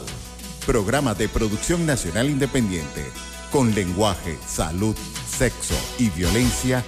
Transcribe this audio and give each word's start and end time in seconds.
programa 0.64 1.12
de 1.12 1.28
producción 1.28 1.84
nacional 1.84 2.30
independiente 2.30 3.04
con 3.50 3.74
lenguaje, 3.74 4.38
salud, 4.48 4.97
sexo 5.33 5.75
y 5.98 6.11
violencia 6.11 6.84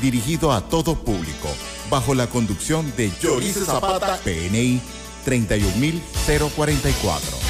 dirigido 0.00 0.52
a 0.52 0.60
todo 0.60 0.94
público 0.94 1.48
bajo 1.90 2.14
la 2.14 2.28
conducción 2.28 2.92
de 2.96 3.10
Yorice 3.20 3.64
Zapata, 3.64 4.20
PNI 4.24 4.80
31044. 5.24 7.47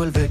vuelve 0.00 0.30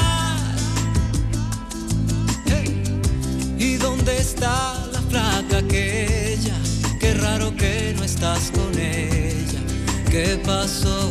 estás 8.21 8.51
con 8.51 8.71
ella. 8.77 9.59
¿Qué 10.11 10.39
pasó? 10.45 11.09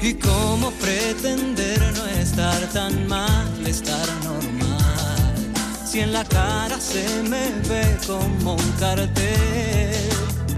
¿Y 0.00 0.14
cómo 0.14 0.70
pretender 0.70 1.80
no 1.96 2.06
estar 2.06 2.60
tan 2.72 3.08
mal, 3.08 3.66
estar 3.66 4.06
normal? 4.22 5.34
Si 5.84 5.98
en 5.98 6.12
la 6.12 6.24
cara 6.24 6.78
se 6.78 7.04
me 7.24 7.50
ve 7.68 7.84
como 8.06 8.54
un 8.54 8.72
cartel 8.78 10.10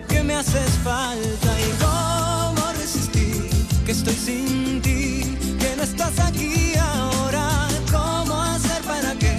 que 0.06 0.22
me 0.22 0.34
haces 0.34 0.70
falta 0.84 1.50
y 1.66 1.70
cómo 1.80 2.72
resistir 2.78 3.48
que 3.86 3.92
estoy 3.92 4.16
sin 4.16 4.82
ti, 4.82 5.38
que 5.58 5.76
no 5.78 5.82
estás 5.82 6.18
aquí 6.18 6.74
ahora. 6.76 7.68
¿Cómo 7.90 8.34
hacer 8.42 8.82
para 8.82 9.14
que 9.14 9.34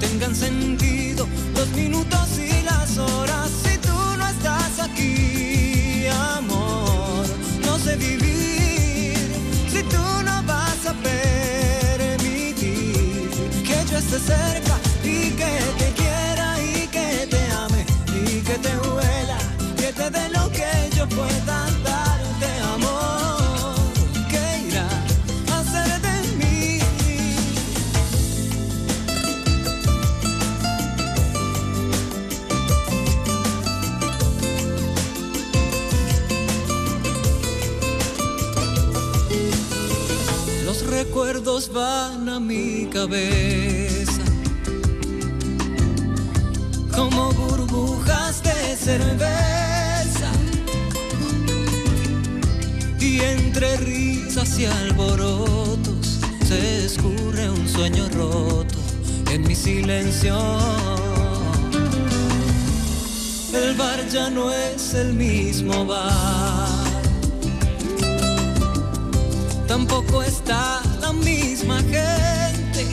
tengan 0.00 0.34
sentido 0.34 0.77
a 10.88 10.94
permitir 10.94 12.56
que 13.62 13.84
yo 13.90 13.98
esté 13.98 14.18
cerca 14.18 14.78
y 15.04 15.30
que 15.32 15.50
te 15.78 15.97
van 41.72 42.28
a 42.28 42.40
mi 42.40 42.86
cabeza. 42.86 44.22
Como 46.94 47.32
burbujas 47.32 48.42
de 48.42 48.76
cerveza. 48.76 50.30
Y 53.00 53.20
entre 53.20 53.76
risas 53.78 54.58
y 54.58 54.66
alborotos 54.66 56.20
se 56.46 56.86
escurre 56.86 57.50
un 57.50 57.68
sueño 57.68 58.08
roto 58.10 58.78
en 59.30 59.42
mi 59.46 59.54
silencio. 59.54 60.36
El 63.54 63.74
bar 63.76 64.08
ya 64.08 64.30
no 64.30 64.52
es 64.52 64.94
el 64.94 65.14
mismo 65.14 65.86
bar. 65.86 66.68
Tampoco 69.66 70.22
está 70.22 70.82
misma 71.18 71.78
gente. 71.80 72.86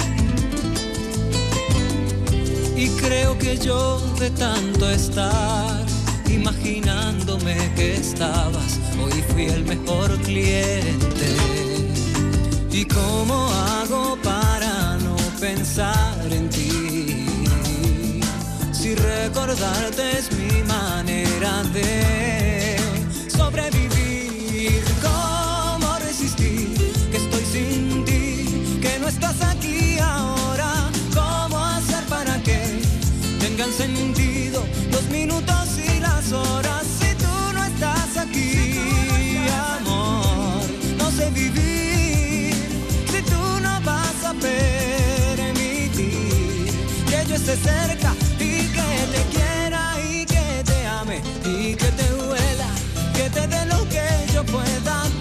Y 2.75 2.89
creo 3.01 3.37
que 3.37 3.57
yo 3.57 3.99
de 4.19 4.29
tanto 4.31 4.89
estar 4.89 5.85
imaginándome 6.29 7.55
que 7.75 7.95
estabas, 7.95 8.79
hoy 9.01 9.23
fui 9.29 9.45
el 9.45 9.63
mejor 9.63 10.17
cliente. 10.21 11.27
¿Y 12.71 12.85
cómo 12.85 13.47
hago 13.49 14.17
para 14.21 14.97
no 14.97 15.15
pensar 15.39 16.27
en 16.29 16.49
ti? 16.49 17.25
Si 18.73 18.93
recordarte 18.95 20.19
es 20.19 20.29
mi 20.33 20.61
manera 20.63 21.63
de 21.73 22.75
sobrevivir. 23.29 23.94
Aquí 29.95 29.99
ahora. 29.99 30.89
¿Cómo 31.13 31.57
hacer 31.57 32.03
para 32.05 32.41
que 32.43 32.81
tengan 33.39 33.71
sentido 33.71 34.63
los 34.91 35.03
minutos 35.09 35.77
y 35.77 35.99
las 35.99 36.31
horas? 36.31 36.83
Si 36.99 37.15
tú 37.15 37.53
no 37.53 37.63
estás 37.63 38.17
aquí, 38.17 38.79
amor, 39.77 40.63
no 40.97 41.11
sé 41.11 41.29
vivir. 41.31 42.55
Si 43.11 43.21
tú 43.21 43.59
no 43.61 43.81
vas 43.81 44.23
a 44.23 44.33
permitir 44.33 45.85
que 47.07 47.25
yo 47.27 47.35
esté 47.35 47.55
cerca 47.57 48.13
y 48.39 48.67
que 48.67 49.07
te 49.13 49.21
quiera 49.35 49.95
y 50.01 50.25
que 50.25 50.63
te 50.65 50.87
ame 50.87 51.21
y 51.45 51.75
que 51.75 51.91
te 51.91 52.13
huela, 52.13 52.69
que 53.15 53.29
te 53.29 53.47
dé 53.47 53.65
lo 53.65 53.87
que 53.89 54.07
yo 54.33 54.43
pueda 54.45 55.14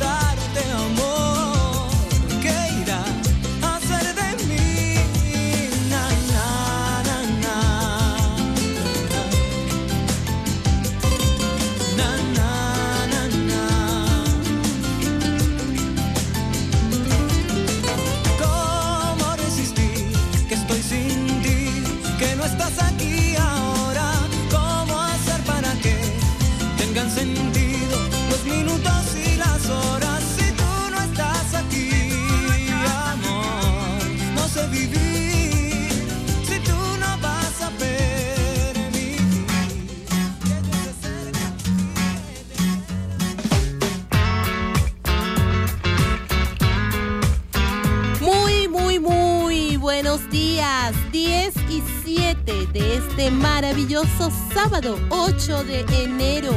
de 52.74 52.96
este 52.96 53.30
maravilloso 53.30 54.32
sábado 54.52 54.98
8 55.10 55.62
de 55.62 55.84
enero. 56.02 56.52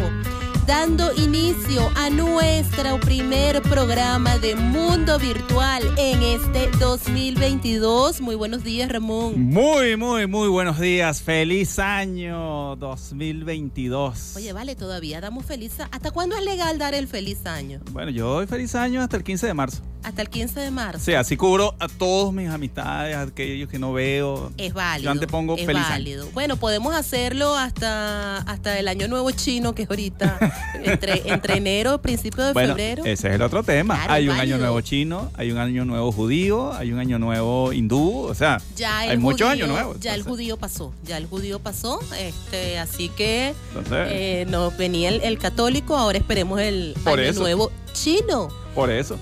Dando 0.65 1.13
inicio 1.15 1.89
a 1.95 2.09
nuestro 2.09 2.99
primer 2.99 3.61
programa 3.61 4.37
de 4.39 4.55
Mundo 4.55 5.19
Virtual 5.19 5.83
en 5.95 6.23
este 6.23 6.69
2022. 6.79 8.19
Muy 8.19 8.33
buenos 8.35 8.63
días, 8.63 8.91
Ramón. 8.91 9.39
Muy, 9.39 9.95
muy, 9.95 10.25
muy 10.25 10.49
buenos 10.49 10.79
días. 10.79 11.21
Feliz 11.21 11.77
año 11.77 12.75
2022. 12.77 14.33
Oye, 14.35 14.51
vale, 14.53 14.75
todavía 14.75 15.21
damos 15.21 15.45
feliz. 15.45 15.79
¿Hasta 15.79 16.09
cuándo 16.09 16.35
es 16.35 16.43
legal 16.43 16.79
dar 16.79 16.95
el 16.95 17.07
feliz 17.07 17.45
año? 17.45 17.79
Bueno, 17.91 18.09
yo 18.11 18.27
doy 18.27 18.47
feliz 18.47 18.73
año 18.73 19.01
hasta 19.01 19.17
el 19.17 19.23
15 19.23 19.45
de 19.47 19.53
marzo. 19.53 19.83
Hasta 20.07 20.21
el 20.21 20.29
15 20.29 20.59
de 20.61 20.71
marzo. 20.71 21.03
Sí, 21.03 21.13
así 21.15 21.35
cubro 21.35 21.75
a 21.79 21.89
todos 21.89 22.33
mis 22.33 22.47
amistades, 22.49 23.13
a 23.13 23.23
aquellos 23.23 23.67
que 23.67 23.77
no 23.77 23.91
veo. 23.91 24.53
Es 24.57 24.73
válido. 24.73 25.03
Yo 25.03 25.11
antepongo 25.11 25.55
es 25.57 25.65
feliz 25.65 25.81
año. 25.83 25.89
válido. 25.89 26.29
Bueno, 26.33 26.55
podemos 26.55 26.95
hacerlo 26.95 27.57
hasta, 27.57 28.37
hasta 28.37 28.79
el 28.79 28.87
año 28.87 29.09
nuevo 29.09 29.29
chino, 29.31 29.75
que 29.75 29.83
es 29.83 29.89
ahorita, 29.89 30.39
entre, 30.83 31.29
entre 31.29 31.57
enero 31.57 31.95
y 31.95 31.97
principio 31.97 32.45
de 32.45 32.53
Bueno, 32.53 32.69
febrero. 32.69 33.03
ese 33.03 33.27
es 33.27 33.33
el 33.35 33.41
otro 33.41 33.63
tema. 33.63 33.95
Claro, 33.95 34.13
hay 34.13 34.29
un 34.29 34.37
válido. 34.37 34.55
año 34.55 34.63
nuevo 34.63 34.79
chino, 34.79 35.29
hay 35.35 35.51
un 35.51 35.57
año 35.57 35.83
nuevo 35.83 36.09
judío, 36.13 36.71
hay 36.73 36.93
un 36.93 36.99
año 36.99 37.19
nuevo 37.19 37.73
hindú, 37.73 38.21
o 38.29 38.33
sea, 38.33 38.61
ya 38.77 38.99
hay 38.99 39.17
muchos 39.17 39.49
años 39.49 39.67
nuevos. 39.67 39.99
Ya 39.99 40.15
el 40.15 40.23
judío 40.23 40.55
pasó, 40.55 40.93
ya 41.03 41.17
el 41.17 41.25
judío 41.25 41.59
pasó, 41.59 41.99
este, 42.17 42.79
así 42.79 43.09
que 43.09 43.53
Entonces, 43.75 44.07
eh, 44.09 44.45
nos 44.47 44.77
venía 44.77 45.09
el, 45.09 45.21
el 45.21 45.37
católico, 45.37 45.97
ahora 45.97 46.17
esperemos 46.17 46.61
el 46.61 46.95
año 47.03 47.17
eso. 47.17 47.41
nuevo 47.41 47.71
chino. 47.91 48.47
por 48.73 48.89
eso. 48.89 49.17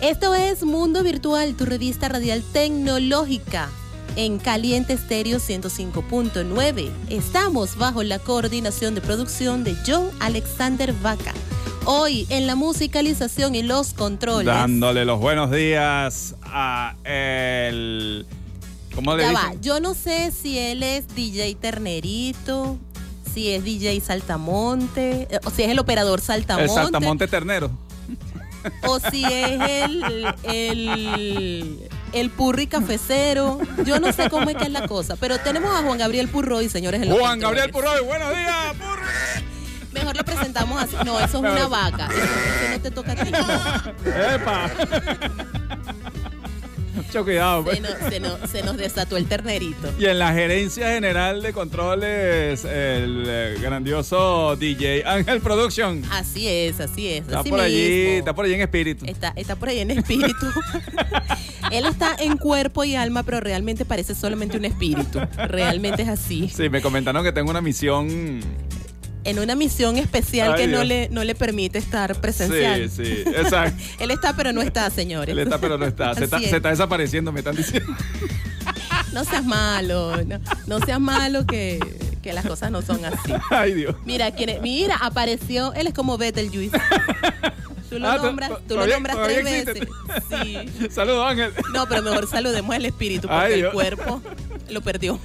Esto 0.00 0.34
es 0.34 0.62
Mundo 0.64 1.02
Virtual, 1.02 1.54
tu 1.54 1.66
revista 1.66 2.08
radial 2.08 2.42
tecnológica. 2.52 3.68
En 4.16 4.38
Caliente 4.38 4.94
Estéreo 4.94 5.38
105.9. 5.38 6.90
Estamos 7.10 7.76
bajo 7.76 8.02
la 8.02 8.18
coordinación 8.18 8.94
de 8.94 9.00
producción 9.00 9.62
de 9.62 9.76
John 9.86 10.10
Alexander 10.18 10.92
Vaca. 10.94 11.32
Hoy 11.84 12.26
en 12.28 12.46
la 12.46 12.56
musicalización 12.56 13.54
y 13.54 13.62
los 13.62 13.94
controles. 13.94 14.46
Dándole 14.46 15.04
los 15.04 15.20
buenos 15.20 15.50
días 15.50 16.34
a 16.42 16.96
el. 17.04 18.26
¿Cómo 18.94 19.16
le 19.16 19.22
Ya 19.22 19.30
dicen? 19.30 19.46
va, 19.46 19.54
yo 19.60 19.80
no 19.80 19.94
sé 19.94 20.32
si 20.32 20.58
él 20.58 20.82
es 20.82 21.06
DJ 21.14 21.54
Ternerito, 21.54 22.76
si 23.32 23.50
es 23.50 23.62
DJ 23.62 24.00
Saltamonte, 24.00 25.28
eh, 25.30 25.40
o 25.44 25.50
si 25.50 25.62
es 25.62 25.68
el 25.70 25.78
operador 25.78 26.20
Saltamonte. 26.20 26.70
El 26.72 26.74
Saltamonte 26.76 27.28
Ternero. 27.28 27.70
O 28.86 28.98
si 29.00 29.24
es 29.24 29.60
el, 29.60 30.34
el, 30.44 31.88
el 32.12 32.30
purri 32.30 32.66
cafecero. 32.66 33.58
Yo 33.84 34.00
no 34.00 34.12
sé 34.12 34.28
cómo 34.30 34.50
es 34.50 34.56
que 34.56 34.64
es 34.64 34.70
la 34.70 34.86
cosa, 34.86 35.16
pero 35.16 35.38
tenemos 35.38 35.74
a 35.74 35.82
Juan 35.82 35.98
Gabriel 35.98 36.28
Purroy, 36.28 36.68
señores. 36.68 37.02
en 37.02 37.08
los 37.08 37.18
Juan 37.18 37.38
Gabriel. 37.40 37.70
Purroy, 37.70 38.02
buenos 38.04 38.30
días, 38.30 38.74
Purri. 38.78 39.44
Mejor 39.92 40.16
lo 40.16 40.24
presentamos 40.24 40.80
así. 40.82 40.94
No, 41.04 41.18
eso 41.18 41.26
es 41.26 41.52
una 41.52 41.66
vaca. 41.66 42.08
Eso, 42.12 42.22
eso 42.22 42.70
no 42.72 42.80
te 42.80 42.90
toca 42.92 43.12
a 43.12 43.16
ti. 43.16 43.32
Epa. 44.34 44.70
Mucho 47.10 47.24
cuidado, 47.24 47.64
pues. 47.64 47.78
Se 47.78 47.82
nos, 47.82 47.98
se 48.08 48.20
nos- 48.20 48.50
se 48.50 48.62
nos 48.62 48.76
desató 48.76 49.16
el 49.16 49.26
ternerito. 49.26 49.92
Y 49.98 50.06
en 50.06 50.20
la 50.20 50.32
gerencia 50.32 50.90
general 50.92 51.42
de 51.42 51.52
controles, 51.52 52.64
el 52.64 53.24
eh, 53.26 53.56
grandioso 53.60 54.54
DJ 54.54 55.02
Ángel 55.04 55.40
Production. 55.40 56.04
Así 56.12 56.46
es, 56.46 56.78
así 56.78 57.08
es. 57.08 57.22
Está 57.22 57.40
así 57.40 57.50
por 57.50 57.58
allí, 57.60 58.02
está 58.18 58.32
por 58.32 58.44
allí 58.44 58.54
en 58.54 58.60
espíritu. 58.60 59.04
Está, 59.06 59.32
está 59.34 59.56
por 59.56 59.70
ahí 59.70 59.80
en 59.80 59.90
espíritu. 59.90 60.46
Él 61.72 61.84
está 61.84 62.14
en 62.20 62.36
cuerpo 62.36 62.84
y 62.84 62.94
alma, 62.94 63.24
pero 63.24 63.40
realmente 63.40 63.84
parece 63.84 64.14
solamente 64.14 64.56
un 64.56 64.64
espíritu. 64.64 65.18
Realmente 65.48 66.02
es 66.02 66.08
así. 66.08 66.48
Sí, 66.48 66.68
me 66.68 66.80
comentaron 66.80 67.24
que 67.24 67.32
tengo 67.32 67.50
una 67.50 67.60
misión. 67.60 68.40
En 69.24 69.38
una 69.38 69.54
misión 69.54 69.98
especial 69.98 70.54
Ay, 70.54 70.62
que 70.62 70.66
no 70.66 70.82
le, 70.82 71.08
no 71.10 71.24
le 71.24 71.34
permite 71.34 71.78
estar 71.78 72.18
presencial. 72.20 72.88
Sí, 72.90 73.04
sí, 73.04 73.22
exacto. 73.26 73.82
Él 73.98 74.10
está, 74.10 74.34
pero 74.34 74.52
no 74.52 74.62
está, 74.62 74.88
señores. 74.90 75.32
Él 75.32 75.38
está, 75.40 75.58
pero 75.58 75.76
no 75.76 75.84
está. 75.86 76.14
Se, 76.14 76.24
está. 76.24 76.36
Así 76.36 76.44
es. 76.46 76.50
se 76.50 76.56
está 76.56 76.70
desapareciendo, 76.70 77.30
me 77.32 77.40
están 77.40 77.56
diciendo. 77.56 77.92
No 79.12 79.24
seas 79.24 79.44
malo, 79.44 80.22
no, 80.24 80.38
no 80.68 80.78
seas 80.86 81.00
malo 81.00 81.44
que, 81.44 81.80
que 82.22 82.32
las 82.32 82.46
cosas 82.46 82.70
no 82.70 82.80
son 82.80 83.04
así. 83.04 83.32
Ay, 83.50 83.72
Dios. 83.74 83.96
Mira, 84.04 84.32
mira, 84.62 84.96
apareció, 85.00 85.72
él 85.74 85.88
es 85.88 85.94
como 85.94 86.16
Betelgeuse. 86.16 86.78
Tú 87.88 87.98
lo 87.98 88.08
Ah, 88.08 88.18
nombras, 88.18 88.52
tú 88.68 88.76
lo 88.76 88.86
nombras 88.86 89.16
tres 89.24 89.44
veces. 89.44 89.88
Sí. 90.28 90.88
Saludos, 90.90 91.28
Ángel. 91.28 91.52
No, 91.74 91.88
pero 91.88 92.02
mejor 92.02 92.28
saludemos 92.28 92.72
al 92.72 92.84
espíritu 92.84 93.26
porque 93.26 93.54
Ay, 93.54 93.60
el 93.60 93.70
cuerpo 93.72 94.22
lo 94.68 94.80
perdió. 94.80 95.18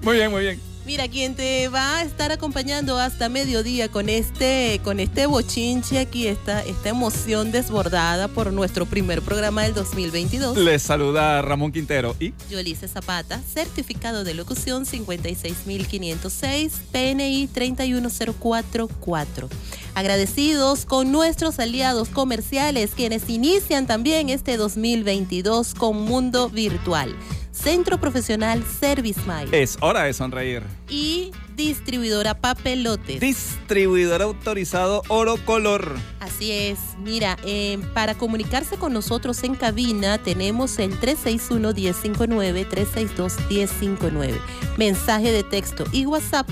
Muy 0.00 0.16
bien, 0.16 0.30
muy 0.30 0.40
bien. 0.42 0.60
Mira, 0.86 1.08
quien 1.08 1.34
te 1.34 1.68
va 1.68 1.98
a 1.98 2.02
estar 2.02 2.32
acompañando 2.32 2.98
hasta 2.98 3.28
mediodía 3.28 3.90
con 3.90 4.08
este, 4.08 4.80
con 4.82 4.98
este 4.98 5.26
bochinche 5.26 5.98
aquí, 5.98 6.26
esta, 6.26 6.64
esta 6.64 6.88
emoción 6.88 7.52
desbordada 7.52 8.28
por 8.28 8.50
nuestro 8.50 8.86
primer 8.86 9.20
programa 9.20 9.62
del 9.64 9.74
2022. 9.74 10.56
Les 10.56 10.82
saluda 10.82 11.42
Ramón 11.42 11.70
Quintero 11.70 12.16
y 12.18 12.32
Yolice 12.50 12.88
Zapata, 12.88 13.42
certificado 13.42 14.24
de 14.24 14.32
locución 14.32 14.86
56506, 14.86 16.72
PNI 16.90 17.46
31044. 17.52 19.50
Agradecidos 19.94 20.86
con 20.86 21.12
nuestros 21.12 21.58
aliados 21.58 22.08
comerciales, 22.08 22.92
quienes 22.96 23.28
inician 23.28 23.86
también 23.86 24.30
este 24.30 24.56
2022 24.56 25.74
con 25.74 26.00
Mundo 26.00 26.48
Virtual, 26.48 27.14
Centro 27.62 27.98
Profesional 28.00 28.64
Service 28.64 29.20
Mile 29.26 29.62
es 29.62 29.76
hora 29.80 30.04
de 30.04 30.12
sonreír. 30.14 30.62
y 30.88 31.30
distribuidora 31.56 32.32
Papelotes. 32.34 33.20
Distribuidor 33.20 34.22
autorizado 34.22 35.02
Oro 35.08 35.36
Color. 35.44 35.94
Así 36.20 36.52
es. 36.52 36.78
Mira, 37.02 37.36
eh, 37.44 37.78
para 37.92 38.14
comunicarse 38.16 38.76
con 38.76 38.94
nosotros 38.94 39.42
en 39.44 39.56
cabina 39.56 40.16
tenemos 40.18 40.78
el 40.78 40.98
361-1059, 40.98 42.66
362-1059. 42.66 44.38
Mensaje 44.78 45.32
de 45.32 45.42
texto 45.42 45.84
y 45.92 46.06
WhatsApp. 46.06 46.48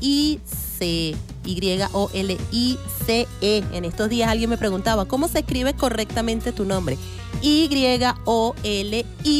I 0.00 0.40
C. 0.78 1.14
Y-O-L-I-C-E. 1.44 3.24
En 3.72 3.84
estos 3.84 4.08
días 4.08 4.28
alguien 4.28 4.50
me 4.50 4.56
preguntaba, 4.58 5.04
¿cómo 5.06 5.28
se 5.28 5.40
escribe 5.40 5.74
correctamente 5.74 6.52
tu 6.52 6.64
nombre? 6.64 6.96
Y-O-L-I 7.42 8.28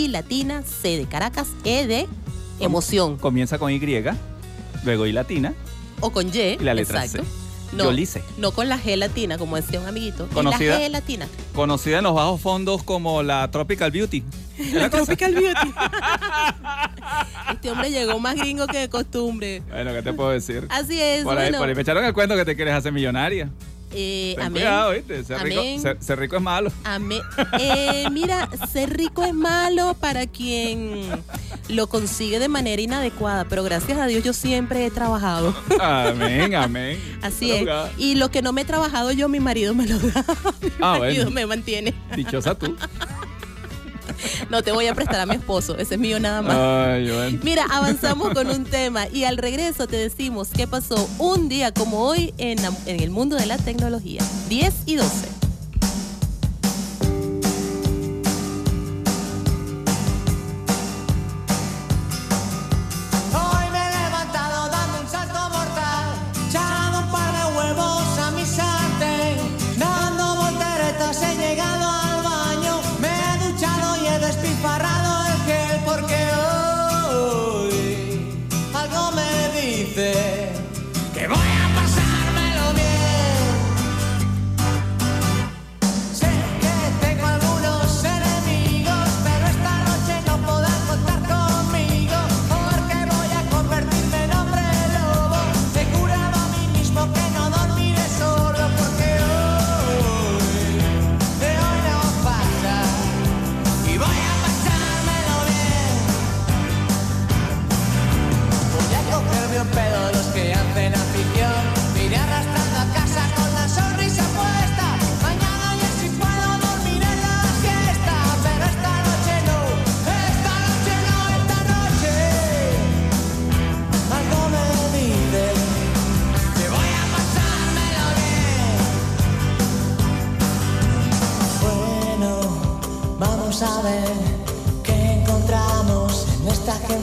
latina, 0.09 0.63
C 0.63 0.97
de 0.97 1.07
Caracas, 1.07 1.49
E 1.65 1.87
de 1.87 2.07
emoción. 2.61 3.17
Comienza 3.17 3.59
con 3.59 3.73
Y, 3.73 3.81
luego 4.85 5.07
I 5.07 5.13
latina 5.13 5.55
O 6.01 6.11
con 6.11 6.29
Y. 6.29 6.39
y 6.39 6.59
la 6.59 6.75
letra 6.75 7.05
exacto. 7.05 7.27
C. 7.29 7.44
No, 7.77 7.85
Yolice. 7.85 8.23
no 8.39 8.53
con 8.53 8.69
la 8.69 8.79
G 8.79 8.97
latina, 8.97 9.37
como 9.39 9.57
decía 9.57 9.81
un 9.81 9.87
amiguito. 9.87 10.29
Conocida- 10.33 10.79
la 10.79 10.87
G 10.87 10.91
latina. 10.91 11.29
Conocida 11.55 11.99
en 11.99 12.05
los 12.05 12.15
bajos 12.15 12.41
fondos 12.41 12.83
como 12.83 13.23
la 13.23 13.51
Tropical 13.51 13.91
Beauty. 13.91 14.23
¿Es 14.59 14.73
la? 14.75 14.91
Tropical 14.91 15.35
Beauty. 15.35 15.73
este 17.53 17.71
hombre 17.71 17.91
llegó 17.91 18.19
más 18.19 18.37
gringo 18.37 18.67
que 18.67 18.79
de 18.79 18.89
costumbre. 18.89 19.63
Bueno, 19.69 19.93
¿qué 19.93 20.03
te 20.03 20.13
puedo 20.13 20.31
decir? 20.31 20.67
Así 20.71 21.01
es, 21.01 21.25
Por 21.25 21.37
ahí, 21.39 21.47
bueno. 21.47 21.59
por 21.59 21.69
ahí 21.69 21.75
me 21.75 21.83
echaron 21.83 22.05
el 22.05 22.13
cuento 22.15 22.37
que 22.37 22.45
te 22.45 22.57
quieres 22.57 22.75
hacer 22.75 22.93
millonaria. 22.93 23.49
eh, 23.93 24.33
Ten 24.37 24.47
amén. 24.47 24.63
cuidado, 24.63 24.91
¿viste? 24.93 25.23
Ser 25.25 25.43
rico, 25.43 25.63
ser 26.01 26.19
rico 26.19 26.37
es 26.37 26.43
malo. 26.43 26.73
Amén. 26.85 27.21
Eh, 27.61 28.07
mira, 28.11 28.49
ser 28.73 28.97
rico 28.97 29.25
es 29.25 29.35
malo 29.35 29.95
para 30.01 30.27
quien 30.27 31.03
lo 31.69 31.87
consigue 31.87 32.39
de 32.39 32.49
manera 32.49 32.81
inadecuada, 32.83 33.45
pero 33.45 33.63
gracias 33.65 33.99
a 33.99 34.07
Dios 34.07 34.23
yo 34.25 34.33
siempre 34.33 34.85
he 34.87 34.91
trabajado. 34.91 35.55
Amén, 35.81 36.55
amén. 36.55 36.99
Así 37.23 37.51
es. 37.51 37.67
Y 37.99 38.17
lo 38.17 38.31
que 38.31 38.43
no 38.43 38.53
me 38.53 38.63
he 38.63 38.65
trabajado 38.65 39.13
yo, 39.13 39.29
mi 39.29 39.41
marido 39.41 39.75
me 39.75 39.87
lo 39.87 39.99
da. 39.99 40.25
Mi 40.63 40.71
Ah, 40.81 40.99
marido 40.99 41.25
bueno. 41.25 41.31
me 41.31 41.47
mantiene. 41.47 41.95
Dichosa 42.17 42.55
tú. 42.55 42.77
No 44.49 44.63
te 44.63 44.73
voy 44.73 44.87
a 44.87 44.95
prestar 44.95 45.21
a 45.21 45.27
mi 45.27 45.35
esposo, 45.37 45.77
ese 45.77 45.95
es 45.95 46.01
mío 46.01 46.21
nada 46.21 46.41
más. 46.41 46.57
Ay, 46.57 47.11
bueno. 47.11 47.39
Mira, 47.43 47.65
avanzamos 47.71 48.33
con 48.33 48.49
un 48.49 48.65
tema 48.65 49.09
y 49.09 49.25
al 49.25 49.37
regreso 49.39 49.87
te 49.87 49.97
decimos 49.97 50.49
qué 50.55 50.67
pasó 50.67 51.09
un 51.19 51.49
día 51.49 51.73
como 51.73 52.01
hoy 52.07 52.33
en 52.39 52.59
el 52.87 53.11
mundo 53.11 53.37
de 53.37 53.47
la 53.47 53.59
tecnología. 53.59 54.23
10 54.49 54.75
y 54.87 54.97
12. 54.97 55.29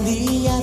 Esta 0.08 0.61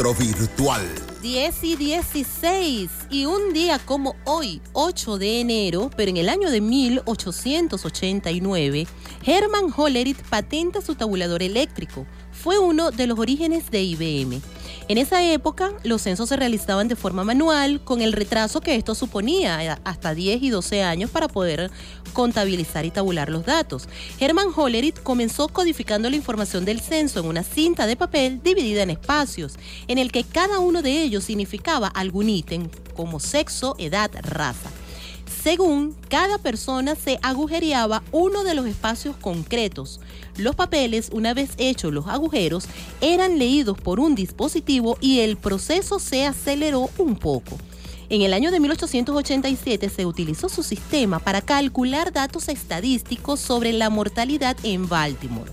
Retrovirtual. 0.00 0.80
10 1.20 1.64
y 1.64 1.76
16. 1.76 2.90
Y 3.10 3.26
un 3.26 3.52
día 3.52 3.78
como 3.78 4.16
hoy, 4.24 4.62
8 4.72 5.18
de 5.18 5.42
enero, 5.42 5.90
pero 5.94 6.08
en 6.08 6.16
el 6.16 6.30
año 6.30 6.50
de 6.50 6.62
1889, 6.62 8.86
Hermann 9.26 9.70
Hollerith 9.76 10.22
patenta 10.22 10.80
su 10.80 10.94
tabulador 10.94 11.42
eléctrico. 11.42 12.06
Fue 12.32 12.58
uno 12.58 12.92
de 12.92 13.06
los 13.06 13.18
orígenes 13.18 13.70
de 13.70 13.82
IBM. 13.82 14.40
En 14.88 14.98
esa 14.98 15.22
época, 15.22 15.72
los 15.84 16.02
censos 16.02 16.28
se 16.28 16.36
realizaban 16.36 16.88
de 16.88 16.96
forma 16.96 17.24
manual, 17.24 17.80
con 17.82 18.00
el 18.00 18.12
retraso 18.12 18.60
que 18.60 18.74
esto 18.74 18.94
suponía, 18.94 19.64
eh, 19.64 19.76
hasta 19.84 20.14
10 20.14 20.42
y 20.42 20.50
12 20.50 20.82
años 20.82 21.10
para 21.10 21.28
poder 21.28 21.70
contabilizar 22.12 22.84
y 22.84 22.90
tabular 22.90 23.28
los 23.28 23.46
datos. 23.46 23.88
Hermann 24.18 24.48
Hollerith 24.54 25.02
comenzó 25.02 25.48
codificando 25.48 26.10
la 26.10 26.16
información 26.16 26.64
del 26.64 26.80
censo 26.80 27.20
en 27.20 27.26
una 27.26 27.42
cinta 27.42 27.86
de 27.86 27.96
papel 27.96 28.42
dividida 28.42 28.82
en 28.82 28.90
espacios, 28.90 29.54
en 29.86 29.98
el 29.98 30.10
que 30.10 30.24
cada 30.24 30.58
uno 30.58 30.82
de 30.82 31.02
ellos 31.02 31.24
significaba 31.24 31.88
algún 31.88 32.28
ítem, 32.28 32.68
como 32.94 33.20
sexo, 33.20 33.76
edad, 33.78 34.10
raza. 34.22 34.70
Según 35.42 35.96
cada 36.08 36.36
persona 36.38 36.94
se 36.96 37.18
agujereaba 37.22 38.02
uno 38.12 38.44
de 38.44 38.54
los 38.54 38.66
espacios 38.66 39.16
concretos. 39.16 40.00
Los 40.36 40.54
papeles, 40.54 41.10
una 41.12 41.34
vez 41.34 41.50
hechos 41.58 41.92
los 41.92 42.06
agujeros, 42.06 42.66
eran 43.00 43.38
leídos 43.38 43.78
por 43.78 44.00
un 44.00 44.14
dispositivo 44.14 44.96
y 45.00 45.20
el 45.20 45.36
proceso 45.36 45.98
se 45.98 46.26
aceleró 46.26 46.90
un 46.98 47.16
poco. 47.16 47.58
En 48.08 48.22
el 48.22 48.32
año 48.32 48.50
de 48.50 48.58
1887 48.58 49.88
se 49.88 50.04
utilizó 50.04 50.48
su 50.48 50.64
sistema 50.64 51.20
para 51.20 51.42
calcular 51.42 52.12
datos 52.12 52.48
estadísticos 52.48 53.38
sobre 53.38 53.72
la 53.72 53.88
mortalidad 53.88 54.56
en 54.64 54.88
Baltimore. 54.88 55.52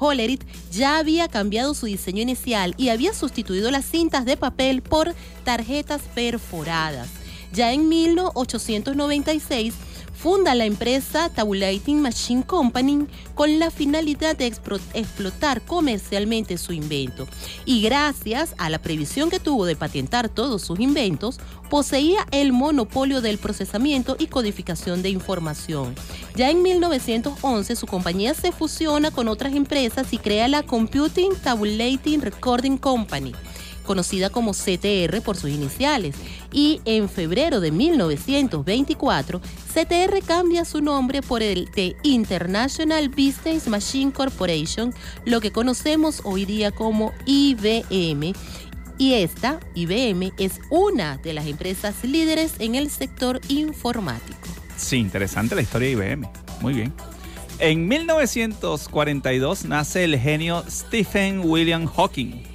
Hollerith 0.00 0.42
ya 0.72 0.98
había 0.98 1.28
cambiado 1.28 1.74
su 1.74 1.86
diseño 1.86 2.22
inicial 2.22 2.74
y 2.76 2.88
había 2.88 3.14
sustituido 3.14 3.70
las 3.70 3.84
cintas 3.84 4.24
de 4.24 4.36
papel 4.36 4.82
por 4.82 5.14
tarjetas 5.44 6.02
perforadas. 6.14 7.08
Ya 7.52 7.72
en 7.72 7.88
1896 7.88 9.74
funda 10.22 10.54
la 10.54 10.66
empresa 10.66 11.30
Tabulating 11.30 12.00
Machine 12.00 12.44
Company 12.44 13.08
con 13.34 13.58
la 13.58 13.72
finalidad 13.72 14.36
de 14.36 14.46
explotar 14.46 15.62
comercialmente 15.62 16.58
su 16.58 16.72
invento. 16.72 17.26
Y 17.64 17.82
gracias 17.82 18.54
a 18.56 18.70
la 18.70 18.78
previsión 18.78 19.30
que 19.30 19.40
tuvo 19.40 19.66
de 19.66 19.74
patentar 19.74 20.28
todos 20.28 20.62
sus 20.62 20.78
inventos, 20.78 21.40
poseía 21.68 22.24
el 22.30 22.52
monopolio 22.52 23.20
del 23.20 23.38
procesamiento 23.38 24.14
y 24.16 24.28
codificación 24.28 25.02
de 25.02 25.08
información. 25.10 25.96
Ya 26.36 26.50
en 26.50 26.62
1911 26.62 27.74
su 27.74 27.88
compañía 27.88 28.32
se 28.32 28.52
fusiona 28.52 29.10
con 29.10 29.26
otras 29.26 29.54
empresas 29.54 30.12
y 30.12 30.18
crea 30.18 30.46
la 30.46 30.62
Computing 30.62 31.32
Tabulating 31.42 32.20
Recording 32.20 32.76
Company 32.76 33.32
conocida 33.82 34.30
como 34.30 34.52
CTR 34.52 35.20
por 35.22 35.36
sus 35.36 35.50
iniciales, 35.50 36.14
y 36.52 36.80
en 36.84 37.08
febrero 37.08 37.60
de 37.60 37.70
1924, 37.70 39.40
CTR 39.40 40.22
cambia 40.26 40.64
su 40.64 40.80
nombre 40.80 41.22
por 41.22 41.42
el 41.42 41.70
de 41.74 41.96
International 42.02 43.08
Business 43.08 43.68
Machine 43.68 44.12
Corporation, 44.12 44.94
lo 45.24 45.40
que 45.40 45.52
conocemos 45.52 46.20
hoy 46.24 46.44
día 46.44 46.70
como 46.70 47.12
IBM. 47.26 48.32
Y 48.98 49.14
esta, 49.14 49.58
IBM, 49.74 50.32
es 50.38 50.60
una 50.70 51.16
de 51.16 51.32
las 51.32 51.46
empresas 51.46 52.04
líderes 52.04 52.54
en 52.58 52.74
el 52.74 52.90
sector 52.90 53.40
informático. 53.48 54.38
Sí, 54.76 54.96
interesante 54.96 55.54
la 55.54 55.62
historia 55.62 55.88
de 55.88 55.92
IBM. 55.92 56.28
Muy 56.60 56.74
bien. 56.74 56.92
En 57.58 57.86
1942 57.86 59.64
nace 59.66 60.04
el 60.04 60.18
genio 60.18 60.64
Stephen 60.68 61.42
William 61.44 61.86
Hawking. 61.86 62.51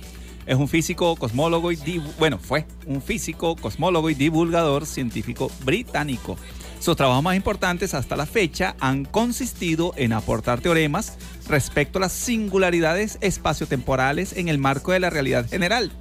Es 0.48 0.56
un 0.56 0.70
físico, 0.70 1.16
cosmólogo 1.18 1.72
y 1.72 2.02
bueno, 2.18 2.40
fue 2.40 2.66
un 2.86 3.02
físico, 3.02 3.56
cosmólogo 3.58 4.10
y 4.10 4.16
divulgador 4.16 4.86
científico 4.86 5.52
británico. 5.66 6.38
Sus 6.80 6.96
trabajos 6.96 7.24
más 7.24 7.36
importantes 7.36 7.94
hasta 7.94 8.16
la 8.16 8.26
fecha 8.26 8.76
han 8.80 9.04
consistido 9.04 9.94
en 9.98 10.14
aportar 10.14 10.62
teoremas 10.62 11.18
respecto 11.50 12.00
a 12.00 12.02
las 12.02 12.14
singularidades 12.14 13.18
espaciotemporales 13.20 14.38
en 14.38 14.48
el 14.48 14.58
marco 14.58 14.94
de 14.94 15.02
la 15.02 15.10
realidad 15.10 15.50
general 15.50 15.92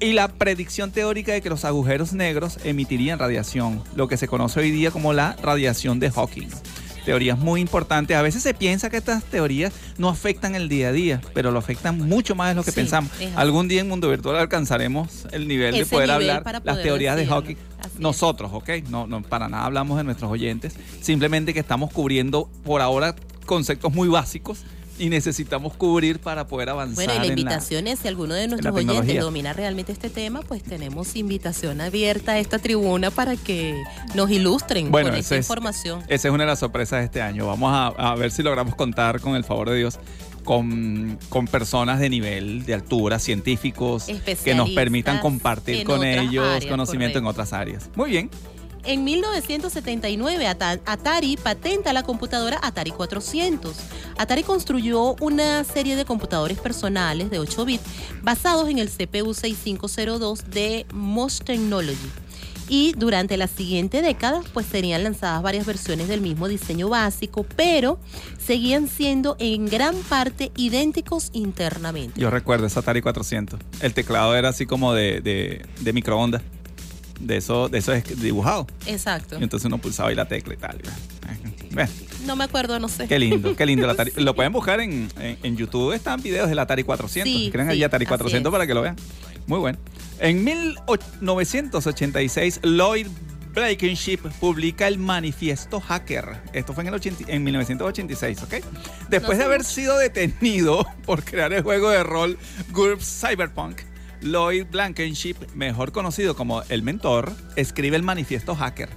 y 0.00 0.12
la 0.12 0.28
predicción 0.28 0.90
teórica 0.90 1.32
de 1.32 1.40
que 1.40 1.48
los 1.48 1.64
agujeros 1.64 2.12
negros 2.12 2.58
emitirían 2.64 3.20
radiación, 3.20 3.82
lo 3.94 4.08
que 4.08 4.16
se 4.16 4.26
conoce 4.26 4.58
hoy 4.60 4.72
día 4.72 4.90
como 4.90 5.12
la 5.12 5.36
radiación 5.40 6.00
de 6.00 6.10
Hawking. 6.10 6.48
Teorías 7.04 7.38
muy 7.38 7.60
importantes. 7.60 8.16
A 8.16 8.22
veces 8.22 8.42
se 8.42 8.54
piensa 8.54 8.90
que 8.90 8.96
estas 8.96 9.24
teorías 9.24 9.72
no 9.98 10.08
afectan 10.08 10.54
el 10.54 10.68
día 10.68 10.88
a 10.88 10.92
día, 10.92 11.20
pero 11.34 11.50
lo 11.50 11.58
afectan 11.58 11.98
mucho 11.98 12.34
más 12.34 12.50
de 12.50 12.54
lo 12.54 12.64
que 12.64 12.70
Sí, 12.70 12.76
pensamos. 12.76 13.10
Algún 13.36 13.68
día 13.68 13.80
en 13.80 13.88
Mundo 13.88 14.08
Virtual 14.08 14.36
alcanzaremos 14.36 15.26
el 15.32 15.48
nivel 15.48 15.74
de 15.74 15.86
poder 15.86 16.08
nivel 16.08 16.30
hablar 16.30 16.62
las 16.64 16.82
teorías 16.82 17.16
de. 17.16 17.22
Así 17.24 17.56
es. 17.94 18.00
Nosotros, 18.00 18.50
¿ok? 18.52 18.70
No, 18.88 19.06
no, 19.06 19.22
para 19.22 19.48
nada 19.48 19.64
hablamos 19.64 19.98
de 19.98 20.04
nuestros 20.04 20.30
oyentes. 20.30 20.74
Simplemente 21.00 21.52
que 21.52 21.60
estamos 21.60 21.92
cubriendo 21.92 22.48
por 22.64 22.80
ahora 22.80 23.14
conceptos 23.44 23.92
muy 23.92 24.08
básicos 24.08 24.64
y 24.98 25.08
necesitamos 25.08 25.74
cubrir 25.74 26.20
para 26.20 26.46
poder 26.46 26.68
avanzar. 26.68 27.06
Bueno, 27.06 27.14
y 27.14 27.18
la 27.18 27.26
invitación 27.26 27.86
es, 27.86 28.00
si 28.00 28.08
alguno 28.08 28.34
de 28.34 28.46
nuestros 28.48 28.74
oyentes 28.74 29.20
domina 29.20 29.52
realmente 29.52 29.92
este 29.92 30.10
tema, 30.10 30.40
pues 30.42 30.62
tenemos 30.62 31.16
invitación 31.16 31.80
abierta 31.80 32.32
a 32.32 32.38
esta 32.38 32.58
tribuna 32.58 33.10
para 33.10 33.36
que 33.36 33.74
nos 34.14 34.30
ilustren 34.30 34.90
Bueno, 34.90 35.10
con 35.10 35.18
esta 35.18 35.36
es- 35.36 35.46
información. 35.46 36.00
Esa 36.08 36.28
es 36.28 36.34
una 36.34 36.44
de 36.44 36.48
las 36.48 36.58
sorpresas 36.58 37.00
de 37.00 37.06
este 37.06 37.22
año. 37.22 37.46
Vamos 37.46 37.72
a, 37.72 37.86
a 37.88 38.14
ver 38.16 38.30
si 38.30 38.42
logramos 38.42 38.74
contar, 38.74 39.20
con 39.20 39.34
el 39.34 39.44
favor 39.44 39.70
de 39.70 39.76
Dios, 39.78 39.98
con, 40.44 41.18
con 41.28 41.46
personas 41.46 42.00
de 42.00 42.10
nivel, 42.10 42.64
de 42.64 42.74
altura, 42.74 43.18
científicos, 43.18 44.06
que 44.44 44.54
nos 44.54 44.70
permitan 44.70 45.20
compartir 45.20 45.84
con 45.84 46.04
ellos 46.04 46.44
áreas, 46.46 46.66
conocimiento 46.66 47.18
en 47.18 47.26
otras 47.26 47.52
áreas. 47.52 47.88
Muy 47.94 48.10
bien. 48.10 48.30
En 48.84 49.04
1979, 49.04 50.46
Ata- 50.48 50.80
Atari 50.86 51.36
patenta 51.36 51.92
la 51.92 52.02
computadora 52.02 52.58
Atari 52.62 52.90
400. 52.90 53.76
Atari 54.18 54.42
construyó 54.42 55.14
una 55.20 55.62
serie 55.64 55.94
de 55.94 56.04
computadores 56.04 56.58
personales 56.58 57.30
de 57.30 57.38
8 57.38 57.64
bits 57.64 57.84
basados 58.22 58.68
en 58.68 58.78
el 58.78 58.88
CPU 58.90 59.34
6502 59.34 60.50
de 60.50 60.84
Mosh 60.92 61.38
Technology. 61.38 62.10
Y 62.68 62.92
durante 62.96 63.36
la 63.36 63.48
siguiente 63.48 64.02
década, 64.02 64.40
pues 64.54 64.66
serían 64.66 65.04
lanzadas 65.04 65.42
varias 65.42 65.66
versiones 65.66 66.08
del 66.08 66.20
mismo 66.20 66.48
diseño 66.48 66.88
básico, 66.88 67.44
pero 67.56 67.98
seguían 68.44 68.88
siendo 68.88 69.36
en 69.38 69.66
gran 69.66 69.94
parte 69.94 70.50
idénticos 70.56 71.30
internamente. 71.34 72.18
Yo 72.20 72.30
recuerdo 72.30 72.66
ese 72.66 72.78
Atari 72.78 73.02
400. 73.02 73.60
El 73.80 73.94
teclado 73.94 74.34
era 74.34 74.48
así 74.48 74.64
como 74.66 74.92
de 74.94 75.62
microondas. 75.92 76.42
De 77.22 77.36
eso, 77.36 77.68
de 77.68 77.78
eso 77.78 77.92
es 77.92 78.20
dibujado. 78.20 78.66
Exacto. 78.86 79.38
Y 79.38 79.42
entonces 79.44 79.66
uno 79.66 79.78
pulsaba 79.78 80.08
ahí 80.10 80.14
la 80.14 80.26
tecla 80.26 80.54
y 80.54 80.56
tal. 80.56 80.78
Bueno, 81.72 81.90
No 82.26 82.36
me 82.36 82.44
acuerdo, 82.44 82.78
no 82.78 82.88
sé. 82.88 83.06
qué 83.06 83.18
lindo, 83.18 83.56
qué 83.56 83.64
lindo 83.64 83.84
el 83.84 83.90
Atari. 83.90 84.12
Lo 84.16 84.34
pueden 84.34 84.52
buscar 84.52 84.80
en, 84.80 85.08
en, 85.18 85.38
en 85.42 85.56
YouTube, 85.56 85.92
están 85.92 86.20
videos 86.20 86.48
del 86.48 86.58
Atari 86.58 86.82
400. 86.84 87.32
Sí, 87.32 87.50
sí, 87.52 87.58
allí 87.58 87.84
Atari 87.84 88.04
así 88.04 88.08
400 88.08 88.50
es. 88.50 88.52
para 88.52 88.66
que 88.66 88.74
lo 88.74 88.82
vean. 88.82 88.96
Muy 89.46 89.58
bueno. 89.60 89.78
En 90.18 90.44
1986, 90.44 92.60
Lloyd 92.62 93.06
Blankenship 93.54 94.18
publica 94.40 94.88
el 94.88 94.98
Manifiesto 94.98 95.80
Hacker. 95.80 96.40
Esto 96.52 96.72
fue 96.72 96.82
en, 96.84 96.88
el 96.88 96.94
80 96.94 97.24
en 97.28 97.44
1986, 97.44 98.42
¿ok? 98.42 98.54
Después 99.10 99.36
No 99.36 99.38
de 99.38 99.44
haber 99.44 99.64
sé. 99.64 99.74
sido 99.74 99.98
detenido 99.98 100.86
por 101.06 101.22
crear 101.24 101.52
el 101.52 101.62
juego 101.62 101.90
de 101.90 102.02
rol 102.02 102.38
GURPS 102.72 103.20
Cyberpunk, 103.28 103.80
Lloyd 104.22 104.66
Blankenship, 104.70 105.36
mejor 105.54 105.92
conocido 105.92 106.34
como 106.36 106.62
el 106.68 106.82
mentor, 106.82 107.32
escribe 107.56 107.96
el 107.96 108.02
Manifiesto 108.02 108.54
Hacker. 108.54 108.88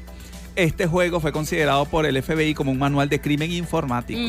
Este 0.55 0.87
juego 0.87 1.19
fue 1.19 1.31
considerado 1.31 1.85
por 1.85 2.05
el 2.05 2.21
FBI 2.21 2.53
como 2.53 2.71
un 2.71 2.79
manual 2.79 3.09
de 3.09 3.19
crimen 3.19 3.51
informático. 3.51 4.19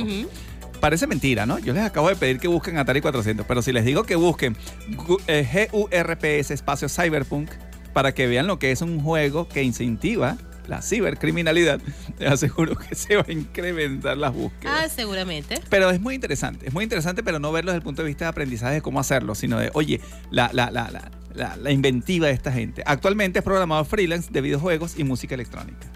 Parece 0.80 1.06
mentira, 1.06 1.46
¿no? 1.46 1.58
Yo 1.58 1.72
les 1.72 1.82
acabo 1.84 2.08
de 2.08 2.16
pedir 2.16 2.38
que 2.38 2.48
busquen 2.48 2.76
Atari 2.78 3.00
400, 3.00 3.46
pero 3.46 3.62
si 3.62 3.72
les 3.72 3.84
digo 3.84 4.02
que 4.04 4.14
busquen 4.16 4.56
Gu- 4.90 5.20
eh, 5.26 5.68
GURPS 5.72 6.50
espacio 6.50 6.88
Cyberpunk 6.88 7.50
para 7.94 8.12
que 8.12 8.26
vean 8.26 8.46
lo 8.46 8.58
que 8.58 8.72
es 8.72 8.82
un 8.82 9.00
juego 9.00 9.48
que 9.48 9.62
incentiva 9.62 10.36
la 10.66 10.82
cibercriminalidad, 10.82 11.80
les 12.18 12.30
aseguro 12.32 12.76
que 12.76 12.94
se 12.94 13.16
va 13.16 13.24
a 13.26 13.32
incrementar 13.32 14.16
las 14.16 14.32
búsquedas. 14.32 14.84
Ah, 14.84 14.88
seguramente. 14.88 15.60
Pero 15.70 15.90
es 15.90 16.00
muy 16.00 16.14
interesante, 16.14 16.66
es 16.68 16.72
muy 16.74 16.84
interesante, 16.84 17.22
pero 17.22 17.38
no 17.38 17.52
verlo 17.52 17.72
desde 17.72 17.78
el 17.78 17.84
punto 17.84 18.02
de 18.02 18.08
vista 18.08 18.24
de 18.24 18.28
aprendizaje 18.30 18.74
de 18.74 18.82
cómo 18.82 19.00
hacerlo, 19.00 19.34
sino 19.34 19.58
de, 19.58 19.70
oye, 19.74 20.00
la, 20.30 20.50
la, 20.52 20.70
la, 20.70 20.90
la, 20.90 21.10
la- 21.34 21.56
la 21.56 21.70
inventiva 21.70 22.28
de 22.28 22.32
esta 22.32 22.50
gente. 22.50 22.82
Actualmente 22.86 23.40
es 23.40 23.44
programador 23.44 23.84
freelance 23.86 24.30
de 24.32 24.40
videojuegos 24.40 24.98
y 24.98 25.04
música 25.04 25.34
electrónica. 25.34 25.86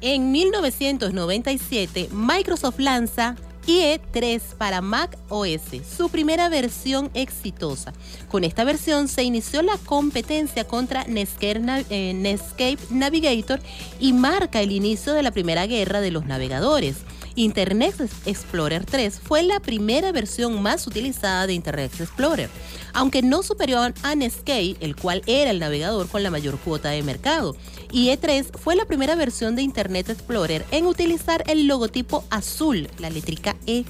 En 0.00 0.32
1997, 0.32 2.08
Microsoft 2.12 2.78
lanza 2.78 3.36
IE3 3.66 4.40
para 4.58 4.80
Mac 4.80 5.16
OS, 5.28 5.60
su 5.96 6.08
primera 6.08 6.48
versión 6.48 7.10
exitosa. 7.14 7.92
Con 8.28 8.44
esta 8.44 8.64
versión 8.64 9.08
se 9.08 9.22
inició 9.22 9.62
la 9.62 9.78
competencia 9.78 10.64
contra 10.64 11.04
Netscape, 11.04 11.84
eh, 11.90 12.78
Navigator 12.90 13.60
y 14.00 14.12
marca 14.12 14.60
el 14.60 14.72
inicio 14.72 15.12
de 15.12 15.22
la 15.22 15.30
primera 15.30 15.66
guerra 15.66 16.00
de 16.00 16.10
los 16.10 16.26
navegadores. 16.26 16.96
Internet 17.36 17.96
Explorer 18.26 18.84
3 18.84 19.18
fue 19.20 19.42
la 19.42 19.58
primera 19.58 20.12
versión 20.12 20.62
más 20.62 20.86
utilizada 20.86 21.46
de 21.46 21.54
Internet 21.54 21.92
Explorer, 21.98 22.48
aunque 22.92 23.22
no 23.22 23.42
superior 23.42 23.92
a 24.02 24.14
Netscape, 24.14 24.76
el 24.80 24.94
cual 24.94 25.22
era 25.26 25.50
el 25.50 25.58
navegador 25.58 26.08
con 26.08 26.22
la 26.22 26.30
mayor 26.30 26.58
cuota 26.58 26.90
de 26.90 27.02
mercado. 27.02 27.56
Y 27.94 28.08
E3 28.08 28.58
fue 28.58 28.74
la 28.74 28.86
primera 28.86 29.14
versión 29.14 29.54
de 29.54 29.62
Internet 29.62 30.10
Explorer 30.10 30.66
en 30.72 30.84
utilizar 30.86 31.44
el 31.46 31.68
logotipo 31.68 32.24
azul, 32.28 32.88
la 32.98 33.08
letrica 33.08 33.54
E 33.68 33.84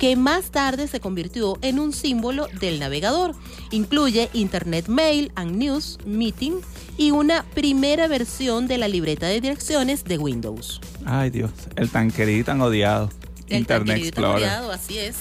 que 0.00 0.16
más 0.16 0.50
tarde 0.50 0.88
se 0.88 0.98
convirtió 0.98 1.56
en 1.62 1.78
un 1.78 1.92
símbolo 1.92 2.48
del 2.60 2.80
navegador. 2.80 3.36
Incluye 3.70 4.30
Internet 4.32 4.88
Mail 4.88 5.30
and 5.36 5.56
News 5.56 5.98
Meeting 6.04 6.54
y 6.98 7.12
una 7.12 7.44
primera 7.54 8.08
versión 8.08 8.66
de 8.66 8.78
la 8.78 8.88
libreta 8.88 9.28
de 9.28 9.40
direcciones 9.40 10.02
de 10.02 10.18
Windows. 10.18 10.80
Ay 11.04 11.30
Dios, 11.30 11.52
el 11.76 11.88
tan 11.88 12.10
querido 12.10 12.40
y 12.40 12.44
tan 12.44 12.60
odiado. 12.60 13.10
El 13.46 13.58
Internet 13.58 13.66
tan 13.66 13.84
querido 13.86 14.08
y 14.08 14.10
tan 14.10 14.24
Explorer. 14.24 14.42
odiado, 14.48 14.72
así 14.72 14.98
es. 14.98 15.16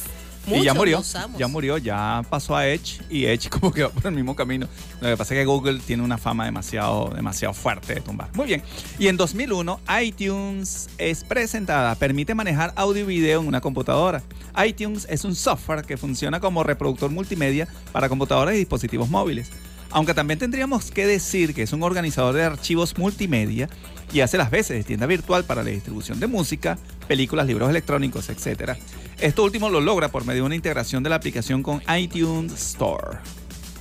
Y 0.48 0.64
ya 0.64 0.74
murió, 0.74 1.02
ya 1.38 1.48
murió, 1.48 1.78
ya 1.78 2.22
pasó 2.30 2.56
a 2.56 2.68
Edge 2.68 3.02
y 3.10 3.26
Edge 3.26 3.50
como 3.60 3.72
que 3.72 3.84
va 3.84 3.90
por 3.90 4.06
el 4.06 4.14
mismo 4.14 4.36
camino. 4.36 4.68
Lo 5.02 5.10
que 5.10 5.18
pasa 5.18 5.34
es 5.34 5.40
que 5.40 5.46
Google 5.46 5.80
tiene 5.80 6.04
una 6.04 6.18
fama 6.18 6.46
demasiado, 6.46 7.12
demasiado 7.16 7.54
fuerte 7.54 7.96
de 7.96 8.02
tumbar. 8.02 8.30
Muy 8.34 8.48
bien. 8.48 8.64
Y 9.00 9.08
en 9.08 9.18
2001 9.18 9.80
iTunes 10.02 10.90
es 10.98 11.24
presentada, 11.24 11.96
permite 11.96 12.36
manejar 12.36 12.74
audio 12.76 13.04
y 13.04 13.18
video 13.18 13.42
en 13.42 13.48
una 13.48 13.62
computadora. 13.62 14.22
iTunes 14.66 15.08
es 15.10 15.24
un 15.26 15.36
software 15.36 15.84
que 15.86 15.98
funciona 15.98 16.40
como 16.40 16.64
reproductor 16.64 17.10
multimedia 17.10 17.68
para 17.92 18.10
computadoras 18.10 18.56
y 18.56 18.60
dispositivos 18.60 19.10
móviles. 19.10 19.50
Aunque 19.92 20.14
también 20.14 20.40
tendríamos 20.40 20.92
que 20.92 21.08
decir 21.08 21.54
que 21.54 21.64
es 21.64 21.72
un 21.72 21.82
organizador 21.84 22.36
de 22.36 22.44
archivos 22.44 22.98
multimedia 22.98 23.70
y 24.12 24.20
hace 24.22 24.38
las 24.38 24.52
veces 24.52 24.78
de 24.78 24.84
tienda 24.84 25.06
virtual 25.06 25.46
para 25.46 25.64
la 25.64 25.70
distribución 25.70 26.20
de 26.20 26.28
música, 26.28 26.78
películas, 27.08 27.48
libros 27.48 27.70
electrónicos, 27.70 28.30
etc. 28.30 28.78
Esto 29.20 29.44
último 29.44 29.70
lo 29.70 29.80
logra 29.80 30.10
por 30.10 30.26
medio 30.26 30.42
de 30.42 30.48
una 30.48 30.56
integración 30.56 31.02
de 31.02 31.10
la 31.10 31.16
aplicación 31.16 31.64
con 31.64 31.82
iTunes 31.98 32.52
Store. 32.54 33.20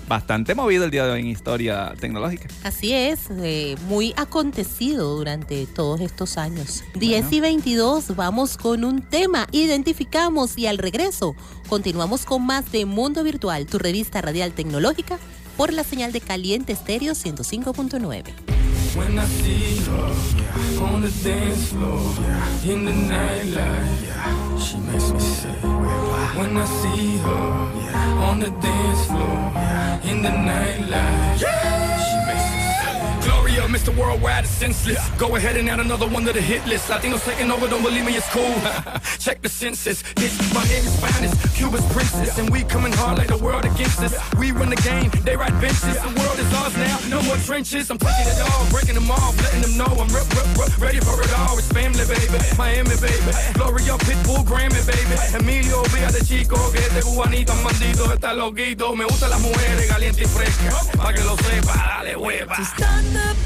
Bastante 0.06 0.54
movido 0.54 0.84
el 0.84 0.90
día 0.90 1.06
de 1.06 1.12
hoy 1.12 1.20
en 1.20 1.28
historia 1.28 1.94
tecnológica. 1.98 2.46
Así 2.62 2.92
es, 2.92 3.30
eh, 3.30 3.74
muy 3.88 4.12
acontecido 4.16 5.16
durante 5.16 5.66
todos 5.66 6.00
estos 6.02 6.36
años. 6.36 6.84
10 6.94 7.32
y 7.32 7.40
22, 7.40 8.14
vamos 8.14 8.56
con 8.58 8.84
un 8.84 9.00
tema, 9.00 9.46
identificamos 9.50 10.58
y 10.58 10.66
al 10.66 10.78
regreso 10.78 11.34
continuamos 11.68 12.26
con 12.26 12.44
más 12.44 12.70
de 12.70 12.84
Mundo 12.84 13.24
Virtual, 13.24 13.66
tu 13.66 13.78
revista 13.78 14.20
radial 14.20 14.52
tecnológica, 14.52 15.18
por 15.56 15.72
la 15.72 15.84
señal 15.84 16.12
de 16.12 16.20
Caliente 16.20 16.74
Estéreo 16.74 17.14
105.9. 17.14 18.24
When 18.96 19.18
I 19.18 19.24
see 19.24 19.78
her 19.86 20.84
on 20.84 21.00
the 21.00 21.10
dance 21.24 21.72
floor, 21.72 21.98
in 22.64 22.84
the 22.84 22.92
nightlife, 22.92 24.60
she 24.64 24.76
makes 24.78 25.10
me 25.10 25.18
say, 25.18 25.50
When 26.38 26.56
I 26.56 26.64
see 26.64 27.16
her 27.16 27.46
on 28.28 28.38
the 28.38 28.50
dance 28.50 29.06
floor, 29.06 29.52
in 30.04 30.22
the 30.22 30.28
nightlife, 30.28 31.38
she 32.06 32.16
makes 32.28 32.50
me 32.54 32.63
say, 33.54 33.66
Mr. 33.68 33.96
Worldwide 33.96 34.44
is 34.44 34.50
senseless. 34.50 34.98
Go 35.18 35.36
ahead 35.36 35.56
and 35.56 35.68
add 35.68 35.80
another 35.80 36.06
one 36.08 36.24
to 36.24 36.32
the 36.32 36.40
hit 36.40 36.66
list. 36.66 36.88
Latinos 36.88 37.24
taking 37.24 37.50
over, 37.50 37.68
don't 37.68 37.82
believe 37.82 38.04
me, 38.04 38.16
it's 38.16 38.28
cool. 38.30 38.54
Check 39.18 39.42
the 39.42 39.48
census. 39.48 40.02
This 40.14 40.38
is 40.40 40.54
Miami's 40.54 40.96
finest, 41.00 41.34
Cuba's 41.54 41.84
princess, 41.92 42.38
and 42.38 42.50
we 42.50 42.64
coming 42.64 42.92
hard 42.92 43.18
like 43.18 43.28
the 43.28 43.38
world 43.38 43.64
against 43.64 44.00
us. 44.00 44.14
We 44.38 44.52
run 44.52 44.70
the 44.70 44.76
game, 44.76 45.10
they 45.24 45.36
ride 45.36 45.58
benches. 45.60 45.96
The 46.02 46.12
world 46.18 46.38
is 46.38 46.50
ours 46.54 46.76
now, 46.76 46.98
no 47.08 47.22
more 47.22 47.36
trenches. 47.36 47.90
I'm 47.90 47.98
taking 47.98 48.26
it 48.26 48.40
all, 48.40 48.66
breaking 48.70 48.94
them 48.94 49.10
off, 49.10 49.36
letting 49.42 49.62
them 49.62 49.76
know 49.76 49.90
I'm 49.90 50.08
rep, 50.10 50.28
rep, 50.34 50.48
rep, 50.58 50.72
ready 50.78 51.00
for 51.00 51.20
it 51.22 51.32
all. 51.38 51.58
It's 51.58 51.68
family, 51.68 52.04
baby, 52.06 52.38
Miami, 52.58 52.96
baby. 52.98 53.30
Gloria 53.54 53.96
Pitbull, 54.06 54.44
Grammy, 54.44 54.82
baby. 54.86 55.14
Emilio, 55.38 55.82
de 55.84 56.20
chico, 56.26 56.56
que 56.72 56.78
este 56.78 57.00
cubanito 57.02 57.54
bandito 57.62 58.12
está 58.12 58.34
loquito. 58.34 58.94
Me 58.94 59.04
gustan 59.04 59.30
las 59.30 59.40
mujeres 59.40 59.86
calientes 59.86 60.22
y 60.22 60.28
frescas, 60.28 60.88
pa' 60.96 61.12
que 61.12 61.22
lo 61.22 61.36
sepa, 61.36 61.74
dale 61.74 62.16
hueva. 62.16 62.56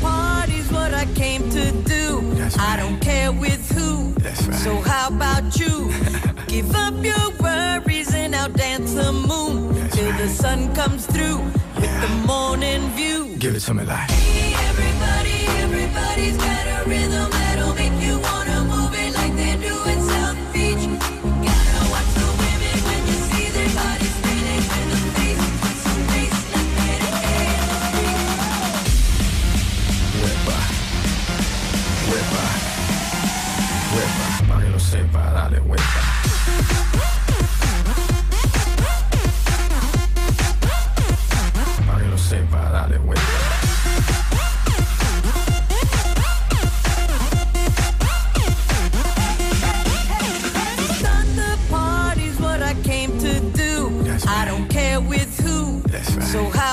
To 0.01 0.05
start 0.05 0.47
the 0.47 0.47
party's 0.47 0.73
what 0.73 0.95
I 0.95 1.07
came 1.15 1.49
to 1.51 1.73
do. 1.83 2.23
I 2.59 2.77
don't 2.77 3.01
care 3.01 3.33
with 3.33 3.71
who. 3.73 4.15
So 4.53 4.77
how 4.77 5.09
about 5.09 5.59
you? 5.59 5.93
Give 6.47 6.75
up 6.75 6.95
your 7.05 7.31
worries 7.41 8.15
and 8.15 8.35
I'll 8.35 8.49
dance 8.49 8.95
the 8.95 9.13
moon 9.13 9.75
till 9.91 10.13
the 10.17 10.29
sun 10.29 10.75
comes 10.75 11.07
through 11.07 11.39
with 11.77 12.01
the 12.01 12.09
morning 12.27 12.89
view. 12.91 13.37
Give 13.39 13.55
it 13.55 13.61
to 13.61 13.75
me 13.75 13.85
like. 13.85 14.11
Everybody, 14.11 15.47
everybody's 15.63 16.37
got 16.37 16.67
a 16.67 16.89
rhythm 16.89 17.18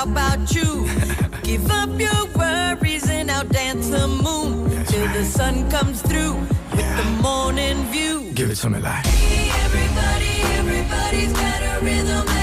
how 0.06 0.12
about 0.12 0.54
you? 0.54 0.88
Give 1.44 1.70
up 1.72 1.90
your 2.00 2.26
worries 2.36 3.10
and 3.10 3.32
I'll 3.32 3.46
dance 3.46 3.90
the 3.90 4.08
moon 4.08 4.70
That's 4.70 4.92
till 4.92 5.06
right. 5.06 5.18
the 5.18 5.26
sun 5.26 5.70
comes 5.70 6.02
through 6.02 6.34
with 6.34 6.98
the 6.98 7.22
morning 7.22 7.84
view. 7.92 8.32
Give 8.34 8.50
it 8.50 8.56
to 8.58 8.70
me 8.70 8.80
like. 8.80 9.06
Everybody, 9.06 10.42
everybody's 10.60 11.34
got 11.34 11.62
a 11.62 11.86
rhythm 11.86 12.35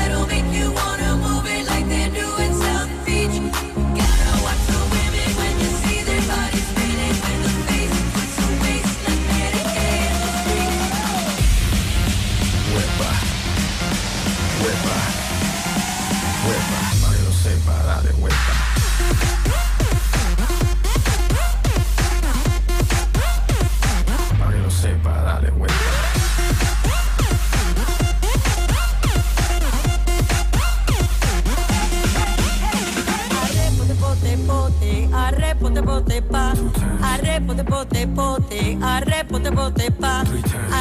pote, 35.63 35.83
pote, 35.83 36.23
pa. 36.23 36.53
Arre, 37.01 37.41
pote, 37.47 37.65
pote, 37.65 38.07
pote, 38.17 38.61
arre, 38.83 39.25
pote, 39.29 39.51
pote, 39.53 39.91
pa. 40.01 40.13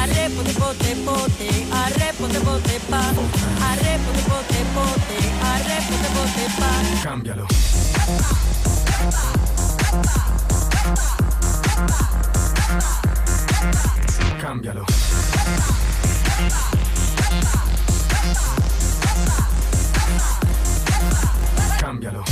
Arre, 0.00 0.28
pote, 0.34 0.52
pote, 0.58 0.94
pote, 1.06 1.48
arre, 1.80 2.08
pote, 2.18 2.40
pote, 2.46 2.76
pa. 2.90 3.02
Arre, 3.68 3.92
pote, 4.04 4.22
pote, 4.28 4.60
pote, 4.74 5.18
arre, 5.50 5.76
pote, 5.88 6.08
pote, 6.16 6.44
pa. 6.58 6.70
Cámbialo. 7.02 7.46
Cámbialo. 14.40 14.84
Cámbialo. 21.82 22.22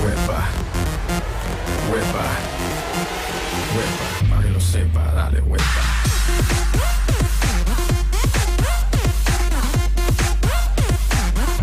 Huepa. 0.00 0.48
Huepa. 1.90 2.24
Huepa. 3.74 4.28
Para 4.30 4.42
que 4.42 4.50
lo 4.50 4.60
sepa, 4.60 5.12
dale 5.12 5.40
huepa. 5.40 5.64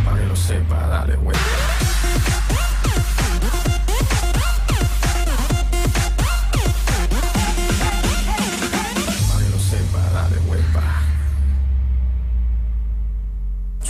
Para 0.04 0.20
que 0.20 0.26
lo 0.26 0.36
sepa, 0.36 0.88
dale 0.88 1.16
huepa. 1.16 1.99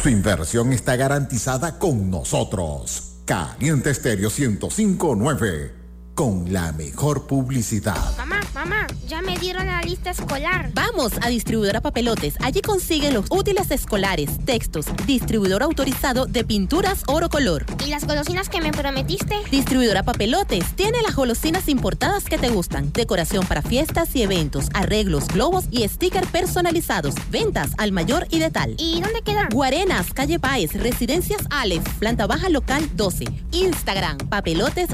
Inversión 0.09 0.73
está 0.73 0.95
garantizada 0.95 1.77
con 1.77 2.09
nosotros. 2.09 3.21
Caliente 3.25 3.91
Estéreo 3.91 4.29
1059. 4.29 5.78
Con 6.19 6.51
la 6.51 6.73
mejor 6.73 7.27
publicidad. 7.27 8.17
Mamá, 8.17 8.41
mamá, 8.53 8.87
ya 9.07 9.21
me 9.21 9.37
dieron 9.37 9.65
la 9.67 9.81
lista 9.83 10.09
escolar. 10.09 10.69
Vamos 10.73 11.13
a 11.21 11.29
Distribuidora 11.29 11.79
Papelotes. 11.79 12.33
Allí 12.41 12.59
consiguen 12.59 13.13
los 13.13 13.27
útiles 13.29 13.71
escolares, 13.71 14.29
textos, 14.43 14.87
distribuidor 15.05 15.63
autorizado 15.63 16.25
de 16.25 16.43
pinturas 16.43 17.03
oro 17.07 17.29
color. 17.29 17.65
¿Y 17.85 17.89
las 17.89 18.05
golosinas 18.05 18.49
que 18.49 18.59
me 18.59 18.73
prometiste? 18.73 19.37
Distribuidora 19.49 20.03
Papelotes 20.03 20.75
tiene 20.75 21.01
las 21.01 21.15
golosinas 21.15 21.69
importadas 21.69 22.25
que 22.25 22.37
te 22.37 22.49
gustan, 22.49 22.91
decoración 22.91 23.47
para 23.47 23.61
fiestas 23.61 24.13
y 24.13 24.21
eventos, 24.21 24.67
arreglos, 24.73 25.25
globos 25.29 25.67
y 25.71 25.87
stickers 25.87 26.27
personalizados, 26.27 27.15
ventas 27.31 27.71
al 27.77 27.93
mayor 27.93 28.27
y 28.29 28.39
de 28.39 28.51
tal. 28.51 28.75
¿Y 28.77 28.99
dónde 28.99 29.21
quedan? 29.21 29.47
Guarenas, 29.51 30.13
calle 30.13 30.37
Páez, 30.37 30.73
Residencias 30.73 31.43
Alex, 31.49 31.89
planta 31.97 32.27
baja 32.27 32.49
local 32.49 32.89
12. 32.97 33.23
Instagram, 33.53 34.17
papelotes 34.27 34.89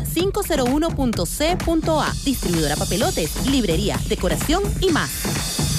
501.c.a. 1.23 2.13
Distribuidora 2.23 2.75
Papelotes, 2.75 3.45
librería, 3.47 3.99
decoración 4.07 4.63
y 4.81 4.91
más. 4.91 5.74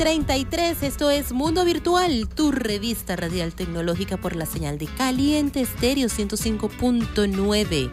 33, 0.00 0.82
esto 0.82 1.10
es 1.10 1.30
Mundo 1.30 1.62
Virtual, 1.62 2.26
tu 2.26 2.52
revista 2.52 3.16
radial 3.16 3.52
tecnológica 3.52 4.16
por 4.16 4.34
la 4.34 4.46
señal 4.46 4.78
de 4.78 4.86
Caliente 4.86 5.60
Estéreo 5.60 6.08
105.9. 6.08 7.90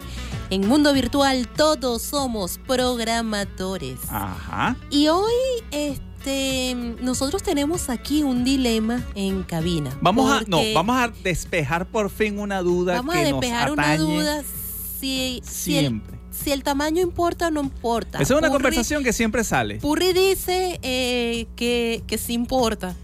En 0.49 0.67
Mundo 0.69 0.93
Virtual 0.93 1.49
todos 1.49 2.01
somos 2.01 2.61
programadores. 2.65 3.99
Ajá. 4.09 4.77
Y 4.89 5.09
hoy 5.09 5.33
este 5.71 6.95
nosotros 7.01 7.43
tenemos 7.43 7.89
aquí 7.89 8.23
un 8.23 8.45
dilema 8.45 9.05
en 9.13 9.43
cabina. 9.43 9.91
Vamos 9.99 10.31
a, 10.31 10.45
no, 10.47 10.61
vamos 10.73 10.95
a 10.95 11.09
despejar 11.09 11.87
por 11.87 12.09
fin 12.09 12.39
una 12.39 12.61
duda 12.61 12.93
vamos 12.93 13.15
que 13.15 13.21
a 13.21 13.25
despejar 13.25 13.67
nos 13.67 13.77
una 13.77 13.97
duda 13.97 14.43
si, 15.01 15.41
si, 15.43 15.77
el, 15.77 15.83
siempre. 15.83 16.16
Si 16.41 16.51
el 16.51 16.63
tamaño 16.63 17.01
importa 17.01 17.47
o 17.47 17.51
no 17.51 17.61
importa. 17.61 18.19
Esa 18.19 18.33
es 18.33 18.39
una 18.39 18.47
Purri- 18.49 18.51
conversación 18.53 19.03
que 19.03 19.13
siempre 19.13 19.43
sale. 19.43 19.77
Purri 19.77 20.13
dice 20.13 20.79
eh, 20.81 21.47
que, 21.55 22.03
que 22.07 22.17
sí 22.17 22.33
importa. 22.33 22.95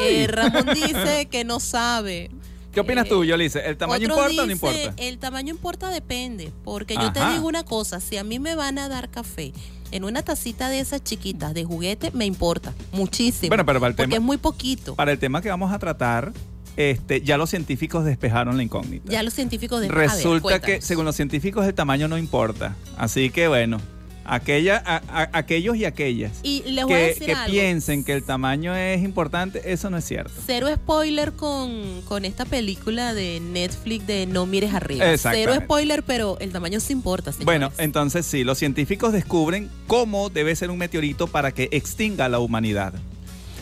Eh, 0.00 0.26
Ramón 0.28 0.66
dice 0.74 1.26
que 1.30 1.44
no 1.44 1.58
sabe. 1.60 2.30
¿Qué 2.72 2.80
opinas 2.80 3.06
eh, 3.06 3.08
tú, 3.10 3.24
Yolice? 3.24 3.60
¿El 3.66 3.76
tamaño 3.76 4.04
importa 4.08 4.42
o 4.42 4.46
no 4.46 4.52
importa? 4.52 4.94
El 4.96 5.18
tamaño 5.18 5.50
importa 5.52 5.90
depende, 5.90 6.52
porque 6.64 6.94
yo 6.94 7.12
te 7.12 7.20
digo 7.32 7.46
una 7.46 7.64
cosa, 7.64 8.00
si 8.00 8.16
a 8.16 8.24
mí 8.24 8.38
me 8.38 8.54
van 8.54 8.78
a 8.78 8.88
dar 8.88 9.10
café 9.10 9.52
en 9.90 10.04
una 10.04 10.22
tacita 10.22 10.70
de 10.70 10.78
esas 10.80 11.04
chiquitas 11.04 11.52
de 11.52 11.64
juguete, 11.64 12.10
me 12.12 12.24
importa 12.24 12.72
muchísimo. 12.92 13.48
Bueno, 13.48 13.66
pero 13.66 13.78
para 13.78 13.90
el 13.90 13.94
porque 13.94 14.06
tema- 14.12 14.16
es 14.16 14.22
muy 14.22 14.38
poquito. 14.38 14.94
Para 14.94 15.12
el 15.12 15.18
tema 15.18 15.42
que 15.42 15.50
vamos 15.50 15.70
a 15.70 15.78
tratar, 15.78 16.32
este, 16.76 17.20
ya 17.22 17.36
los 17.36 17.50
científicos 17.50 18.04
despejaron 18.04 18.56
la 18.56 18.62
incógnita. 18.62 19.10
Ya 19.10 19.22
los 19.22 19.34
científicos 19.34 19.80
de 19.80 19.88
a 19.88 19.90
ver, 19.92 20.08
Resulta 20.10 20.60
que, 20.60 20.80
según 20.80 21.04
los 21.04 21.16
científicos, 21.16 21.66
el 21.66 21.74
tamaño 21.74 22.08
no 22.08 22.16
importa. 22.18 22.74
Así 22.96 23.30
que, 23.30 23.48
bueno, 23.48 23.78
aquella, 24.24 24.82
a- 24.86 25.02
a- 25.08 25.30
aquellos 25.32 25.76
y 25.76 25.84
aquellas 25.84 26.32
Y 26.44 26.62
les 26.66 26.84
voy 26.84 26.94
a 26.94 26.96
que, 26.96 27.02
decir 27.08 27.26
que 27.26 27.32
algo. 27.34 27.50
piensen 27.52 28.04
que 28.04 28.12
el 28.12 28.22
tamaño 28.22 28.74
es 28.74 29.02
importante, 29.02 29.72
eso 29.72 29.90
no 29.90 29.96
es 29.98 30.04
cierto. 30.04 30.32
Cero 30.46 30.68
spoiler 30.74 31.32
con, 31.32 32.02
con 32.02 32.24
esta 32.24 32.44
película 32.44 33.14
de 33.14 33.40
Netflix 33.40 34.06
de 34.06 34.26
No 34.26 34.46
mires 34.46 34.72
arriba. 34.74 35.04
Cero 35.18 35.54
spoiler, 35.60 36.02
pero 36.04 36.38
el 36.40 36.52
tamaño 36.52 36.78
sí 36.80 36.92
importa, 36.92 37.32
señores. 37.32 37.44
Bueno, 37.46 37.70
entonces 37.78 38.24
sí, 38.24 38.44
los 38.44 38.58
científicos 38.58 39.12
descubren 39.12 39.68
cómo 39.88 40.30
debe 40.30 40.54
ser 40.56 40.70
un 40.70 40.78
meteorito 40.78 41.26
para 41.26 41.50
que 41.52 41.68
extinga 41.72 42.26
a 42.26 42.28
la 42.28 42.38
humanidad. 42.38 42.94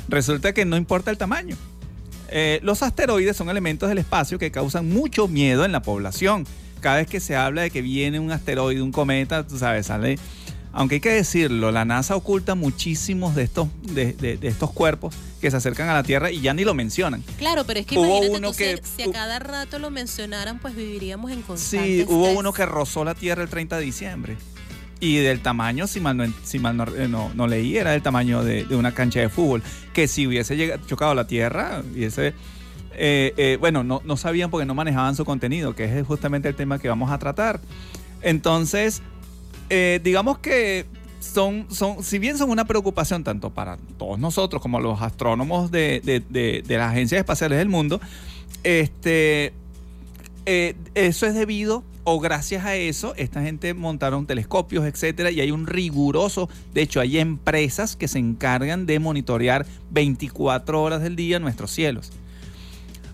Resulta 0.08 0.52
que 0.52 0.64
no 0.64 0.76
importa 0.76 1.10
el 1.10 1.18
tamaño. 1.18 1.56
Eh, 2.30 2.60
los 2.62 2.82
asteroides 2.82 3.36
son 3.36 3.50
elementos 3.50 3.88
del 3.88 3.98
espacio 3.98 4.38
que 4.38 4.50
causan 4.50 4.88
mucho 4.88 5.28
miedo 5.28 5.64
en 5.64 5.72
la 5.72 5.82
población. 5.82 6.46
Cada 6.80 6.96
vez 6.96 7.06
que 7.08 7.20
se 7.20 7.36
habla 7.36 7.62
de 7.62 7.70
que 7.70 7.82
viene 7.82 8.18
un 8.20 8.30
asteroide, 8.32 8.80
un 8.82 8.92
cometa, 8.92 9.46
tú 9.46 9.58
sabes, 9.58 9.86
sale... 9.86 10.18
Aunque 10.72 10.94
hay 10.94 11.00
que 11.00 11.10
decirlo, 11.10 11.72
la 11.72 11.84
NASA 11.84 12.14
oculta 12.14 12.54
muchísimos 12.54 13.34
de 13.34 13.42
estos, 13.42 13.66
de, 13.92 14.12
de- 14.12 14.36
de 14.36 14.46
estos 14.46 14.70
cuerpos 14.70 15.12
que 15.40 15.50
se 15.50 15.56
acercan 15.56 15.88
a 15.88 15.94
la 15.94 16.04
Tierra 16.04 16.30
y 16.30 16.40
ya 16.42 16.54
ni 16.54 16.62
lo 16.62 16.74
mencionan. 16.74 17.24
Claro, 17.38 17.64
pero 17.66 17.80
es 17.80 17.86
que 17.86 17.98
Hubo 17.98 18.06
imagínate 18.06 18.38
uno 18.38 18.50
tú, 18.52 18.56
que- 18.56 18.76
si, 18.84 19.02
si 19.02 19.08
a 19.08 19.12
cada 19.12 19.40
rato 19.40 19.80
lo 19.80 19.90
mencionaran, 19.90 20.60
pues 20.60 20.76
viviríamos 20.76 21.32
en 21.32 21.42
constante 21.42 21.86
Sí, 21.88 22.04
hubo 22.06 22.20
estrés. 22.26 22.38
uno 22.38 22.52
que 22.52 22.66
rozó 22.66 23.04
la 23.04 23.16
Tierra 23.16 23.42
el 23.42 23.48
30 23.48 23.78
de 23.78 23.82
diciembre. 23.84 24.36
Y 25.00 25.16
del 25.16 25.40
tamaño, 25.40 25.86
si 25.86 25.98
mal 26.00 26.16
no, 26.16 26.24
eh, 26.24 27.08
no- 27.08 27.46
leí, 27.46 27.76
era 27.78 27.92
del 27.92 28.02
tamaño 28.02 28.44
de, 28.44 28.64
una 28.76 28.92
cancha 28.92 29.20
de 29.20 29.30
fútbol. 29.30 29.62
Que 29.94 30.06
si 30.06 30.26
hubiese 30.26 30.56
llegado, 30.56 30.82
chocado 30.86 31.14
la 31.14 31.26
Tierra, 31.26 31.82
hubiese... 31.90 32.34
eh, 32.94 33.32
eh, 33.38 33.56
bueno, 33.58 33.82
no, 33.82 34.02
no 34.04 34.16
sabían 34.18 34.50
porque 34.50 34.66
no 34.66 34.74
manejaban 34.74 35.16
su 35.16 35.24
contenido, 35.24 35.74
que 35.74 35.84
es 35.98 36.06
justamente 36.06 36.48
el 36.48 36.54
tema 36.54 36.78
que 36.78 36.88
vamos 36.88 37.10
a 37.10 37.18
tratar. 37.18 37.60
Entonces, 38.20 39.00
eh, 39.70 40.00
digamos 40.04 40.38
que 40.38 40.84
son, 41.20 41.66
son, 41.70 42.02
si 42.02 42.18
bien 42.18 42.36
son 42.36 42.50
una 42.50 42.66
preocupación 42.66 43.24
tanto 43.24 43.48
para 43.50 43.78
todos 43.98 44.18
nosotros 44.18 44.60
como 44.60 44.80
los 44.80 45.00
astrónomos 45.00 45.70
de, 45.70 46.02
de- 46.04 46.20
de- 46.62 46.76
las 46.76 46.90
agencias 46.92 47.20
espaciales 47.20 47.56
del 47.58 47.68
mundo, 47.70 48.00
este, 48.64 49.54
eso 50.94 51.26
es 51.26 51.34
debido 51.34 51.84
o 52.12 52.18
gracias 52.20 52.64
a 52.64 52.74
eso, 52.76 53.14
esta 53.16 53.40
gente 53.42 53.72
montaron 53.74 54.26
telescopios, 54.26 54.84
etcétera, 54.84 55.30
y 55.30 55.40
hay 55.40 55.50
un 55.50 55.66
riguroso, 55.66 56.48
de 56.74 56.82
hecho, 56.82 57.00
hay 57.00 57.18
empresas 57.18 57.94
que 57.96 58.08
se 58.08 58.18
encargan 58.18 58.84
de 58.86 58.98
monitorear 58.98 59.64
24 59.90 60.82
horas 60.82 61.02
del 61.02 61.14
día 61.16 61.38
nuestros 61.38 61.70
cielos. 61.70 62.10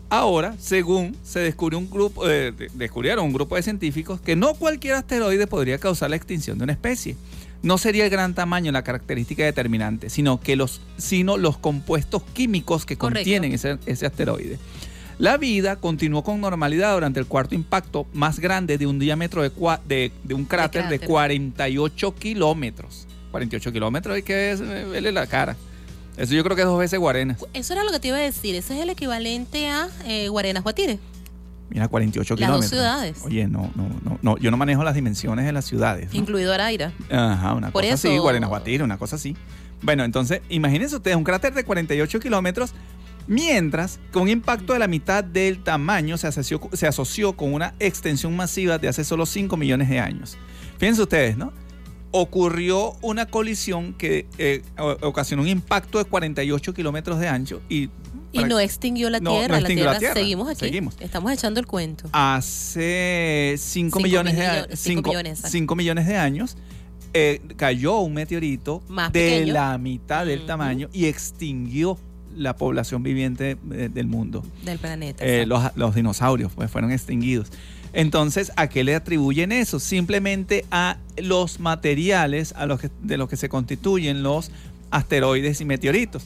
Ahora, 0.09 0.55
según 0.59 1.17
se 1.25 1.41
descubrió 1.41 1.79
un 1.79 1.91
grupo, 1.91 2.29
eh, 2.29 2.53
de- 2.53 2.71
descubrieron 2.75 3.25
un 3.25 3.33
grupo 3.33 3.57
de 3.57 3.63
científicos 3.63 4.21
que 4.21 4.37
no 4.37 4.55
cualquier 4.55 4.95
asteroide 4.95 5.47
podría 5.47 5.79
causar 5.79 6.11
la 6.11 6.17
extinción 6.17 6.59
de 6.59 6.65
una 6.65 6.73
especie. 6.73 7.17
No 7.63 7.77
sería 7.77 8.05
el 8.05 8.11
gran 8.11 8.33
tamaño 8.35 8.71
la 8.71 8.83
característica 8.85 9.45
determinante, 9.45 10.09
sino 10.09 10.39
que 10.41 10.55
los, 10.55 10.81
sino 10.97 11.37
los 11.37 11.59
compuestos 11.59 12.23
químicos 12.35 12.87
que 12.87 12.97
Correcto. 12.97 13.19
contienen 13.19 13.53
ese, 13.53 13.79
ese 13.87 14.07
asteroide. 14.07 14.59
La 15.19 15.39
vida 15.39 15.77
continuó 15.77 16.23
con 16.23 16.41
normalidad 16.41 16.93
durante 16.95 17.19
el 17.21 17.27
cuarto 17.27 17.55
impacto 17.55 18.07
más 18.13 18.39
grande 18.39 18.77
de 18.77 18.87
un 18.87 18.99
diámetro 18.99 19.43
de, 19.43 19.51
cua- 19.53 19.81
de, 19.87 20.13
de 20.25 20.35
un 20.35 20.45
cráter 20.45 20.83
de, 20.89 20.99
cráter. 20.99 21.09
48 21.09 22.15
kilómetros. 22.17 23.07
48 23.31 23.73
kilómetros 23.73 24.15
hay 24.17 24.23
que 24.23 24.51
es- 24.53 24.61
verle 24.61 25.13
la 25.13 25.27
cara. 25.27 25.57
Eso 26.19 26.35
yo 26.35 26.43
creo 26.45 26.57
que 26.57 26.63
es 26.63 26.69
dos 26.69 26.79
veces 26.79 26.99
Guarenas. 26.99 27.45
Eso 27.55 27.73
era 27.73 27.85
lo 27.85 27.93
que 27.93 28.01
te 28.01 28.09
iba 28.09 28.17
a 28.19 28.21
decir. 28.21 28.55
Ese 28.55 28.75
es 28.77 28.83
el 28.83 28.91
equivalente 28.91 29.69
a 29.69 29.89
eh, 30.05 30.29
Guarenas 30.29 30.63
Guatire. 30.63 30.99
Mira, 31.69 31.89
48 31.89 32.35
Las 32.35 32.41
dos 32.41 32.47
kilómetros. 32.47 32.71
ciudades. 32.71 33.19
Oye, 33.25 33.49
no, 33.49 33.71
no, 33.75 33.89
no, 34.05 34.19
no, 34.23 34.39
yo 34.39 34.51
no 34.51 34.57
manejo 34.57 34.85
las 34.85 34.95
dimensiones 34.95 35.45
de 35.47 35.53
las 35.53 35.65
ciudades. 35.65 36.13
¿no? 36.13 36.19
incluido 36.19 36.53
Araira. 36.53 36.93
Ajá, 37.11 37.55
una 37.55 37.71
Por 37.71 37.83
cosa 37.83 37.95
así, 37.95 38.09
eso- 38.09 38.23
Guarenaguatire, 38.23 38.85
una 38.85 38.99
cosa 38.99 39.17
así. 39.17 39.37
Bueno, 39.83 40.05
entonces, 40.05 40.41
imagínense 40.49 40.97
ustedes, 40.97 41.17
un 41.17 41.25
cráter 41.25 41.53
de 41.53 41.65
48 41.65 42.21
kilómetros, 42.21 42.73
mientras 43.27 43.99
con 44.13 44.23
un 44.25 44.29
impacto 44.29 44.73
de 44.73 44.79
la 44.79 44.87
mitad 44.89 45.23
del 45.25 45.63
tamaño 45.63 46.17
se 46.19 46.27
asoció, 46.27 46.61
se 46.73 46.87
asoció 46.87 47.37
con 47.37 47.53
una 47.55 47.75
extensión 47.79 48.35
masiva 48.37 48.79
de 48.79 48.89
hace 48.89 49.05
solo 49.05 49.27
5 49.27 49.57
millones 49.57 49.89
de 49.89 50.01
años. 50.01 50.37
Fíjense 50.79 51.03
ustedes, 51.03 51.37
¿no? 51.37 51.53
Ocurrió 52.13 52.97
una 53.03 53.27
colisión 53.27 53.93
que 53.93 54.27
eh, 54.39 54.63
ocasionó 55.03 55.43
un 55.43 55.49
impacto 55.49 55.99
de 55.99 56.05
48 56.05 56.73
kilómetros 56.73 57.19
de 57.19 57.29
ancho 57.29 57.61
y 57.69 57.91
Y 58.33 58.45
no 58.45 58.59
extinguió 58.61 59.11
la 59.11 59.21
No, 59.21 59.33
Tierra. 59.33 59.49
no 59.49 59.53
la, 59.55 59.59
extinguió 59.61 59.85
la 59.87 59.91
tierra, 59.99 60.15
Tierra. 60.15 60.15
Seguimos 60.15 60.49
aquí. 60.49 60.61
Seguimos. 60.61 60.97
Estamos 61.01 61.33
echando 61.33 61.61
el 61.61 61.67
cuento. 61.67 62.09
hace 62.13 63.55
5 63.59 63.97
Cinco 63.97 64.01
millones, 64.01 64.35
mil 64.35 64.43
de, 64.43 64.61
cinco 64.63 64.77
cinco- 64.77 65.09
millones, 65.11 65.33
exacto. 65.33 65.51
cinco 65.53 65.77
millones 65.77 66.07
de 66.07 66.17
años 66.17 66.57
eh, 67.13 67.41
cayó 67.57 67.99
un 68.01 68.15
meteorito 68.15 68.83
Más 68.89 69.13
de 69.13 69.21
pequeño. 69.21 69.53
la 69.55 69.79
mitad 69.79 70.27
del 70.27 70.45
tamaño 70.47 70.89
y 70.93 71.07
extinguió 71.07 71.99
la 72.37 72.57
población 72.57 73.03
viviente 73.03 73.57
del 73.65 74.07
mundo. 74.07 74.45
Del 74.65 74.79
planeta. 74.79 75.25
Eh, 75.25 75.47
los, 75.47 75.63
los 75.77 75.95
dinosaurios 75.95 76.53
pues, 76.55 76.71
fueron 76.71 76.93
extinguidos. 76.93 77.49
Entonces, 77.93 78.53
¿a 78.57 78.69
qué 78.69 78.85
le 78.85 78.95
atribuyen 78.95 79.53
eso? 79.53 79.81
Simplemente 79.81 80.65
a 80.71 80.99
los 81.17 81.61
materiales 81.61 82.53
a 82.57 82.67
los 82.67 82.81
que- 82.81 82.91
de 83.03 83.17
los 83.17 83.29
que 83.29 83.37
se 83.37 83.49
constituyen 83.49 84.23
los 84.23 84.51
asteroides 84.91 85.61
y 85.61 85.65
meteoritos. 85.65 86.25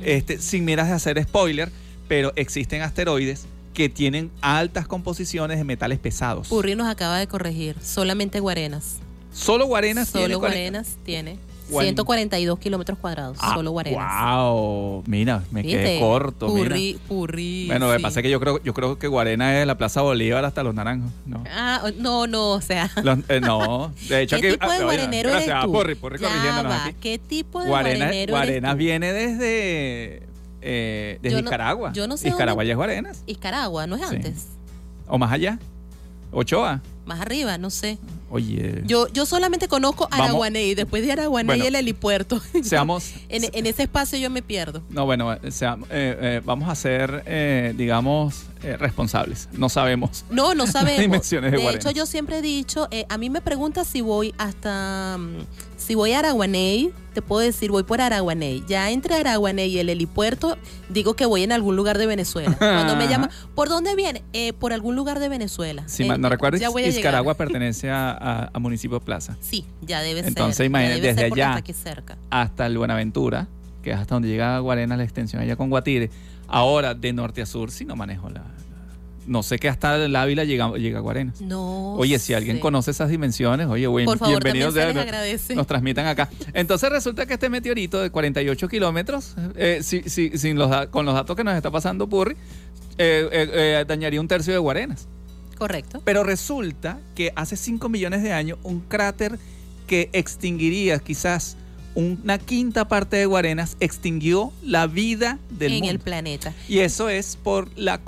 Este, 0.00 0.38
sin 0.40 0.64
miras 0.64 0.86
de 0.88 0.94
hacer 0.94 1.22
spoiler, 1.24 1.70
pero 2.06 2.32
existen 2.36 2.82
asteroides 2.82 3.46
que 3.74 3.88
tienen 3.88 4.30
altas 4.40 4.86
composiciones 4.86 5.58
de 5.58 5.64
metales 5.64 5.98
pesados. 5.98 6.48
Purri 6.48 6.74
nos 6.76 6.86
acaba 6.88 7.18
de 7.18 7.26
corregir. 7.26 7.74
Solamente 7.82 8.40
Guarenas. 8.40 8.98
Solo 9.32 9.66
Guarenas 9.66 10.10
tiene 10.10 10.26
Solo 10.28 10.40
40 10.40 10.58
Guarenas 10.58 10.96
tiene 11.04 11.36
142 11.68 12.58
kilómetros 12.58 12.98
cuadrados. 12.98 13.36
Ah, 13.40 13.54
solo 13.54 13.70
Guarenas. 13.72 14.22
Wow, 14.22 15.04
mira, 15.06 15.42
me 15.50 15.62
quedé 15.62 15.82
¿Viste? 15.84 16.00
corto. 16.00 16.48
mira. 16.48 16.68
Purri, 16.68 16.98
purri. 17.08 17.66
Bueno, 17.66 17.86
lo 17.86 17.92
que 17.92 17.98
sí. 17.98 18.02
pasa 18.02 18.20
es 18.20 18.22
que 18.24 18.30
yo 18.30 18.40
creo, 18.40 18.62
yo 18.62 18.74
creo 18.74 18.98
que 18.98 19.06
Guarena 19.08 19.60
es 19.60 19.66
la 19.66 19.76
Plaza 19.78 20.02
Bolívar 20.02 20.44
hasta 20.44 20.62
los 20.62 20.74
naranjos. 20.74 21.10
No. 21.26 21.44
Ah, 21.50 21.82
no, 21.98 22.26
no, 22.26 22.50
o 22.52 22.60
sea. 22.60 22.90
Los- 23.02 23.18
eh, 23.28 23.40
no, 23.40 23.92
de 24.08 24.22
hecho 24.22 24.36
¿Qué 24.40 24.48
aquí. 24.48 24.56
tipo 24.58 24.66
de 24.66 24.72
ah, 24.72 24.76
oye, 24.76 24.84
guarenero 24.84 25.28
eres 25.30 25.44
gracias, 25.46 25.64
tú? 25.64 25.72
Porri, 25.72 25.94
Porri 25.94 26.22
va, 26.22 26.84
aquí. 26.86 26.94
¿Qué 27.00 27.18
tipo 27.18 27.60
de 27.62 27.68
Guarena, 27.68 28.04
guarenero 28.06 28.32
Guarenas 28.32 28.56
eres 28.70 28.72
tú? 28.72 28.78
viene 28.78 29.12
desde, 29.12 30.22
eh, 30.62 31.18
desde 31.22 31.36
Yo 31.36 31.42
no- 31.42 31.50
Nicaragua. 31.50 31.92
yo 31.92 32.08
no 32.08 32.16
sé 32.16 32.30
Nicaragua 32.30 32.64
ya 32.64 32.70
es 32.72 32.76
Guarenas. 32.76 33.22
Iscaragua, 33.26 33.86
¿no 33.86 33.96
es 33.96 34.08
Sí. 34.08 34.16
antes? 34.16 34.46
O 35.06 35.18
más 35.18 35.32
allá. 35.32 35.58
Ochoa. 36.32 36.82
Más 37.06 37.20
arriba, 37.20 37.56
no 37.56 37.70
sé. 37.70 37.96
Oye. 38.30 38.82
Yo, 38.84 39.08
yo 39.08 39.24
solamente 39.26 39.68
conozco. 39.68 40.08
Araguaney. 40.10 40.74
Después 40.74 41.02
de 41.04 41.12
Araguaney, 41.12 41.46
Bueno. 41.46 41.64
el 41.64 41.74
helipuerto. 41.74 42.40
Seamos. 42.62 43.12
en, 43.28 43.44
en 43.52 43.66
ese 43.66 43.84
espacio 43.84 44.18
yo 44.18 44.28
me 44.30 44.42
pierdo. 44.42 44.82
No, 44.90 45.06
bueno, 45.06 45.32
eh, 45.32 45.50
sea- 45.50 45.78
eh, 45.90 46.16
eh, 46.20 46.40
vamos 46.44 46.68
a 46.68 46.74
ser, 46.74 47.22
eh, 47.26 47.72
digamos, 47.76 48.44
eh, 48.62 48.76
responsables. 48.76 49.48
No 49.52 49.68
sabemos. 49.68 50.24
No, 50.30 50.54
no 50.54 50.66
sabemos. 50.68 51.00
dimensiones 51.00 51.52
de 51.52 51.70
hecho, 51.70 51.90
yo 51.90 52.06
siempre 52.06 52.38
he 52.38 52.42
dicho, 52.42 52.88
eh, 52.90 53.06
a 53.08 53.16
mí 53.18 53.30
me 53.30 53.40
pregunta 53.40 53.84
si 53.84 54.00
voy 54.00 54.34
hasta, 54.38 55.16
mm, 55.18 55.36
si 55.76 55.94
voy 55.94 56.12
a 56.12 56.18
Araguaney, 56.18 56.92
te 57.14 57.22
puedo 57.22 57.40
decir, 57.40 57.70
voy 57.70 57.82
por 57.84 58.00
Araguaney. 58.00 58.62
Ya 58.68 58.90
entre 58.90 59.14
Araguaney 59.14 59.70
y 59.70 59.78
el 59.78 59.88
helipuerto, 59.88 60.56
digo 60.88 61.14
que 61.14 61.24
voy 61.26 61.42
en 61.42 61.52
algún 61.52 61.76
lugar 61.76 61.98
de 61.98 62.06
Venezuela. 62.06 62.54
Cuando 62.58 62.96
me 62.96 63.06
llaman, 63.08 63.30
¿por 63.54 63.68
dónde 63.68 63.94
viene? 63.96 64.22
Eh, 64.32 64.52
por 64.52 64.72
algún 64.72 64.96
lugar 64.96 65.18
de 65.18 65.28
Venezuela. 65.28 65.84
Si 65.86 66.06
no 66.06 66.14
a 66.14 66.80
Iscaragua 66.82 67.34
pertenece 67.34 67.90
a, 67.90 68.17
a- 68.20 68.50
a 68.52 68.58
Municipio 68.58 69.00
Plaza. 69.00 69.36
Sí, 69.40 69.64
ya 69.82 70.00
debe 70.02 70.20
Entonces, 70.20 70.56
ser. 70.56 70.64
ya 70.64 70.66
imagínate, 70.66 71.02
ser 71.02 71.14
desde 71.16 71.24
allá. 71.32 71.54
aquí 71.56 71.72
cerca. 71.72 72.18
hasta 72.30 72.66
el 72.66 72.76
Buenaventura, 72.78 73.48
que 73.82 73.90
es 73.92 73.96
hasta 73.96 74.14
donde 74.16 74.28
llega 74.28 74.58
Guarena, 74.58 74.96
la 74.96 75.04
extensión 75.04 75.42
allá 75.42 75.56
con 75.56 75.70
Guatire. 75.70 76.10
Ahora, 76.46 76.94
de 76.94 77.12
norte 77.12 77.42
a 77.42 77.46
sur, 77.46 77.70
si 77.70 77.84
no 77.84 77.94
manejo 77.96 78.28
la. 78.30 78.42
No 79.26 79.42
sé 79.42 79.58
que 79.58 79.68
hasta 79.68 79.96
el 80.02 80.16
Ávila 80.16 80.44
llega, 80.44 80.70
llega 80.78 80.98
a 81.00 81.02
Guarenas. 81.02 81.42
No. 81.42 81.92
Oye, 81.96 82.18
si 82.18 82.32
alguien 82.32 82.56
sé. 82.56 82.60
conoce 82.62 82.92
esas 82.92 83.10
dimensiones, 83.10 83.66
oye, 83.66 83.86
buen- 83.86 84.06
Por 84.06 84.16
favor, 84.16 84.42
bienvenidos. 84.42 84.72
se 84.72 84.80
de- 84.80 84.86
les 84.94 84.96
agradece. 85.02 85.54
Nos 85.54 85.66
transmitan 85.66 86.06
acá. 86.06 86.30
Entonces 86.54 86.88
resulta 86.88 87.26
que 87.26 87.34
este 87.34 87.50
meteorito 87.50 88.00
de 88.00 88.08
48 88.08 88.66
kilómetros, 88.68 89.34
eh, 89.56 89.80
si- 89.82 90.00
si- 90.08 90.38
sin 90.38 90.56
los, 90.56 90.86
con 90.86 91.04
los 91.04 91.14
datos 91.14 91.36
que 91.36 91.44
nos 91.44 91.54
está 91.54 91.70
pasando 91.70 92.08
Purri, 92.08 92.36
eh, 92.96 93.28
eh, 93.30 93.84
dañaría 93.86 94.18
un 94.18 94.28
tercio 94.28 94.54
de 94.54 94.58
Guarenas. 94.58 95.06
Correcto. 95.58 96.00
Pero 96.04 96.22
resulta 96.22 97.00
que 97.16 97.32
hace 97.34 97.56
5 97.56 97.88
millones 97.88 98.22
de 98.22 98.32
años 98.32 98.58
un 98.62 98.80
cráter 98.80 99.38
que 99.88 100.08
extinguiría 100.12 100.98
quizás 101.00 101.56
una 101.98 102.38
quinta 102.38 102.86
parte 102.86 103.16
de 103.16 103.26
Guarenas 103.26 103.76
extinguió 103.80 104.52
la 104.62 104.86
vida 104.86 105.38
del 105.50 105.72
en 105.72 105.78
mundo. 105.80 105.90
el 105.90 105.98
planeta. 105.98 106.54
Y 106.68 106.78
eso 106.78 107.08
es 107.08 107.36
por 107.36 107.68
la 107.76 107.98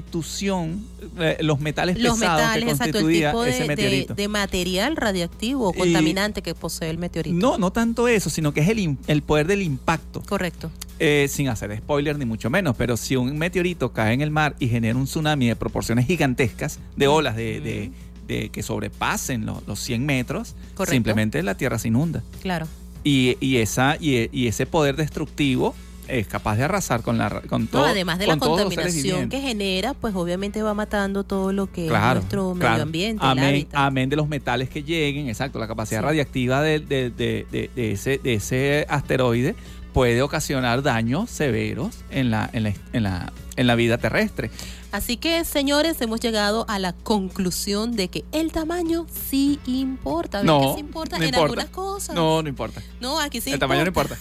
constitución, 0.00 0.84
eh, 1.18 1.36
los 1.40 1.60
metales 1.60 1.98
Los 1.98 2.18
pesados 2.18 2.40
metales, 2.42 2.64
que 2.64 2.70
exacto, 2.72 2.98
el 2.98 3.06
tipo 3.14 3.42
de, 3.42 3.52
de, 3.52 3.64
meteorito. 3.68 4.14
de 4.14 4.28
material 4.28 4.96
radioactivo 4.96 5.68
o 5.68 5.74
Y- 5.74 5.78
contaminante 5.78 6.42
que 6.42 6.54
posee 6.54 6.90
el 6.90 6.98
meteorito. 6.98 7.36
No, 7.36 7.58
no 7.58 7.70
tanto 7.72 8.08
eso, 8.08 8.30
sino 8.30 8.52
que 8.52 8.60
es 8.60 8.68
el, 8.68 8.96
el 9.06 9.22
poder 9.22 9.46
del 9.46 9.62
impacto. 9.62 10.22
Correcto. 10.22 10.70
Eh, 10.98 11.28
sin 11.30 11.48
hacer 11.48 11.76
spoiler 11.78 12.18
ni 12.18 12.24
mucho 12.24 12.48
menos, 12.50 12.74
pero 12.76 12.96
si 12.96 13.16
un 13.16 13.36
meteorito 13.38 13.92
cae 13.92 14.14
en 14.14 14.22
el 14.22 14.30
mar 14.30 14.56
y 14.58 14.68
genera 14.68 14.98
un 14.98 15.04
tsunami 15.04 15.46
de 15.48 15.56
proporciones 15.56 16.06
gigantescas, 16.06 16.78
de 16.96 17.06
olas 17.06 17.36
de, 17.36 17.60
de- 17.60 17.92
de 18.26 18.48
que 18.48 18.64
sobrepasen 18.64 19.46
los, 19.46 19.64
los 19.68 19.78
100 19.78 20.04
metros, 20.04 20.56
Correcto. 20.74 20.94
simplemente 20.94 21.42
la 21.44 21.54
Tierra 21.56 21.78
se 21.78 21.88
inunda. 21.88 22.24
Claro. 22.42 22.66
Y, 23.08 23.36
y 23.38 23.58
esa, 23.58 23.96
y, 24.00 24.28
y 24.32 24.48
ese 24.48 24.66
poder 24.66 24.96
destructivo 24.96 25.76
es 26.08 26.26
capaz 26.26 26.56
de 26.56 26.64
arrasar 26.64 27.02
con, 27.02 27.18
la, 27.18 27.40
con 27.48 27.62
No, 27.62 27.68
todo. 27.68 27.84
además 27.84 28.18
de 28.18 28.26
la 28.26 28.36
contaminación 28.36 29.28
que 29.28 29.40
genera, 29.40 29.94
pues 29.94 30.12
obviamente 30.16 30.60
va 30.60 30.74
matando 30.74 31.22
todo 31.22 31.52
lo 31.52 31.70
que 31.70 31.86
Claro, 31.86 32.18
es 32.18 32.24
nuestro 32.24 32.54
claro. 32.58 32.72
medio 32.72 32.82
ambiente, 32.82 33.24
Amén, 33.24 33.68
amén 33.72 34.08
de 34.08 34.16
los 34.16 34.28
metales 34.28 34.68
que 34.70 34.82
lleguen, 34.82 35.28
exacto, 35.28 35.60
la 35.60 35.68
capacidad 35.68 36.00
Sí. 36.00 36.04
radiactiva 36.06 36.62
de, 36.62 36.80
de- 36.80 37.10
de- 37.10 37.46
de- 37.52 37.70
de 37.76 37.92
ese, 37.92 38.18
de 38.18 38.34
ese 38.34 38.86
asteroide 38.88 39.54
puede 39.92 40.20
ocasionar 40.22 40.82
daños 40.82 41.30
severos 41.30 41.96
en 42.10 42.30
la, 42.32 42.50
en 42.52 42.64
la, 42.64 42.72
en 42.92 43.02
la, 43.04 43.32
en 43.56 43.66
la 43.68 43.74
vida 43.76 43.98
terrestre. 43.98 44.50
Así 44.96 45.18
que, 45.18 45.44
señores, 45.44 46.00
hemos 46.00 46.20
llegado 46.20 46.64
a 46.70 46.78
la 46.78 46.94
conclusión 46.94 47.96
de 47.96 48.08
que 48.08 48.24
el 48.32 48.50
tamaño 48.50 49.04
sí 49.28 49.60
importa. 49.66 50.38
¿Ven 50.38 50.46
No, 50.46 50.60
que 50.60 50.72
sí 50.72 50.80
importa 50.80 51.18
no 51.18 51.22
en 51.24 51.28
importa. 51.28 51.44
algunas 51.44 51.66
cosas? 51.66 52.14
No, 52.14 52.42
no 52.42 52.48
importa. 52.48 52.80
No, 52.98 53.20
aquí 53.20 53.42
sí 53.42 53.52
el 53.52 53.58
tamaño 53.58 53.82
no 53.82 53.88
importa. 53.88 54.16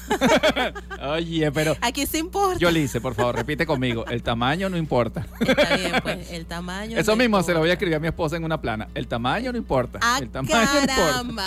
Oye, 1.13 1.49
pero 1.53 1.77
Aquí 1.79 2.05
sí 2.05 2.17
importa. 2.17 2.59
yo 2.59 2.69
le 2.71 2.81
hice, 2.81 2.99
por 2.99 3.15
favor, 3.15 3.37
repite 3.37 3.65
conmigo. 3.65 4.05
El 4.07 4.21
tamaño 4.21 4.69
no 4.69 4.75
importa. 4.75 5.25
Está 5.39 5.77
bien, 5.77 5.93
pues, 6.03 6.29
el 6.31 6.45
tamaño. 6.45 6.97
Eso 6.99 7.11
no 7.11 7.17
mismo 7.19 7.41
se 7.41 7.53
lo 7.53 7.59
voy 7.59 7.69
a 7.69 7.71
importa. 7.71 7.73
escribir 7.75 7.95
a 7.95 7.99
mi 8.01 8.07
esposa 8.07 8.35
en 8.35 8.43
una 8.43 8.59
plana. 8.59 8.89
El 8.95 9.07
tamaño 9.07 9.53
no 9.53 9.57
importa. 9.57 9.99
Ah, 10.01 10.19
el 10.21 10.29
tamaño 10.29 10.55
no 10.57 10.81
importa. 10.81 10.95
caramba. 10.95 11.45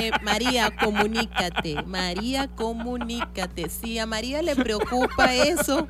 Eh, 0.00 0.10
María, 0.24 0.72
comunícate. 0.82 1.80
María, 1.86 2.48
comunícate. 2.48 3.68
Si 3.70 4.00
a 4.00 4.06
María 4.06 4.42
le 4.42 4.56
preocupa 4.56 5.32
eso, 5.32 5.86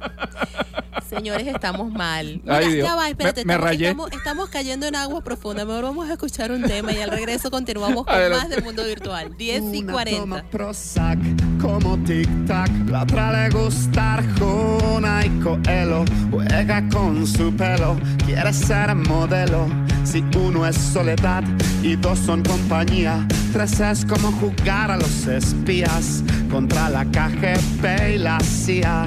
señores, 1.09 1.47
estamos 1.47 1.91
mal. 1.91 2.41
Mira, 2.45 2.58
Ay, 2.67 2.73
Dios. 2.75 2.87
ya 2.89 2.95
va, 2.95 3.09
espérate. 3.09 3.45
Me- 3.45 3.47
me 3.47 3.53
estamos, 3.55 3.69
rayé. 3.71 3.85
estamos- 3.89 4.13
estamos 4.13 4.49
cayendo 4.51 4.87
en 4.87 4.97
aguas 4.97 5.23
profundas. 5.23 5.67
Mejor 5.67 5.83
vamos 5.85 6.09
a 6.09 6.13
escuchar 6.13 6.53
un 6.53 6.63
tema 6.63 6.93
y 6.93 6.99
al 7.01 7.11
regreso 7.11 7.51
continuamos 7.51 8.05
con 8.05 8.15
Adelante. 8.15 8.47
más 8.49 8.57
de 8.57 8.63
Mundo 8.63 8.85
Virtual. 8.85 9.37
10 9.37 9.63
y 9.75 9.83
Una 9.83 9.93
40. 9.93 10.21
toma 10.21 10.43
Prozac 10.51 11.19
como 11.61 11.97
tic-tac, 11.99 12.71
la 12.91 13.03
otra 13.03 13.33
le 13.49 13.51
gusta 13.57 14.15
Arjona 14.15 15.25
y 15.27 15.31
Coelho. 15.41 16.05
Juega 16.31 16.89
con 16.89 17.27
su 17.27 17.53
pelo, 17.55 17.97
quiere 18.27 18.53
ser 18.53 18.95
modelo. 18.95 19.67
Si 20.05 20.25
uno 20.37 20.67
es 20.67 20.77
soledad 20.77 21.43
y 21.83 21.97
dos 21.97 22.19
son 22.19 22.43
compañía, 22.43 23.27
tres 23.53 23.79
es 23.81 24.05
como 24.07 24.33
jugar 24.33 24.91
a 24.91 24.97
los 24.97 25.27
espías 25.27 26.23
contra 26.51 26.89
la 26.89 27.05
KGB 27.05 28.15
y 28.15 28.19
la 28.19 28.39
CIA. 28.41 29.07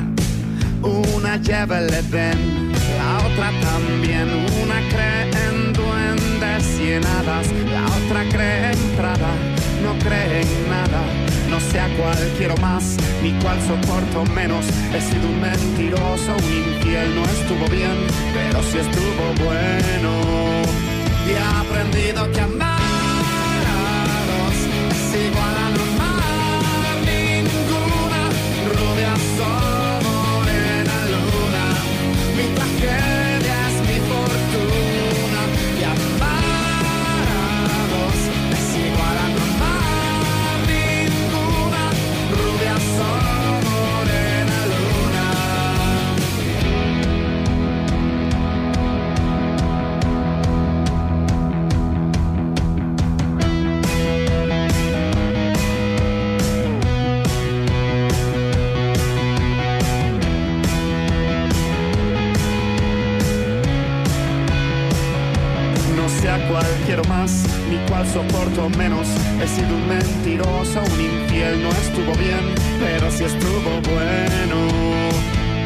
Una 0.84 1.38
lleva 1.38 1.80
el 1.80 1.93
Edén, 1.93 2.70
la 3.02 3.18
otra 3.28 3.49
también. 3.62 4.28
Una 4.64 4.80
cree 4.91 5.24
en 5.45 5.74
duendes 5.74 6.64
y 6.80 6.93
en 6.93 7.06
hadas, 7.06 7.47
la 7.76 7.86
otra 7.99 8.22
cree 8.30 8.72
en 8.72 8.82
Prada, 8.97 9.34
no 9.84 9.91
cree 10.06 10.41
en 10.41 10.70
nada. 10.70 11.02
No 11.49 11.60
sé 11.60 11.80
a 11.80 11.88
cuál 11.97 12.22
quiero 12.38 12.56
más, 12.58 12.84
ni 13.24 13.32
cuál 13.41 13.60
soporto 13.70 14.20
menos. 14.34 14.66
He 14.93 15.02
sido 15.02 15.28
un 15.28 15.41
mentiroso, 15.41 16.32
un 16.43 16.52
infiel, 16.64 17.10
no 17.16 17.24
estuvo 17.38 17.66
bien, 17.80 17.97
pero 18.34 18.58
sí 18.70 18.78
estuvo 18.78 19.24
bueno. 19.45 20.12
Y 21.28 21.32
he 21.32 21.43
aprendido 21.64 22.32
que 22.32 22.41
amar 22.41 23.64
a 23.78 24.20
dos 24.32 24.58
es 24.93 25.04
igual 25.28 25.56
a 25.66 25.68
no 25.76 25.84
amar 25.93 26.95
ninguna. 27.12 28.22
Rubia 28.76 29.14
sol, 29.38 29.80
No 66.32 66.38
sé 66.38 66.43
a 66.43 66.47
cuál 66.47 66.65
quiero 66.86 67.03
más, 67.05 67.43
ni 67.69 67.77
cuál 67.89 68.07
soporto 68.07 68.69
menos. 68.69 69.07
He 69.41 69.47
sido 69.47 69.75
un 69.75 69.88
mentiroso, 69.88 70.79
un 70.79 71.01
infiel, 71.01 71.61
no 71.61 71.69
estuvo 71.69 72.13
bien, 72.13 72.55
pero 72.79 73.11
sí 73.11 73.25
estuvo 73.25 73.82
bueno. 73.91 74.55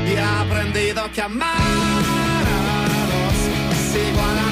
Y 0.07 0.13
he 0.13 0.22
aprendido 0.22 1.03
que 1.13 1.22
amar 1.22 1.55
a 1.55 3.05
dos 3.13 3.38
es 3.78 3.95
igual 4.09 4.38
a 4.39 4.45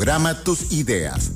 Programa 0.00 0.32
tus 0.44 0.72
ideas. 0.72 1.32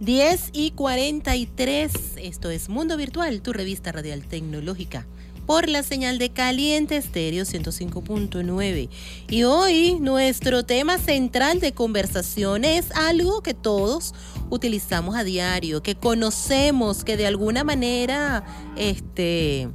10 0.00 0.50
y 0.52 0.72
43. 0.72 1.92
Esto 2.16 2.50
es 2.50 2.68
Mundo 2.68 2.96
Virtual, 2.96 3.40
tu 3.40 3.52
revista 3.52 3.92
radial 3.92 4.24
tecnológica. 4.26 5.06
Por 5.46 5.68
la 5.68 5.84
señal 5.84 6.18
de 6.18 6.30
Caliente 6.30 6.96
Estéreo 6.96 7.44
105.9. 7.44 8.88
Y 9.28 9.44
hoy 9.44 9.96
nuestro 10.00 10.64
tema 10.64 10.98
central 10.98 11.60
de 11.60 11.70
conversación 11.70 12.64
es 12.64 12.90
algo 12.96 13.44
que 13.44 13.54
todos 13.54 14.12
utilizamos 14.50 15.14
a 15.14 15.22
diario, 15.22 15.84
que 15.84 15.94
conocemos, 15.94 17.04
que 17.04 17.16
de 17.16 17.28
alguna 17.28 17.62
manera 17.62 18.42
este, 18.74 19.68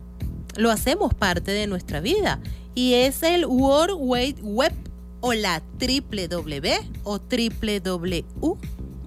lo 0.57 0.72
hacemos 0.72 1.13
parte 1.13 1.51
de 1.51 1.67
nuestra 1.67 2.01
vida. 2.01 2.41
Y 2.76 2.95
es 2.95 3.24
el 3.24 3.45
World 3.45 3.95
Wide 3.97 4.41
Web 4.41 4.90
o 5.22 5.34
la 5.34 5.61
triple 5.78 6.28
W 6.28 6.72
o 7.03 7.19
triple 7.19 7.80
W 7.80 8.26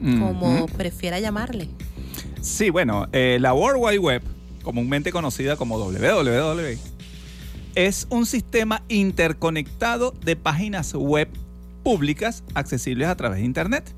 como 0.01 0.67
prefiera 0.67 1.19
llamarle. 1.21 1.69
Sí, 2.41 2.71
bueno, 2.71 3.09
eh, 3.13 3.39
la 3.41 3.55
World 3.55 3.83
Wide 3.83 3.99
Web, 3.99 4.23
comúnmente 4.63 5.13
conocida 5.13 5.57
como 5.57 5.79
WWW, 5.79 6.79
es 7.75 8.07
un 8.11 8.27
sistema 8.27 8.83
interconectado 8.89 10.13
de 10.25 10.37
páginas 10.37 10.95
web 10.95 11.29
públicas 11.83 12.45
accesibles 12.55 13.09
a 13.09 13.17
través 13.17 13.39
de 13.39 13.47
Internet. 13.47 13.95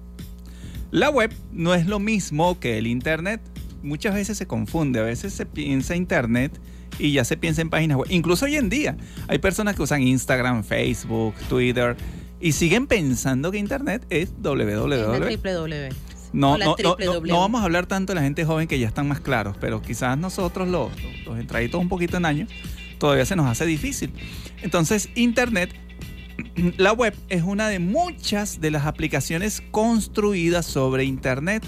La 0.91 1.11
web 1.11 1.33
no 1.53 1.75
es 1.75 1.87
lo 1.87 1.99
mismo 1.99 2.59
que 2.59 2.79
el 2.79 2.87
Internet. 2.87 3.41
Muchas 3.83 4.15
veces 4.15 4.39
se 4.39 4.47
confunde, 4.47 5.01
a 5.01 5.03
veces 5.03 5.33
se 5.35 5.45
piensa 5.45 5.97
Internet 5.97 6.53
y 6.99 7.13
ya 7.13 7.25
se 7.25 7.37
piensa 7.37 7.63
en 7.63 7.71
páginas 7.71 7.99
web. 7.99 8.09
Incluso 8.11 8.45
hoy 8.45 8.57
en 8.57 8.69
día 8.69 8.97
hay 9.29 9.39
personas 9.39 9.77
que 9.77 9.83
usan 9.83 10.03
Instagram, 10.03 10.65
Facebook, 10.65 11.35
Twitter 11.49 11.97
y 12.41 12.53
siguen 12.53 12.87
pensando 12.87 13.51
que 13.51 13.59
Internet 13.59 14.07
es 14.11 14.33
www. 14.41 15.89
No, 16.33 16.59
no, 16.59 16.77
no, 16.83 16.97
no, 17.25 17.41
vamos 17.41 17.63
a 17.63 17.65
hablar 17.65 17.87
tanto 17.87 18.13
de 18.13 18.17
la 18.17 18.23
gente 18.23 18.45
joven 18.45 18.69
que 18.69 18.79
ya 18.79 18.89
están 18.89 19.09
más 19.09 19.21
claros, 19.21 19.57
pero 19.59 19.81
quizás 19.81 20.19
nosotros 20.19 20.69
los, 20.69 20.91
los 21.25 21.39
entraditos 21.39 21.81
un 21.81 21.89
poquito 21.89 22.17
en 22.19 22.27
años, 22.27 22.51
todavía 22.99 23.25
se 23.25 23.37
nos 23.37 23.47
hace 23.47 23.65
difícil. 23.65 24.13
Entonces, 24.61 25.09
Internet, 25.15 25.75
la 26.77 26.93
web 26.93 27.15
es 27.29 27.43
una 27.43 27.69
de 27.69 27.79
muchas 27.79 28.61
de 28.61 28.71
las 28.71 28.87
aplicaciones 28.87 29.63
construidas 29.71 30.67
sobre 30.67 31.05
Internet. 31.05 31.65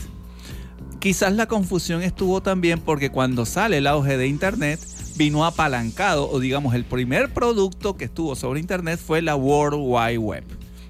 Quizás 0.99 1.33
la 1.33 1.47
confusión 1.47 2.03
estuvo 2.03 2.43
también 2.43 2.81
porque 2.81 3.11
cuando 3.11 3.47
sale 3.47 3.79
el 3.79 3.87
auge 3.87 4.17
de 4.17 4.27
Internet, 4.27 4.81
vino 5.19 5.45
apalancado, 5.45 6.31
o 6.31 6.41
digamos, 6.41 6.75
el 6.75 6.85
primer 6.85 7.35
producto 7.35 7.97
que 7.97 8.07
estuvo 8.07 8.35
sobre 8.37 8.61
Internet 8.61 8.99
fue 9.05 9.21
la 9.21 9.37
World 9.37 9.79
Wide 9.83 10.17
Web. 10.19 10.45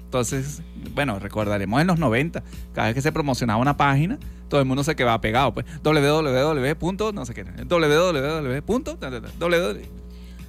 Entonces, 0.05 0.61
bueno, 0.95 1.19
recordaremos 1.19 1.81
en 1.81 1.87
los 1.87 1.99
90, 1.99 2.41
cada 2.73 2.87
vez 2.87 2.95
que 2.95 3.01
se 3.01 3.11
promocionaba 3.11 3.59
una 3.61 3.75
página, 3.75 4.17
todo 4.47 4.59
el 4.61 4.65
mundo 4.65 4.83
se 4.83 4.95
quedaba 4.95 5.19
pegado. 5.21 5.53
Pues 5.53 5.65
www. 5.83 7.11
no 7.13 7.25
sé 7.25 7.33
qué. 7.33 7.43
www. 7.43 8.61
www. 9.39 9.81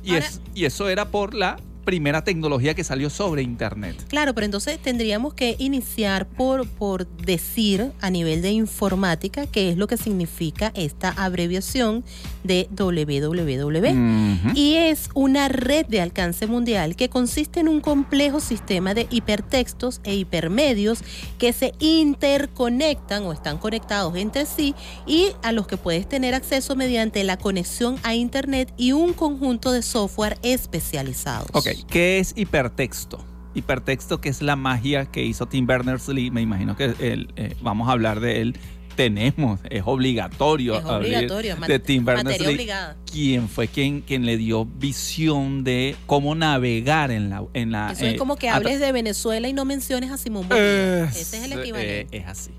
Y, 0.02 0.14
es- 0.14 0.40
y 0.54 0.64
eso 0.64 0.88
era 0.88 1.06
por 1.10 1.34
la 1.34 1.58
primera 1.84 2.24
tecnología 2.24 2.74
que 2.74 2.84
salió 2.84 3.10
sobre 3.10 3.42
Internet. 3.42 3.96
Claro, 4.08 4.34
pero 4.34 4.44
entonces 4.44 4.78
tendríamos 4.78 5.34
que 5.34 5.56
iniciar 5.58 6.26
por, 6.26 6.68
por 6.68 7.06
decir 7.06 7.92
a 8.00 8.10
nivel 8.10 8.42
de 8.42 8.50
informática 8.50 9.46
qué 9.46 9.70
es 9.70 9.76
lo 9.76 9.86
que 9.86 9.96
significa 9.96 10.72
esta 10.74 11.10
abreviación 11.10 12.04
de 12.44 12.68
www. 12.70 14.54
Y 14.54 14.74
es 14.74 15.10
una 15.14 15.48
red 15.48 15.86
de 15.86 16.00
alcance 16.00 16.46
mundial 16.46 16.96
que 16.96 17.08
consiste 17.08 17.60
en 17.60 17.68
un 17.68 17.80
complejo 17.80 18.40
sistema 18.40 18.94
de 18.94 19.06
hipertextos 19.10 20.00
e 20.04 20.14
hipermedios 20.14 21.00
que 21.38 21.52
se 21.52 21.74
interconectan 21.78 23.24
o 23.24 23.32
están 23.32 23.58
conectados 23.58 24.16
entre 24.16 24.46
sí 24.46 24.74
y 25.06 25.28
a 25.42 25.52
los 25.52 25.66
que 25.66 25.76
puedes 25.76 26.08
tener 26.08 26.34
acceso 26.34 26.76
mediante 26.76 27.24
la 27.24 27.36
conexión 27.36 27.96
a 28.02 28.14
Internet 28.14 28.72
y 28.76 28.92
un 28.92 29.12
conjunto 29.12 29.72
de 29.72 29.82
software 29.82 30.38
especializados. 30.42 31.48
Ok, 31.52 31.68
¿qué 31.88 32.18
es 32.18 32.34
hipertexto? 32.36 33.24
Hipertexto, 33.54 34.20
que 34.20 34.28
es 34.28 34.42
la 34.42 34.56
magia 34.56 35.06
que 35.06 35.24
hizo 35.24 35.46
Tim 35.46 35.66
Berners-Lee, 35.66 36.30
me 36.30 36.40
imagino 36.40 36.76
que 36.76 36.94
él, 37.00 37.32
eh, 37.36 37.56
vamos 37.62 37.88
a 37.88 37.92
hablar 37.92 38.20
de 38.20 38.40
él. 38.40 38.56
Tenemos, 38.96 39.60
es 39.70 39.82
obligatorio, 39.86 40.74
Es 40.74 40.84
hablar 40.84 41.00
obligatorio, 41.00 41.56
de 41.56 41.78
Tim 41.78 42.04
Berners-Lee, 42.04 42.68
quien 43.10 43.48
fue 43.48 43.66
quien, 43.66 44.02
quien 44.02 44.26
le 44.26 44.36
dio 44.36 44.66
visión 44.66 45.64
de 45.64 45.96
cómo 46.06 46.34
navegar 46.34 47.10
en 47.10 47.30
la... 47.30 47.92
Eso 47.92 48.04
eh, 48.04 48.10
es 48.10 48.18
como 48.18 48.36
que 48.36 48.50
hables 48.50 48.78
de 48.78 48.92
Venezuela 48.92 49.48
y 49.48 49.52
no 49.52 49.64
menciones 49.64 50.10
a 50.10 50.18
Simón 50.18 50.48
Bolívar. 50.48 51.08
Ese 51.08 51.38
es 51.38 51.44
el 51.44 51.52
eh, 51.52 51.60
equivalente. 51.60 52.16
es 52.16 52.26
así. 52.26 52.50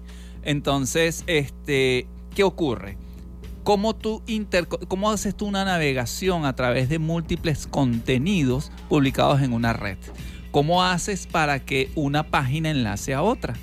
Entonces, 0.43 1.23
este, 1.27 2.07
¿qué 2.33 2.43
ocurre? 2.43 2.97
¿Cómo, 3.63 3.95
tú 3.95 4.23
inter- 4.27 4.67
¿Cómo 4.67 5.11
haces 5.11 5.35
tú 5.35 5.45
una 5.45 5.65
navegación 5.65 6.45
a 6.45 6.55
través 6.55 6.89
de 6.89 6.99
múltiples 6.99 7.67
contenidos 7.67 8.71
publicados 8.89 9.41
en 9.41 9.53
una 9.53 9.73
red? 9.73 9.97
¿Cómo 10.51 10.83
haces 10.83 11.27
para 11.27 11.59
que 11.59 11.91
una 11.95 12.23
página 12.23 12.71
enlace 12.71 13.13
a 13.13 13.21
otra? 13.21 13.53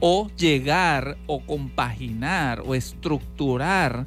O 0.00 0.30
llegar 0.36 1.16
o 1.26 1.40
compaginar 1.44 2.62
o 2.64 2.74
estructurar 2.74 4.06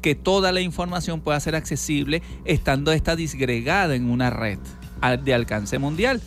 que 0.00 0.14
toda 0.14 0.52
la 0.52 0.60
información 0.60 1.20
pueda 1.20 1.40
ser 1.40 1.56
accesible 1.56 2.22
estando 2.44 2.92
esta 2.92 3.16
disgregada 3.16 3.96
en 3.96 4.08
una 4.08 4.30
red 4.30 4.58
de 5.24 5.34
alcance 5.34 5.78
mundial. 5.78 6.22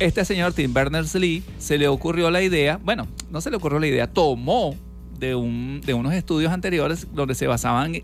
Este 0.00 0.24
señor 0.24 0.52
Tim 0.52 0.74
Berners-Lee 0.74 1.44
se 1.58 1.78
le 1.78 1.86
ocurrió 1.86 2.30
la 2.30 2.42
idea, 2.42 2.80
bueno, 2.82 3.06
no 3.30 3.40
se 3.40 3.50
le 3.50 3.56
ocurrió 3.56 3.78
la 3.78 3.86
idea, 3.86 4.08
tomó 4.08 4.74
de, 5.18 5.34
un, 5.34 5.80
de 5.84 5.94
unos 5.94 6.14
estudios 6.14 6.52
anteriores 6.52 7.08
donde 7.12 7.34
se 7.34 7.46
basaban 7.46 8.02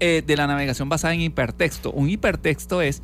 eh, 0.00 0.22
de 0.26 0.36
la 0.36 0.46
navegación 0.46 0.88
basada 0.88 1.14
en 1.14 1.20
hipertexto. 1.20 1.92
Un 1.92 2.10
hipertexto 2.10 2.82
es 2.82 3.02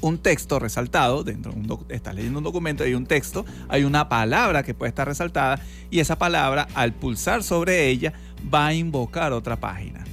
un 0.00 0.18
texto 0.18 0.58
resaltado, 0.58 1.22
dentro 1.22 1.52
de 1.52 1.60
un 1.60 1.86
estás 1.88 2.14
leyendo 2.14 2.38
un 2.38 2.44
documento, 2.44 2.82
hay 2.82 2.94
un 2.94 3.06
texto, 3.06 3.46
hay 3.68 3.84
una 3.84 4.08
palabra 4.08 4.64
que 4.64 4.74
puede 4.74 4.88
estar 4.88 5.06
resaltada 5.06 5.60
y 5.90 6.00
esa 6.00 6.18
palabra 6.18 6.66
al 6.74 6.92
pulsar 6.92 7.42
sobre 7.44 7.88
ella 7.88 8.12
va 8.52 8.66
a 8.66 8.74
invocar 8.74 9.32
otra 9.32 9.56
página. 9.56 10.04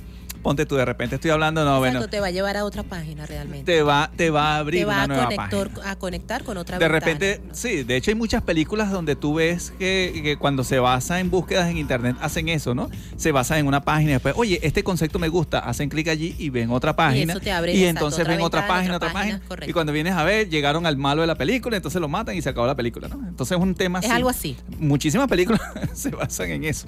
Ponte 0.41 0.65
tú, 0.65 0.75
de 0.75 0.85
repente 0.85 1.15
estoy 1.15 1.31
hablando, 1.31 1.65
no, 1.65 1.77
Exacto, 1.77 1.97
bueno, 1.99 2.09
te 2.09 2.19
va 2.21 2.27
a 2.27 2.31
llevar 2.31 2.55
a 2.57 2.63
otra 2.65 2.83
página 2.83 3.25
realmente. 3.25 3.71
te 3.71 3.81
va, 3.83 4.09
te 4.15 4.29
va 4.29 4.55
a 4.55 4.57
abrir 4.59 4.81
Te 4.81 4.85
va 4.85 4.93
una 4.93 5.03
a 5.03 5.07
nueva 5.07 5.23
conectar, 5.25 5.49
página. 5.69 5.91
a 5.91 5.95
conectar 5.97 6.43
con 6.43 6.57
otra 6.57 6.77
De 6.79 6.87
ventana. 6.87 6.99
repente, 7.13 7.41
sí, 7.51 7.83
de 7.83 7.95
hecho 7.97 8.11
hay 8.11 8.15
muchas 8.15 8.41
películas 8.43 8.89
donde 8.91 9.15
tú 9.15 9.33
ves 9.35 9.73
que, 9.77 10.19
que 10.23 10.37
cuando 10.37 10.63
se 10.63 10.79
basa 10.79 11.19
en 11.19 11.29
búsquedas 11.29 11.69
en 11.69 11.77
internet 11.77 12.15
hacen 12.21 12.47
eso, 12.49 12.73
¿no? 12.73 12.89
Se 13.17 13.31
basa 13.31 13.59
en 13.59 13.67
una 13.67 13.81
página 13.83 14.11
y 14.11 14.13
después, 14.13 14.33
oye, 14.37 14.59
este 14.63 14.83
concepto 14.83 15.19
me 15.19 15.27
gusta, 15.27 15.59
hacen 15.59 15.89
clic 15.89 16.07
allí 16.07 16.35
y 16.39 16.49
ven 16.49 16.71
otra 16.71 16.95
página. 16.95 17.33
eso 17.33 17.41
te 17.41 17.51
abre, 17.51 17.73
y 17.73 17.83
exacto, 17.83 17.89
entonces 18.05 18.21
otra 18.21 18.33
ven 18.35 18.41
otra 18.45 18.67
página, 18.67 18.95
otra 18.95 19.09
otra 19.09 19.19
página. 19.19 19.41
Y 19.67 19.73
cuando 19.73 19.91
vienes 19.91 20.13
a 20.13 20.23
ver, 20.23 20.49
llegaron 20.49 20.85
al 20.85 20.95
malo 20.97 21.21
de 21.21 21.27
la 21.27 21.35
película, 21.35 21.75
entonces 21.75 21.99
lo 21.99 22.07
matan 22.07 22.37
y 22.37 22.41
se 22.41 22.49
acabó 22.49 22.65
la 22.67 22.75
película, 22.75 23.07
¿no? 23.09 23.15
Entonces 23.27 23.57
es 23.57 23.61
un 23.61 23.75
tema 23.75 23.99
Es 23.99 24.05
así. 24.05 24.13
algo 24.15 24.29
así. 24.29 24.55
Muchísimas 24.79 25.27
películas 25.27 25.61
se 25.93 26.09
basan 26.11 26.51
en 26.51 26.63
eso. 26.63 26.87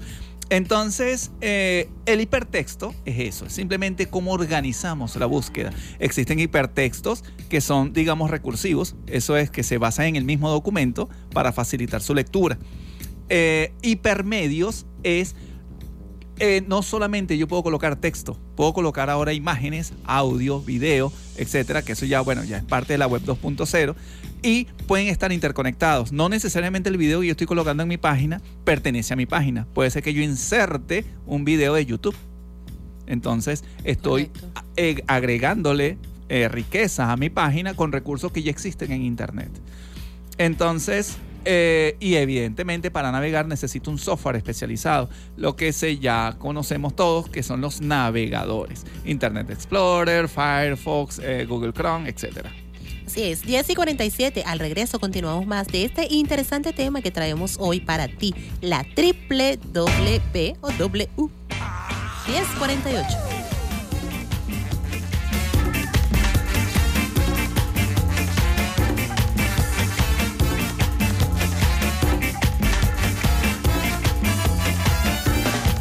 Entonces, 0.50 1.32
eh, 1.40 1.90
el 2.06 2.20
hipertexto 2.20 2.94
es 3.06 3.20
eso, 3.20 3.41
es 3.46 3.54
simplemente 3.54 4.08
cómo 4.08 4.32
organizamos 4.32 5.16
la 5.16 5.26
búsqueda. 5.26 5.72
Existen 6.00 6.40
hipertextos 6.40 7.24
que 7.50 7.62
son, 7.62 7.94
digamos, 7.94 8.32
recursivos, 8.32 8.96
eso 9.08 9.38
es 9.38 9.50
que 9.50 9.64
se 9.64 9.78
basan 9.78 10.08
en 10.08 10.16
el 10.16 10.24
mismo 10.24 10.50
documento 10.50 11.10
para 11.34 11.52
facilitar 11.52 12.02
su 12.02 12.14
lectura. 12.14 12.58
Eh, 13.30 13.74
hipermedios 13.82 14.86
es 15.04 15.36
eh, 16.44 16.64
no 16.68 16.82
solamente 16.82 17.38
yo 17.38 17.48
puedo 17.48 17.62
colocar 17.62 17.96
texto, 17.98 18.36
puedo 18.56 18.74
colocar 18.74 19.12
ahora 19.12 19.32
imágenes, 19.32 19.94
audio, 20.06 20.60
video, 20.60 21.14
etcétera, 21.38 21.84
que 21.84 21.92
eso 21.92 22.08
ya, 22.08 22.22
bueno, 22.22 22.44
ya 22.44 22.58
es 22.58 22.64
parte 22.64 22.94
de 22.94 22.98
la 22.98 23.06
web 23.06 23.22
2.0 23.24 23.96
y 24.42 24.66
pueden 24.88 25.08
estar 25.08 25.32
interconectados. 25.32 26.12
No 26.12 26.30
necesariamente 26.30 26.90
el 26.90 26.98
video 26.98 27.22
que 27.22 27.28
yo 27.28 27.32
estoy 27.32 27.46
colocando 27.46 27.84
en 27.84 27.90
mi 27.90 27.98
página 27.98 28.42
pertenece 28.64 29.14
a 29.14 29.18
mi 29.18 29.28
página. 29.28 29.68
Puede 29.74 29.92
ser 29.92 30.02
que 30.02 30.16
yo 30.16 30.24
inserte 30.24 31.06
un 31.28 31.46
video 31.46 31.76
de 31.76 31.86
YouTube. 31.86 32.16
Entonces 33.08 33.64
estoy 33.84 34.28
Correcto. 34.28 34.62
eh, 34.78 35.04
agregándole 35.08 35.98
eh, 36.30 36.48
riquezas 36.48 37.10
a 37.10 37.18
mi 37.18 37.30
página 37.30 37.74
con 37.76 37.92
recursos 37.92 38.32
que 38.32 38.42
ya 38.44 38.52
existen 38.52 38.92
en 38.92 39.02
Internet. 39.04 39.50
Entonces, 40.38 41.18
eh, 41.44 41.98
y 42.00 42.16
evidentemente 42.16 42.92
para 42.92 43.12
navegar 43.12 43.48
necesito 43.48 43.90
un 43.92 43.98
software 43.98 44.36
especializado, 44.36 45.10
lo 45.38 45.56
que 45.56 45.74
se 45.74 45.98
ya 45.98 46.36
conocemos 46.38 46.96
todos, 46.96 47.30
que 47.30 47.44
son 47.44 47.62
los 47.62 47.82
navegadores. 47.82 48.86
Internet 49.06 49.50
Explorer, 49.50 50.28
Firefox, 50.28 51.20
eh, 51.20 51.46
Google 51.48 51.74
Chrome, 51.74 52.10
etcétera. 52.10 52.52
Así 53.06 53.24
es, 53.24 53.42
10 53.42 53.72
y 53.72 53.76
47. 53.76 54.44
Al 54.46 54.60
regreso 54.60 55.00
continuamos 55.00 55.46
más 55.46 55.68
de 55.68 55.84
este 55.84 56.08
interesante 56.10 56.72
tema 56.72 57.02
que 57.02 57.12
traemos 57.12 57.58
hoy 57.60 57.82
para 57.82 58.08
ti, 58.08 58.34
la 58.62 58.86
triple 58.96 59.60
W 59.74 60.56
o 60.62 60.72
W. 60.72 61.10
1048. 62.32 63.18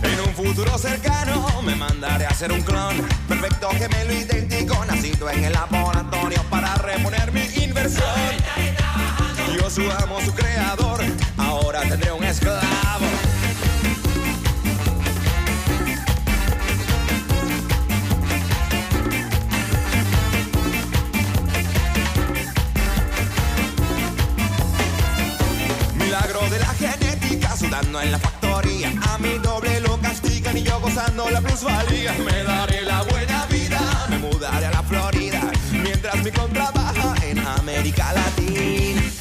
En 0.03 0.21
un 0.21 0.35
futuro 0.35 0.77
cercano 0.77 1.63
me 1.63 1.77
mandaré 1.77 2.27
a 2.27 2.31
hacer 2.31 2.51
un 2.51 2.63
clon 2.63 2.97
perfecto 3.29 3.69
gemelo 3.71 4.13
idéntico 4.13 4.85
nacido 4.87 5.31
en 5.31 5.45
el 5.45 5.53
laboratorio 5.53 6.43
para 6.51 6.75
reponer 6.75 7.31
mi 7.31 7.43
inversión. 7.63 8.05
Yo 9.57 9.71
su 9.71 9.83
amo, 9.83 10.21
su 10.25 10.35
creador, 10.35 11.01
ahora 11.39 11.83
tendré 11.83 12.11
un 12.11 12.25
esclavo. 12.25 12.70
Sudando 27.91 28.01
en 28.03 28.13
la 28.13 28.19
factoría. 28.19 28.93
A 29.09 29.19
mi 29.19 29.39
doble 29.39 29.81
lo 29.81 29.99
castigan 30.01 30.57
y 30.57 30.63
yo 30.63 30.81
gozando 30.81 31.29
la 31.31 31.41
plusvalía. 31.41 32.13
Me 32.25 32.45
daré 32.45 32.83
la 32.83 33.03
buena 33.03 33.47
vida, 33.47 33.81
me 34.09 34.19
mudaré 34.19 34.67
a 34.67 34.71
la 34.71 34.83
Florida. 34.83 35.51
Mientras 35.73 36.23
mi 36.23 36.31
clon 36.31 36.53
trabaja 36.53 37.15
en 37.27 37.39
América 37.39 38.13
Latina. 38.13 39.20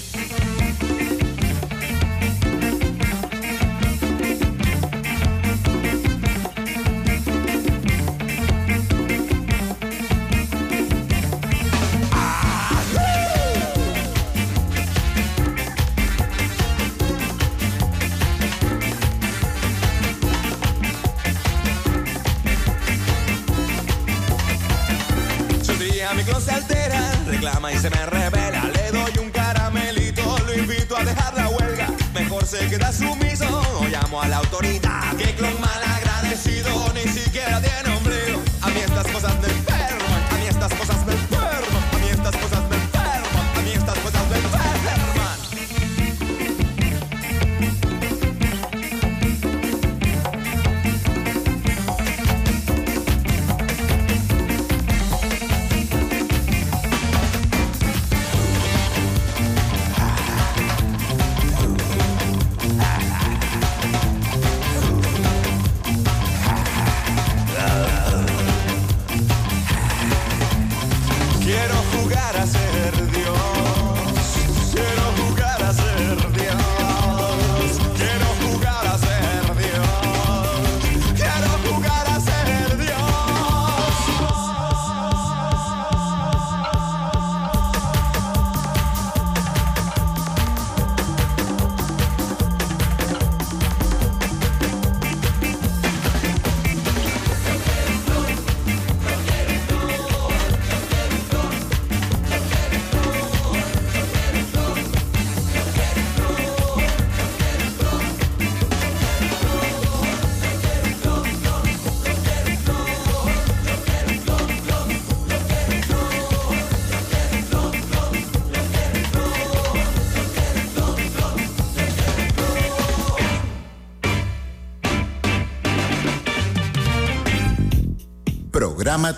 Se 32.50 32.68
queda 32.68 32.92
sumiso 32.92 33.62
llamo 33.92 34.22
a 34.22 34.28
la 34.28 34.38
autoridad. 34.38 35.16
Clon 35.38 35.89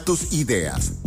Tus 0.06 0.32
ideas. 0.32 1.00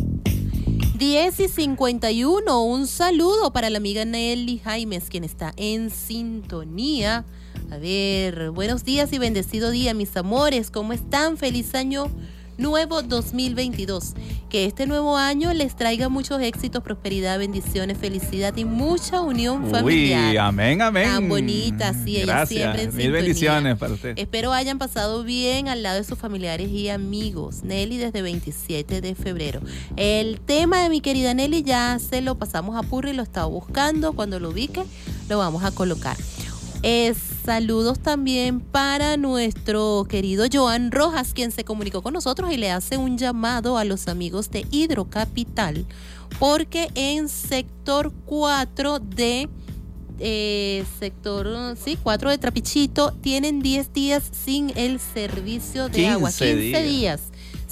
10 0.99 1.41
y 1.41 1.49
51, 1.49 2.65
un 2.65 2.89
saludo 2.89 3.53
para 3.53 3.71
la 3.71 3.79
amiga 3.79 4.05
Nelly 4.05 4.59
Jaimes, 4.59 5.05
quien 5.11 5.23
está 5.23 5.53
en 5.57 5.91
sintonía. 5.91 7.25
A 7.71 7.77
ver, 7.77 8.51
buenos 8.51 8.85
días 8.85 9.13
y 9.13 9.19
bendecido 9.19 9.71
día, 9.71 9.95
mis 9.95 10.17
amores. 10.17 10.73
¿Cómo 10.73 10.93
están? 10.93 11.37
Feliz 11.37 11.73
año 11.77 12.11
nuevo 12.59 13.03
2022. 13.03 14.15
Que 14.55 14.67
este 14.67 14.87
nuevo 14.87 15.17
año 15.17 15.53
les 15.53 15.75
traiga 15.75 16.09
muchos 16.09 16.41
éxitos, 16.41 16.81
prosperidad, 16.81 17.41
bendiciones, 17.41 17.99
felicidad 17.99 18.57
y 18.57 18.65
mucha 18.65 19.21
unión 19.21 19.69
familiar. 19.69 20.31
Uy, 20.31 20.37
amén, 20.37 20.81
amén. 20.81 21.09
Tan 21.09 21.29
bonita, 21.29 21.93
sí, 21.93 22.19
ella 22.19 22.47
siempre 22.47 22.83
en 22.83 22.91
Mil 22.91 23.03
sintonía. 23.03 23.11
bendiciones 23.11 23.79
para 23.79 23.95
usted. 23.95 24.17
Espero 24.17 24.53
hayan 24.53 24.79
pasado 24.79 25.25
bien 25.25 25.67
al 25.67 25.83
lado 25.83 25.97
de 25.97 26.05
sus 26.05 26.21
familiares 26.21 26.69
y 26.69 26.89
amigos. 26.89 27.65
Nelly 27.65 27.97
desde 27.97 28.23
27 28.23 29.01
de 29.01 29.17
febrero. 29.17 29.61
El 29.97 30.39
tema 30.39 30.85
de 30.85 30.89
mi 30.89 31.01
querida 31.01 31.35
Nelly 31.35 31.65
ya 31.65 31.99
se 31.99 32.21
lo 32.21 32.37
pasamos 32.37 32.77
a 32.77 32.89
Purri, 32.89 33.13
lo 33.13 33.25
estaba 33.25 33.47
buscando. 33.47 34.13
Cuando 34.13 34.39
lo 34.39 34.51
ubique, 34.51 34.85
lo 35.29 35.39
vamos 35.39 35.65
a 35.65 35.73
colocar. 35.73 36.17
Eh, 36.85 37.13
saludos 37.45 37.99
también 37.99 38.61
para 38.61 39.17
nuestro 39.17 40.07
querido 40.09 40.47
Joan 40.51 40.91
Rojas, 40.91 41.35
quien 41.35 41.53
se 41.53 41.63
comunicó 41.65 42.01
con 42.03 42.15
nosotros 42.15 42.51
y 42.51 42.57
le 42.57 42.71
hace 42.71 42.97
un 42.97 43.19
llamado 43.19 43.77
a 43.77 43.85
los 43.85 44.09
amigos 44.09 44.51
de 44.51 44.67
Hidrocapital, 44.71 45.85
porque 46.39 46.89
en 46.95 47.29
sector 47.29 48.13
4 48.25 48.99
de 48.99 49.49
eh, 50.21 50.85
sector 50.99 51.77
sí, 51.77 51.99
4 52.03 52.31
de 52.31 52.39
Trapichito 52.39 53.13
tienen 53.21 53.61
10 53.61 53.93
días 53.93 54.23
sin 54.33 54.73
el 54.77 54.99
servicio 54.99 55.89
de 55.89 56.07
agua. 56.09 56.31
15 56.31 56.55
15 56.55 56.83
días. 56.83 56.85
días 56.85 57.21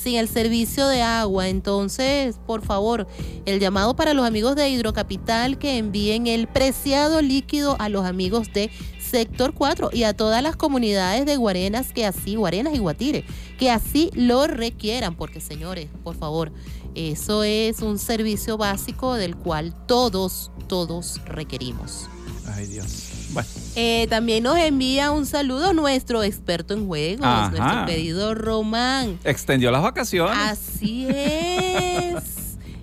sin 0.02 0.16
el 0.16 0.28
servicio 0.28 0.88
de 0.88 1.02
agua. 1.02 1.48
Entonces, 1.48 2.36
por 2.46 2.62
favor, 2.62 3.06
el 3.46 3.60
llamado 3.60 3.94
para 3.94 4.14
los 4.14 4.26
amigos 4.26 4.56
de 4.56 4.68
Hidrocapital 4.68 5.58
que 5.58 5.78
envíen 5.78 6.26
el 6.26 6.48
preciado 6.48 7.22
líquido 7.22 7.76
a 7.78 7.88
los 7.88 8.04
amigos 8.04 8.52
de 8.52 8.70
sector 9.12 9.52
4 9.54 9.90
y 9.92 10.02
a 10.04 10.14
todas 10.14 10.42
las 10.42 10.56
comunidades 10.56 11.24
de 11.26 11.36
Guarenas 11.36 11.92
que 11.92 12.04
así, 12.06 12.34
Guarenas 12.34 12.74
y 12.74 12.78
Guatire, 12.78 13.24
que 13.58 13.70
así 13.70 14.10
lo 14.14 14.46
requieran, 14.48 15.14
porque 15.14 15.40
señores, 15.40 15.88
por 16.02 16.16
favor, 16.16 16.50
eso 16.96 17.44
es 17.44 17.80
un 17.80 17.98
servicio 17.98 18.56
básico 18.56 19.14
del 19.14 19.36
cual 19.36 19.74
todos, 19.86 20.50
todos 20.66 21.20
requerimos. 21.26 22.08
Ay, 22.56 22.66
Dios. 22.66 23.08
Bueno, 23.32 23.48
Eh, 23.76 24.06
también 24.10 24.42
nos 24.42 24.58
envía 24.58 25.10
un 25.10 25.24
saludo 25.26 25.72
nuestro 25.72 26.22
experto 26.22 26.74
en 26.74 26.86
juegos, 26.86 27.24
Ajá. 27.24 27.50
nuestro 27.50 27.86
querido 27.86 28.34
Román. 28.34 29.18
extendió 29.24 29.70
las 29.70 29.82
vacaciones. 29.82 30.36
Así 30.36 31.06
es. 31.08 32.14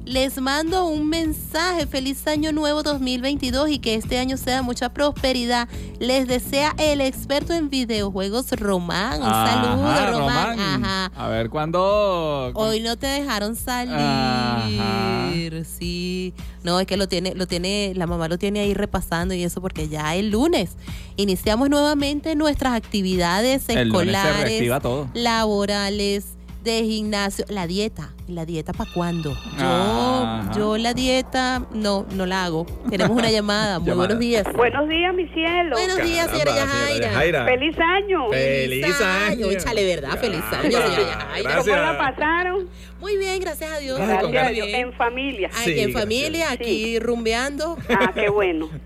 Les 0.10 0.42
mando 0.42 0.88
un 0.88 1.08
mensaje. 1.08 1.86
Feliz 1.86 2.26
año 2.26 2.52
nuevo 2.52 2.82
2022 2.82 3.70
y 3.70 3.78
que 3.78 3.94
este 3.94 4.18
año 4.18 4.38
sea 4.38 4.64
mucha 4.64 4.90
prosperidad. 4.90 5.70
Les 6.00 6.28
desea 6.28 6.74
el 6.80 7.00
experto 7.00 7.54
en 7.54 7.70
videojuegos 7.70 8.50
Román. 8.54 9.22
Un 9.22 9.30
saludo, 9.30 9.88
Ajá, 9.88 10.10
Román. 10.10 10.60
Ajá. 10.60 11.12
A 11.16 11.28
ver 11.28 11.52
cuándo. 11.52 12.52
Hoy 12.56 12.80
no 12.80 12.98
te 12.98 13.06
dejaron 13.06 13.56
salir. 13.56 13.94
Ajá. 13.94 15.30
Sí. 15.64 16.34
No, 16.64 16.80
es 16.80 16.88
que 16.88 16.98
lo 16.98 17.08
tiene, 17.08 17.36
lo 17.36 17.46
tiene, 17.46 17.94
la 17.96 18.08
mamá 18.08 18.28
lo 18.28 18.40
tiene 18.40 18.62
ahí 18.62 18.74
repasando 18.74 19.36
y 19.36 19.44
eso 19.44 19.62
porque 19.62 19.90
ya 19.90 20.16
el 20.16 20.32
lunes 20.32 20.72
iniciamos 21.18 21.70
nuevamente 21.70 22.36
nuestras 22.36 22.74
actividades 22.74 23.70
El 23.70 23.90
lunes 23.90 24.12
se 24.12 24.28
escolares, 24.28 24.82
todo. 24.82 25.08
laborales, 25.14 26.26
de 26.64 26.84
gimnasio, 26.84 27.46
la 27.48 27.68
dieta. 27.68 28.10
¿La 28.30 28.46
dieta 28.46 28.74
para 28.74 28.88
cuándo? 28.94 29.32
Yo, 29.58 29.66
Ajá. 29.66 30.52
yo 30.56 30.78
la 30.78 30.94
dieta 30.94 31.66
no, 31.72 32.06
no 32.12 32.28
la 32.28 32.46
hago. 32.46 32.68
Tenemos 32.88 33.18
una 33.18 33.32
llamada. 33.32 33.80
Muy 33.80 33.88
Llamada. 33.90 34.08
buenos 34.08 34.20
días. 34.20 34.46
Buenos 34.56 34.88
días, 34.88 35.16
mi 35.16 35.28
cielo. 35.30 35.76
Buenos 35.76 35.98
días, 36.04 36.30
señora 36.30 36.56
Yajaira. 36.56 37.08
Yajaira. 37.12 37.46
Feliz 37.46 37.76
año. 37.80 38.30
Feliz 38.30 39.02
año. 39.02 39.50
Échale, 39.50 39.84
¿verdad? 39.96 40.20
Feliz 40.20 40.44
año, 40.52 40.62
señora 40.72 40.90
Yajaira. 41.10 41.58
¿Cómo 41.58 41.76
la 41.76 41.98
pasaron? 41.98 42.70
Muy 43.00 43.18
bien, 43.18 43.40
gracias 43.40 43.72
a 43.72 43.80
Dios. 43.80 43.98
Gracias 43.98 44.46
a. 44.48 44.50
Dios. 44.52 44.68
En 44.74 44.94
familia. 44.94 45.50
Ay, 45.56 45.64
Sí, 45.64 45.72
en 45.72 45.92
gracias. 45.92 46.02
familia, 46.02 46.52
aquí 46.52 47.00
rumbeando. 47.00 47.78
Ah, 47.90 48.12
qué 48.14 48.30
bueno. 48.30 48.70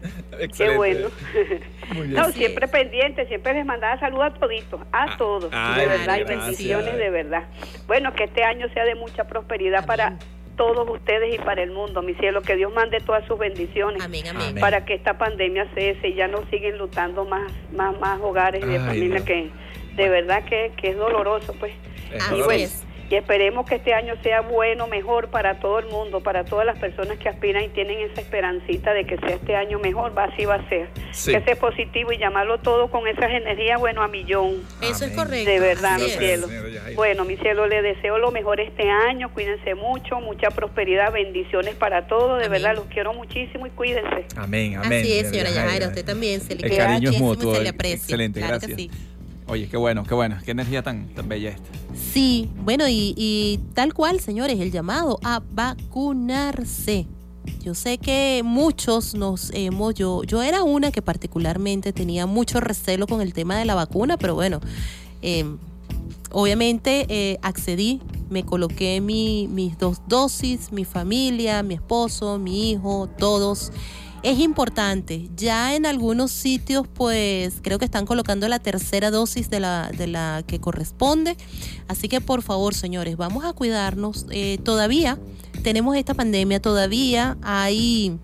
Qué 0.57 0.75
bueno. 0.75 1.09
Muy 1.93 2.07
bien. 2.07 2.13
No, 2.19 2.31
siempre 2.31 2.67
pendiente, 2.67 3.27
siempre 3.27 3.53
les 3.53 3.65
mandaba 3.67 3.99
saludos 3.99 4.31
a 4.35 4.39
toditos, 4.39 4.81
a 4.91 5.15
todos, 5.15 5.47
ay, 5.51 5.81
de 5.81 5.87
verdad, 5.87 6.17
y 6.17 6.19
gracias. 6.21 6.27
bendiciones 6.39 6.97
de 6.97 7.09
verdad. 7.11 7.43
Bueno, 7.85 8.13
que 8.15 8.23
este 8.23 8.43
año 8.43 8.67
sea 8.73 8.83
de 8.83 8.95
mucha 8.95 9.25
prosperidad 9.25 9.32
para 9.41 10.17
todos 10.55 10.87
ustedes 10.87 11.33
y 11.33 11.37
para 11.39 11.63
el 11.63 11.71
mundo, 11.71 12.01
mi 12.03 12.13
cielo, 12.15 12.41
que 12.43 12.55
Dios 12.55 12.71
mande 12.73 12.99
todas 12.99 13.25
sus 13.25 13.39
bendiciones 13.39 14.03
Amén, 14.03 14.27
amén. 14.27 14.49
Amén. 14.49 14.61
para 14.61 14.85
que 14.85 14.93
esta 14.93 15.17
pandemia 15.17 15.67
cese 15.73 16.09
y 16.09 16.13
ya 16.13 16.27
no 16.27 16.43
siguen 16.51 16.77
lutando 16.77 17.25
más, 17.25 17.51
más, 17.75 17.99
más 17.99 18.19
hogares 18.21 18.65
de 18.65 18.79
familia 18.79 19.15
Dios. 19.21 19.25
que 19.25 19.49
de 19.95 20.09
verdad 20.09 20.43
que, 20.45 20.71
que 20.77 20.89
es 20.89 20.97
doloroso, 20.97 21.53
pues. 21.59 21.73
Es 22.11 22.21
Así 22.21 22.35
Y 22.35 22.39
doloroso. 22.41 22.45
bueno, 22.45 22.63
es. 22.63 22.83
Y 23.13 23.15
esperemos 23.15 23.67
que 23.67 23.75
este 23.75 23.93
año 23.93 24.15
sea 24.23 24.41
bueno, 24.41 24.87
mejor 24.87 25.29
para 25.29 25.59
todo 25.59 25.77
el 25.77 25.85
mundo, 25.85 26.21
para 26.21 26.45
todas 26.45 26.65
las 26.65 26.79
personas 26.79 27.19
que 27.19 27.29
aspiran 27.29 27.63
y 27.63 27.67
tienen 27.69 27.99
esa 27.99 28.21
esperancita 28.21 28.91
de 28.91 29.05
que 29.05 29.17
sea 29.17 29.35
este 29.35 29.55
año 29.55 29.77
mejor, 29.77 30.17
va 30.17 30.23
así 30.23 30.45
va 30.45 30.55
a 30.55 30.67
ser. 30.67 30.87
Sí. 31.11 31.31
Que 31.31 31.41
sea 31.41 31.55
positivo 31.55 32.11
y 32.11 32.17
llamarlo 32.17 32.57
todo 32.57 32.89
con 32.89 33.07
esas 33.07 33.29
energías, 33.29 33.79
bueno, 33.79 34.01
a 34.01 34.07
millón. 34.07 34.63
Eso 34.81 35.05
es 35.05 35.11
correcto. 35.11 35.47
De 35.47 35.59
verdad, 35.59 35.99
mi 35.99 36.09
cielo. 36.09 36.47
Bueno, 36.95 37.23
mi 37.23 37.37
cielo, 37.37 37.67
le 37.67 37.83
deseo 37.83 38.17
lo 38.17 38.31
mejor 38.31 38.59
este 38.59 38.89
año, 38.89 39.31
cuídense 39.31 39.75
mucho, 39.75 40.19
mucha 40.19 40.49
prosperidad, 40.49 41.13
bendiciones 41.13 41.75
para 41.75 42.07
todos, 42.07 42.39
de 42.39 42.47
Amén. 42.47 42.63
verdad, 42.63 42.75
los 42.77 42.85
quiero 42.87 43.13
muchísimo 43.13 43.67
y 43.67 43.69
cuídense. 43.69 44.25
Amén, 44.37 44.77
amén. 44.77 45.01
Así 45.01 45.19
es, 45.19 45.29
señora 45.29 45.51
Yajaira. 45.51 45.87
Usted 45.89 46.03
también 46.03 46.41
se 46.41 46.55
le 46.55 46.63
El 46.63 46.69
quiere 46.71 46.77
cariño 46.83 47.11
es 47.11 47.19
mutuo. 47.19 47.53
se 47.53 47.61
le 47.61 47.69
aprecia. 47.69 47.95
Excelente, 47.97 48.39
claro 48.39 48.53
gracias. 48.57 48.71
que 48.71 48.75
sí. 48.75 48.91
Oye, 49.47 49.67
qué 49.67 49.77
bueno, 49.77 50.03
qué 50.03 50.13
bueno. 50.15 50.37
Qué 50.43 50.51
energía 50.51 50.83
tan, 50.83 51.07
tan 51.13 51.27
bella 51.27 51.49
esta. 51.49 51.69
Sí, 51.95 52.49
bueno, 52.63 52.87
y, 52.87 53.13
y 53.17 53.59
tal 53.73 53.93
cual, 53.93 54.19
señores, 54.19 54.59
el 54.59 54.71
llamado 54.71 55.19
a 55.23 55.41
vacunarse. 55.51 57.07
Yo 57.61 57.73
sé 57.75 57.97
que 57.97 58.41
muchos 58.45 59.15
nos 59.15 59.51
hemos, 59.53 59.93
yo, 59.95 60.23
yo 60.23 60.41
era 60.41 60.63
una 60.63 60.91
que 60.91 61.01
particularmente 61.01 61.91
tenía 61.91 62.25
mucho 62.25 62.61
recelo 62.61 63.05
con 63.05 63.21
el 63.21 63.33
tema 63.33 63.57
de 63.57 63.65
la 63.65 63.75
vacuna, 63.75 64.15
pero 64.17 64.33
bueno, 64.35 64.61
eh, 65.21 65.43
obviamente 66.31 67.05
eh, 67.09 67.37
accedí, 67.41 67.99
me 68.29 68.43
coloqué 68.45 69.01
mi- 69.01 69.49
mis 69.49 69.77
dos 69.77 70.01
dosis, 70.07 70.71
mi 70.71 70.85
familia, 70.85 71.63
mi 71.63 71.73
esposo, 71.73 72.39
mi 72.39 72.71
hijo, 72.71 73.09
todos. 73.17 73.71
Es 74.23 74.39
importante. 74.39 75.29
Ya 75.35 75.75
en 75.75 75.85
algunos 75.85 76.31
sitios, 76.31 76.87
pues 76.87 77.55
creo 77.61 77.77
que 77.77 77.83
están 77.83 78.05
colocando 78.05 78.47
la 78.47 78.59
tercera 78.59 79.11
dosis 79.11 79.49
de 79.49 79.59
la, 79.59 79.91
de 79.91 80.07
la 80.07 80.43
que 80.47 80.61
corresponde. 80.61 81.35
Así 81.89 82.07
que 82.07 82.21
por 82.21 82.41
favor, 82.41 82.73
señores, 82.73 83.17
vamos 83.17 83.43
a 83.43 83.51
cuidarnos. 83.51 84.25
Eh, 84.31 84.59
todavía 84.63 85.19
tenemos 85.61 85.97
esta 85.97 86.13
pandemia, 86.13 86.61
todavía 86.61 87.37
hay, 87.41 88.17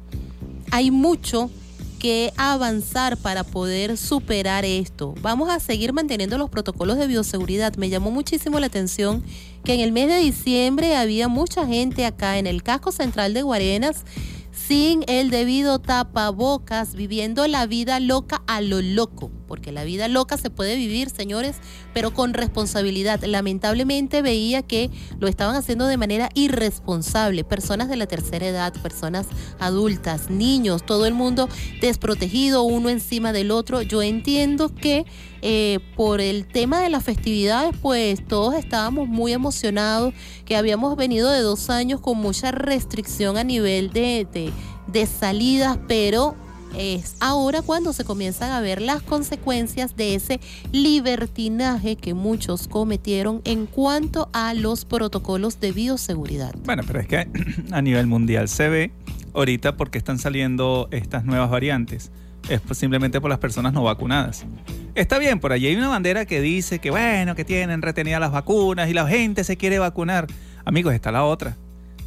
hay 0.71 0.89
mucho 0.89 1.49
que 1.99 2.31
avanzar 2.37 3.17
para 3.17 3.43
poder 3.43 3.97
superar 3.97 4.63
esto. 4.63 5.13
Vamos 5.21 5.49
a 5.49 5.59
seguir 5.59 5.91
manteniendo 5.91 6.37
los 6.37 6.49
protocolos 6.49 6.97
de 6.97 7.07
bioseguridad. 7.07 7.75
Me 7.75 7.89
llamó 7.89 8.09
muchísimo 8.09 8.57
la 8.61 8.67
atención 8.67 9.21
que 9.65 9.73
en 9.73 9.81
el 9.81 9.91
mes 9.91 10.07
de 10.07 10.19
diciembre 10.19 10.95
había 10.95 11.27
mucha 11.27 11.67
gente 11.67 12.05
acá 12.05 12.37
en 12.37 12.47
el 12.47 12.63
casco 12.63 12.93
central 12.93 13.33
de 13.33 13.41
Guarenas 13.41 14.05
sin 14.51 15.03
el 15.07 15.29
debido 15.29 15.79
tapabocas, 15.79 16.95
viviendo 16.95 17.47
la 17.47 17.65
vida 17.65 17.99
loca 17.99 18.41
a 18.47 18.61
lo 18.61 18.81
loco, 18.81 19.31
porque 19.49 19.73
la 19.73 19.83
vida 19.83 20.07
loca 20.07 20.37
se 20.37 20.49
puede 20.49 20.75
vivir, 20.75 21.09
señores, 21.09 21.57
pero 21.93 22.13
con 22.13 22.33
responsabilidad. 22.33 23.21
Lamentablemente 23.23 24.21
veía 24.21 24.61
que 24.61 24.91
lo 25.19 25.27
estaban 25.27 25.55
haciendo 25.55 25.87
de 25.87 25.97
manera 25.97 26.29
irresponsable, 26.35 27.43
personas 27.43 27.89
de 27.89 27.97
la 27.97 28.05
tercera 28.05 28.47
edad, 28.47 28.73
personas 28.81 29.25
adultas, 29.59 30.29
niños, 30.29 30.85
todo 30.85 31.07
el 31.07 31.15
mundo 31.15 31.49
desprotegido, 31.81 32.63
uno 32.63 32.89
encima 32.89 33.33
del 33.33 33.49
otro. 33.51 33.81
Yo 33.81 34.03
entiendo 34.03 34.73
que 34.73 35.05
eh, 35.41 35.79
por 35.95 36.21
el 36.21 36.45
tema 36.45 36.79
de 36.79 36.89
las 36.89 37.03
festividades, 37.03 37.75
pues 37.81 38.25
todos 38.27 38.53
estábamos 38.53 39.07
muy 39.07 39.33
emocionados, 39.33 40.13
que 40.45 40.55
habíamos 40.55 40.95
venido 40.95 41.31
de 41.31 41.41
dos 41.41 41.71
años 41.71 42.01
con 42.01 42.17
mucha 42.17 42.51
restricción 42.51 43.37
a 43.37 43.43
nivel 43.43 43.89
de, 43.89 44.27
de, 44.31 44.53
de 44.87 45.05
salidas, 45.07 45.79
pero 45.87 46.35
es 46.78 47.15
ahora 47.20 47.61
cuando 47.61 47.93
se 47.93 48.03
comienzan 48.03 48.51
a 48.51 48.61
ver 48.61 48.82
las 48.82 49.01
consecuencias 49.01 49.95
de 49.95 50.15
ese 50.15 50.39
libertinaje 50.72 51.95
que 51.95 52.13
muchos 52.13 52.67
cometieron 52.67 53.41
en 53.45 53.65
cuanto 53.65 54.30
a 54.34 54.53
los 54.53 54.86
protocolos 54.86 55.59
de 55.59 55.72
bioseguridad. 55.72 56.55
Bueno, 56.63 56.84
pero 56.86 56.99
es 56.99 57.07
que 57.07 57.28
a 57.72 57.82
nivel 57.82 58.07
mundial 58.07 58.47
se 58.47 58.70
ve 58.70 58.91
ahorita 59.34 59.78
porque 59.78 59.97
están 59.97 60.20
saliendo 60.20 60.88
estas 60.91 61.26
nuevas 61.26 61.49
variantes. 61.49 62.11
Es 62.47 62.61
simplemente 62.78 63.22
por 63.22 63.30
las 63.30 63.39
personas 63.39 63.74
no 63.74 63.84
vacunadas. 63.84 64.45
Está 64.95 65.20
bien, 65.20 65.39
por 65.39 65.51
allí 65.51 65.67
hay 65.67 65.76
una 65.76 65.89
bandera 65.89 66.26
que 66.26 66.41
dice 66.41 66.80
que 66.80 66.89
bueno, 66.89 67.36
que 67.36 67.45
tienen 67.45 67.82
retenidas 67.82 68.20
las 68.20 68.32
vacunas 68.32 68.89
y 68.89 68.93
la 68.93 69.07
gente 69.07 69.43
se 69.43 69.57
quiere 69.57 69.78
vacunar. 69.78 70.28
Amigos, 70.65 70.93
está 70.93 71.11
la 71.11 71.24
otra. 71.24 71.57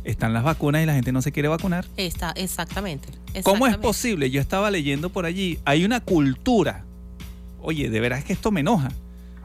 Están 0.05 0.33
las 0.33 0.43
vacunas 0.43 0.83
y 0.83 0.87
la 0.87 0.95
gente 0.95 1.13
no 1.13 1.23
se 1.23 1.31
quiere 1.33 1.49
vacunar. 1.49 1.87
Está, 1.97 2.33
exactamente. 2.33 3.09
¿Cómo 3.45 3.67
es 3.67 3.73
exactamente. 3.75 3.79
posible? 3.79 4.31
Yo 4.31 4.41
estaba 4.41 4.71
leyendo 4.71 5.11
por 5.11 5.27
allí. 5.27 5.59
Hay 5.65 5.85
una 5.85 6.01
cultura. 6.01 6.85
Oye, 7.61 7.89
de 7.89 8.01
veras 8.01 8.25
que 8.25 8.33
esto 8.33 8.51
me 8.51 8.61
enoja. 8.61 8.89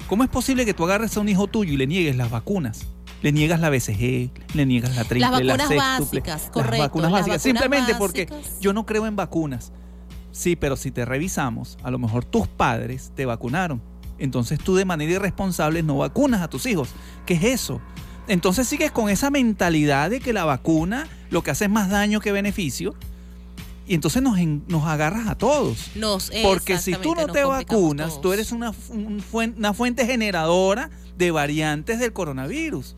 ¿Cómo 0.08 0.24
es 0.24 0.30
posible 0.30 0.66
que 0.66 0.74
tú 0.74 0.84
agarres 0.86 1.16
a 1.18 1.20
un 1.20 1.30
hijo 1.30 1.48
tuyo 1.48 1.74
y 1.74 1.78
le 1.78 1.86
niegues 1.86 2.16
las 2.16 2.32
vacunas? 2.32 2.88
Le 3.22 3.32
niegas 3.32 3.60
la 3.60 3.70
BCG, 3.70 4.30
le 4.56 4.66
niegas 4.66 4.96
la 4.96 5.04
triple, 5.04 5.20
Las 5.22 5.32
la 5.32 5.54
vacunas 5.54 5.68
sextuple, 5.68 6.20
básicas, 6.22 6.42
las 6.44 6.52
correcto, 6.52 6.78
vacunas 6.80 7.12
las 7.12 7.22
básicas. 7.22 7.44
vacunas 7.44 7.62
Simplemente 7.62 7.96
porque 7.96 8.26
básicas. 8.26 8.60
yo 8.60 8.74
no 8.74 8.86
creo 8.86 9.06
en 9.08 9.16
vacunas. 9.16 9.72
Sí, 10.32 10.56
pero 10.56 10.76
si 10.76 10.92
te 10.92 11.04
revisamos, 11.04 11.78
a 11.84 11.90
lo 11.92 11.98
mejor 12.00 12.26
tus 12.26 12.48
padres 12.48 13.12
te 13.16 13.26
vacunaron. 13.26 13.82
Entonces 14.20 14.60
tú 14.60 14.76
de 14.76 14.86
manera 14.86 15.12
irresponsable 15.14 15.84
no 15.84 15.98
vacunas 15.98 16.42
a 16.42 16.48
tus 16.48 16.66
hijos. 16.68 16.90
¿Qué 17.26 17.34
es 17.36 17.44
eso? 17.44 17.82
Entonces 18.28 18.68
sigues 18.68 18.92
con 18.92 19.10
esa 19.10 19.30
mentalidad 19.30 20.10
de 20.10 20.20
que 20.20 20.34
la 20.34 20.44
vacuna 20.46 21.08
lo 21.30 21.44
que 21.44 21.52
hace 21.52 21.66
es 21.66 21.72
más 21.72 21.90
daño 21.90 22.20
que 22.20 22.32
beneficio. 22.32 22.96
Y 23.88 23.94
entonces 23.94 24.22
nos, 24.22 24.38
nos 24.68 24.84
agarras 24.86 25.28
a 25.28 25.36
todos. 25.38 25.92
Nos- 25.96 26.30
Porque 26.44 26.78
si 26.78 26.94
tú 26.96 27.16
no 27.16 27.28
te 27.28 27.46
vacunas, 27.46 28.10
todos. 28.10 28.22
tú 28.22 28.34
eres 28.34 28.52
una, 28.52 28.74
fu- 28.74 28.94
un 28.94 29.22
fuen- 29.22 29.56
una 29.58 29.74
fuente 29.74 30.06
generadora 30.06 30.90
de 31.18 31.32
variantes 31.32 32.00
del 32.00 32.12
coronavirus. 32.12 32.96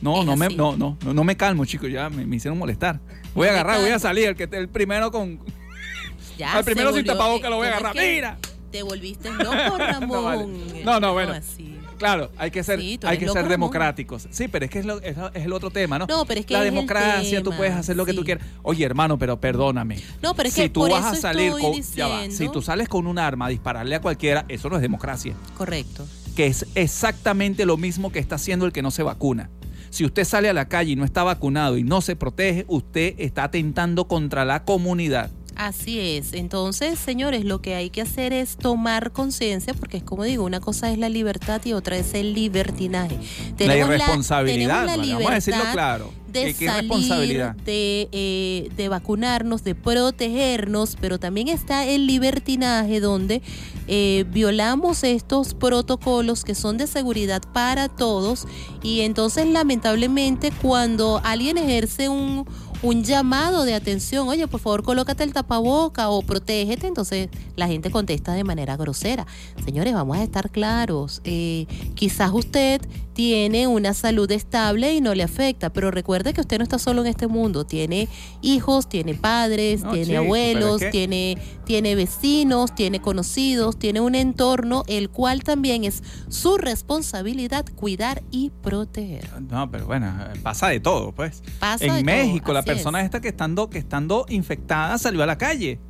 No, 0.00 0.20
Es 0.20 0.26
no 0.26 0.36
me, 0.36 0.46
así. 0.46 0.56
no, 0.56 0.76
no, 0.76 0.96
no, 1.04 1.12
no 1.14 1.24
me 1.24 1.36
calmo, 1.36 1.64
chicos, 1.64 1.90
ya 1.90 2.08
me, 2.08 2.24
me 2.26 2.36
hicieron 2.36 2.56
molestar. 2.58 3.00
Voy 3.34 3.48
a 3.48 3.50
No 3.52 3.54
agarrar, 3.58 3.80
voy 3.80 3.90
a 3.90 3.98
salir, 3.98 4.28
el 4.28 4.36
que 4.36 4.44
el 4.52 4.68
primero 4.68 5.10
con. 5.10 5.40
Ya 6.38 6.52
al 6.52 6.64
primero 6.64 6.92
sin 6.94 7.04
tapabocas 7.06 7.48
lo 7.50 7.56
voy 7.56 7.66
a 7.68 7.70
¿cómo 7.78 7.88
es 7.88 7.96
agarrar. 7.96 8.04
Mira. 8.14 8.38
Te 8.70 8.82
volviste 8.82 9.30
loco, 9.32 9.78
Ramón. 9.78 10.24
vale. 10.24 10.84
No, 10.84 11.00
no, 11.00 11.14
bueno. 11.14 11.32
así. 11.32 11.75
Claro, 11.96 12.30
hay 12.36 12.50
que 12.50 12.62
ser, 12.62 12.80
Sí, 12.80 12.98
hay 13.04 13.18
que 13.18 13.26
ser 13.26 13.34
Ramón. 13.36 13.50
democráticos. 13.50 14.28
Sí, 14.30 14.48
pero 14.48 14.64
es 14.64 14.70
que 14.70 14.80
es, 14.80 14.84
lo- 14.86 15.00
es, 15.00 15.16
es 15.34 15.44
el 15.44 15.52
otro 15.52 15.70
tema, 15.70 15.98
¿no? 15.98 16.06
No, 16.06 16.24
pero 16.26 16.40
es 16.40 16.46
que 16.46 16.54
la 16.54 16.62
democracia, 16.62 17.42
tú 17.42 17.52
puedes 17.56 17.74
hacer 17.74 17.96
lo 17.96 18.04
que 18.06 18.12
tú 18.14 18.24
quieras. 18.24 18.46
Oye, 18.62 18.84
hermano, 18.84 19.18
pero 19.18 19.40
perdóname. 19.40 19.98
No, 20.22 20.34
pero 20.34 20.48
es 20.48 20.54
si 20.54 20.62
que 20.62 20.68
tú 20.68 20.80
por 20.80 20.90
vas 20.90 21.04
a 21.06 21.14
salir 21.16 21.52
con, 21.52 21.80
ya 21.94 22.08
va, 22.08 22.30
si 22.30 22.48
tú 22.48 22.60
sales 22.62 22.88
con 22.88 23.06
un 23.06 23.18
arma 23.18 23.46
a 23.46 23.48
dispararle 23.48 23.94
a 23.94 24.00
cualquiera, 24.00 24.44
eso 24.48 24.68
no 24.70 24.76
es 24.76 24.82
democracia. 24.82 25.34
Correcto. 25.56 26.06
que 26.36 26.46
es 26.48 26.66
exactamente 26.74 27.64
lo 27.64 27.76
mismo 27.78 28.12
que 28.12 28.18
está 28.18 28.34
haciendo 28.34 28.66
el 28.66 28.72
que 28.72 28.82
no 28.82 28.90
se 28.90 29.02
vacuna. 29.02 29.48
Si 29.88 30.04
usted 30.04 30.24
sale 30.24 30.50
a 30.50 30.52
la 30.52 30.68
calle 30.68 30.92
y 30.92 30.96
no 30.96 31.04
está 31.06 31.22
vacunado 31.22 31.78
y 31.78 31.82
no 31.82 32.02
se 32.02 32.16
protege, 32.16 32.66
usted 32.68 33.14
está 33.18 33.44
atentando 33.44 34.06
contra 34.06 34.44
la 34.44 34.64
comunidad. 34.64 35.30
Así 35.56 35.98
es. 35.98 36.34
Entonces, 36.34 36.98
señores, 36.98 37.44
lo 37.44 37.62
que 37.62 37.74
hay 37.74 37.88
que 37.90 38.02
hacer 38.02 38.32
es 38.34 38.56
tomar 38.56 39.12
conciencia, 39.12 39.72
porque 39.74 39.96
es 39.96 40.02
como 40.02 40.24
digo, 40.24 40.44
una 40.44 40.60
cosa 40.60 40.92
es 40.92 40.98
la 40.98 41.08
libertad 41.08 41.62
y 41.64 41.72
otra 41.72 41.96
es 41.96 42.12
el 42.14 42.34
libertinaje. 42.34 43.18
la 43.58 43.76
irresponsabilidad, 43.76 44.86
tenemos 44.86 44.86
la 44.86 44.96
vale, 44.96 45.14
vamos 45.14 45.30
a 45.30 45.34
decirlo 45.34 45.64
claro. 45.72 46.12
de 46.30 46.44
que- 46.44 46.54
qué 46.54 46.66
salir, 46.66 46.84
irresponsabilidad. 46.84 47.56
de, 47.56 48.08
eh, 48.12 48.68
de 48.76 48.88
vacunarnos, 48.88 49.64
de 49.64 49.74
protegernos, 49.74 50.96
pero 51.00 51.18
también 51.18 51.48
está 51.48 51.86
el 51.86 52.06
libertinaje 52.06 53.00
donde 53.00 53.40
eh, 53.88 54.24
violamos 54.30 55.04
estos 55.04 55.54
protocolos 55.54 56.42
que 56.44 56.54
son 56.56 56.76
de 56.76 56.86
seguridad 56.88 57.40
para 57.52 57.88
todos 57.88 58.46
y 58.82 59.02
entonces 59.02 59.46
lamentablemente 59.46 60.50
cuando 60.60 61.20
alguien 61.24 61.56
ejerce 61.56 62.08
un, 62.08 62.44
un 62.82 63.04
llamado 63.04 63.64
de 63.64 63.74
atención, 63.74 64.28
oye, 64.28 64.46
por 64.48 64.60
favor 64.60 64.82
colócate 64.82 65.24
el 65.24 65.32
tapaboca 65.32 66.08
o 66.08 66.22
protégete, 66.22 66.86
entonces 66.86 67.28
la 67.56 67.66
gente 67.66 67.90
contesta 67.90 68.32
de 68.32 68.44
manera 68.44 68.76
grosera. 68.76 69.26
Señores, 69.64 69.94
vamos 69.94 70.16
a 70.16 70.22
estar 70.22 70.50
claros, 70.50 71.20
eh, 71.24 71.66
quizás 71.94 72.30
usted 72.32 72.80
tiene 73.16 73.66
una 73.66 73.94
salud 73.94 74.30
estable 74.30 74.92
y 74.92 75.00
no 75.00 75.14
le 75.14 75.22
afecta, 75.22 75.72
pero 75.72 75.90
recuerde 75.90 76.34
que 76.34 76.42
usted 76.42 76.58
no 76.58 76.64
está 76.64 76.78
solo 76.78 77.00
en 77.00 77.06
este 77.06 77.28
mundo, 77.28 77.64
tiene 77.64 78.10
hijos, 78.42 78.90
tiene 78.90 79.14
padres, 79.14 79.82
No, 79.82 79.92
tiene 79.92 80.06
chico, 80.08 80.18
abuelos, 80.18 80.82
tiene, 80.90 81.38
tiene 81.64 81.94
vecinos, 81.94 82.74
tiene 82.74 83.00
conocidos, 83.00 83.78
tiene 83.78 84.02
un 84.02 84.14
entorno, 84.14 84.82
el 84.86 85.08
cual 85.08 85.44
también 85.44 85.84
es 85.84 86.02
su 86.28 86.58
responsabilidad 86.58 87.64
cuidar 87.74 88.22
y 88.30 88.50
proteger. 88.50 89.30
No, 89.40 89.70
pero 89.70 89.86
bueno, 89.86 90.14
pasa 90.42 90.68
de 90.68 90.80
todo, 90.80 91.12
pues. 91.12 91.42
Pasa 91.58 91.86
en 91.86 91.94
de 91.94 92.00
todo, 92.00 92.04
México, 92.04 92.52
la 92.52 92.64
persona 92.64 93.00
es. 93.00 93.06
esta 93.06 93.22
que 93.22 93.28
estando, 93.28 93.70
que 93.70 93.78
estando 93.78 94.26
infectada 94.28 94.98
salió 94.98 95.22
a 95.22 95.26
la 95.26 95.38
calle. 95.38 95.80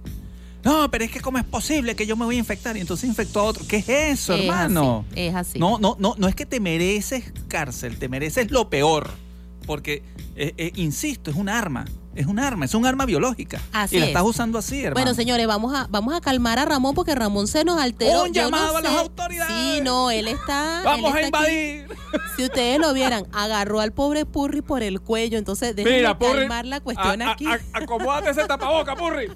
No, 0.66 0.90
pero 0.90 1.04
es 1.04 1.10
que 1.10 1.20
cómo 1.20 1.38
es 1.38 1.44
posible 1.44 1.94
que 1.96 2.06
yo 2.06 2.16
me 2.16 2.24
voy 2.24 2.36
a 2.36 2.38
infectar 2.38 2.76
y 2.76 2.80
entonces 2.80 3.08
infectó 3.08 3.40
a 3.40 3.44
otro. 3.44 3.64
¿Qué 3.66 3.76
es 3.78 3.88
eso, 3.88 4.34
Es 4.34 4.42
hermano? 4.42 5.04
así, 5.12 5.20
es 5.20 5.34
así. 5.34 5.58
No, 5.58 5.78
no, 5.78 5.96
no, 5.98 6.14
no 6.18 6.28
es 6.28 6.34
que 6.34 6.44
te 6.44 6.60
mereces 6.60 7.32
cárcel, 7.48 7.98
te 7.98 8.08
mereces 8.08 8.50
lo 8.50 8.68
peor. 8.68 9.10
Porque, 9.66 10.02
eh, 10.36 10.54
eh, 10.58 10.72
insisto, 10.76 11.30
es 11.30 11.36
un 11.36 11.48
arma. 11.48 11.84
Es 12.14 12.26
un 12.26 12.38
arma, 12.38 12.64
es 12.64 12.74
un 12.74 12.86
arma 12.86 13.04
biológica. 13.04 13.60
Así 13.72 13.96
y 13.96 13.98
la 13.98 14.06
es. 14.06 14.10
estás 14.10 14.22
usando 14.22 14.58
así, 14.58 14.78
hermano. 14.80 14.94
Bueno, 15.04 15.14
señores, 15.14 15.46
vamos 15.46 15.74
a, 15.74 15.86
vamos 15.90 16.14
a 16.14 16.20
calmar 16.20 16.58
a 16.58 16.64
Ramón 16.64 16.94
porque 16.94 17.14
Ramón 17.14 17.46
se 17.46 17.62
nos 17.64 17.78
alteró. 17.78 18.22
Un 18.22 18.28
no 18.28 18.32
llamado 18.34 18.76
a 18.78 18.80
las 18.80 18.92
autoridades. 18.94 19.54
Sí, 19.76 19.80
no, 19.82 20.10
él 20.10 20.28
está. 20.28 20.80
Vamos 20.84 21.10
él 21.14 21.16
a 21.16 21.20
está 21.26 21.38
aquí. 21.42 21.52
invadir. 21.86 21.88
Si 22.36 22.44
ustedes 22.44 22.78
lo 22.78 22.94
vieran, 22.94 23.26
agarró 23.32 23.80
al 23.80 23.92
pobre 23.92 24.24
Purri 24.24 24.62
por 24.62 24.82
el 24.82 25.00
cuello. 25.00 25.36
Entonces, 25.36 25.76
déjenme 25.76 26.16
calmar 26.18 26.64
la 26.64 26.80
cuestión 26.80 27.20
a- 27.22 27.28
a- 27.28 27.32
aquí. 27.32 27.46
a- 27.46 27.60
acomódate 27.74 28.30
ese 28.30 28.44
tapaboca, 28.46 28.96
Purri. 28.96 29.28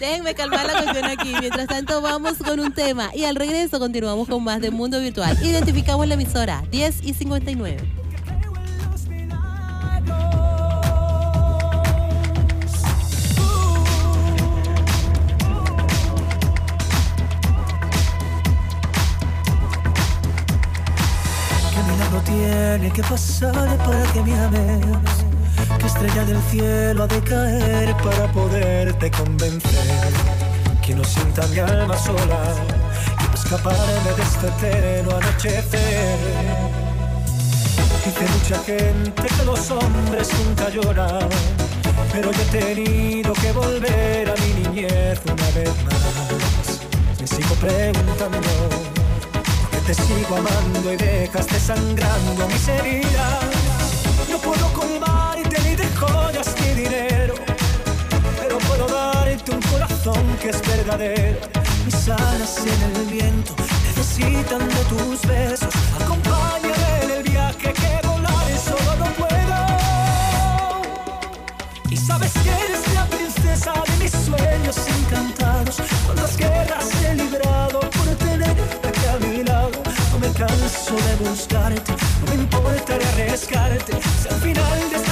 Déjenme 0.00 0.34
calmar 0.34 0.64
la 0.66 0.82
cuestión 0.82 1.04
aquí. 1.06 1.34
Mientras 1.40 1.66
tanto, 1.66 2.00
vamos 2.00 2.38
con 2.38 2.60
un 2.60 2.72
tema. 2.72 3.10
Y 3.14 3.24
al 3.24 3.34
regreso 3.34 3.78
continuamos 3.78 4.28
con 4.28 4.44
más 4.44 4.60
de 4.60 4.70
Mundo 4.70 5.00
Virtual. 5.00 5.36
Identificamos 5.42 6.06
la 6.06 6.14
emisora 6.14 6.62
10 6.70 7.00
y 7.02 7.14
59. 7.14 7.78
¿Qué 21.74 21.92
milagro 21.92 22.20
tiene 22.24 22.92
que 22.92 23.02
pasar 23.02 23.76
para 23.78 24.12
que 24.12 24.22
me 24.22 24.38
ames? 24.38 25.17
¿Qué 25.76 25.86
estrella 25.86 26.24
del 26.24 26.40
cielo 26.50 27.04
ha 27.04 27.06
de 27.06 27.20
caer 27.20 27.94
para 27.98 28.32
poderte 28.32 29.10
convencer? 29.10 30.12
Que 30.84 30.94
no 30.94 31.04
sienta 31.04 31.46
mi 31.48 31.58
alma 31.58 31.96
sola 31.96 32.54
y 33.20 33.34
escaparme 33.34 34.10
de 34.16 34.22
este 34.22 34.46
eterno 34.48 35.16
anochecer. 35.16 36.18
Dice 38.04 38.24
mucha 38.32 38.58
gente 38.64 39.22
que 39.22 39.44
los 39.44 39.70
hombres 39.70 40.30
nunca 40.44 40.70
lloran, 40.70 41.28
pero 42.12 42.32
yo 42.32 42.40
he 42.40 42.44
tenido 42.46 43.32
que 43.34 43.52
volver 43.52 44.30
a 44.30 44.34
mi 44.40 44.62
niñez 44.62 45.20
una 45.26 45.50
vez 45.50 45.72
más. 45.84 46.80
Me 47.20 47.26
sigo 47.26 47.54
preguntando 47.56 48.40
que 49.70 49.78
te 49.86 49.94
sigo 49.94 50.36
amando 50.36 50.92
y 50.92 50.96
dejaste 50.96 51.60
sangrando 51.60 52.48
mis 52.48 52.68
heridas. 52.68 53.57
Pero 56.88 57.34
puedo 58.66 58.86
darte 58.88 59.50
un 59.50 59.62
corazón 59.62 60.24
que 60.40 60.50
es 60.50 60.60
verdadero. 60.66 61.38
Mis 61.84 62.08
alas 62.08 62.58
en 62.58 62.82
el 62.96 63.06
viento 63.06 63.54
necesitan 63.86 64.66
de 64.68 64.84
tus 64.88 65.22
besos. 65.26 65.74
Acompáñame 66.00 67.04
en 67.04 67.10
el 67.10 67.22
viaje 67.22 67.72
que 67.72 68.06
volar 68.06 68.46
solo 68.68 68.96
no 68.98 69.06
puedo. 69.20 69.58
Y 71.90 71.96
sabes 71.96 72.32
que 72.32 72.50
eres 72.50 72.94
la 72.94 73.04
princesa 73.06 73.72
de 73.72 73.96
mis 74.02 74.12
sueños 74.12 74.76
encantados. 74.98 75.76
Cuántas 76.06 76.36
guerras 76.36 76.88
he 77.04 77.14
librado 77.14 77.80
por 77.80 78.06
tenerte 78.16 79.08
a 79.08 79.18
mi 79.26 79.44
lado. 79.44 79.82
No 80.12 80.18
me 80.18 80.30
canso 80.32 80.94
de 80.94 81.28
buscarte, 81.28 81.92
no 82.20 82.26
me 82.30 82.42
importa 82.42 82.94
arriesgarte. 82.94 83.92
Si 84.22 84.28
al 84.28 84.40
final 84.40 84.90
de 84.90 85.07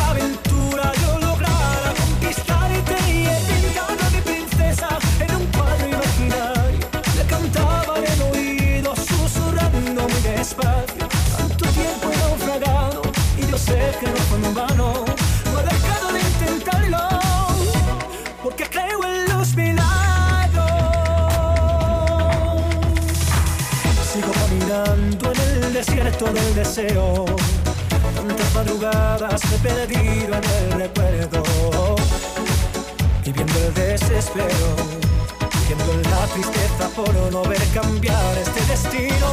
cierto 25.86 26.26
del 26.26 26.54
deseo. 26.54 27.24
Tantas 28.14 28.54
madrugadas 28.54 29.40
he 29.52 29.58
perdido 29.58 30.34
en 30.34 30.44
el 30.44 30.72
recuerdo, 30.80 31.42
viviendo 33.24 33.58
el 33.66 33.74
desespero, 33.74 34.68
viviendo 35.60 36.10
la 36.10 36.26
tristeza 36.26 36.88
por 36.94 37.14
no 37.32 37.42
ver 37.44 37.62
cambiar 37.72 38.38
este 38.38 38.60
destino. 38.66 39.28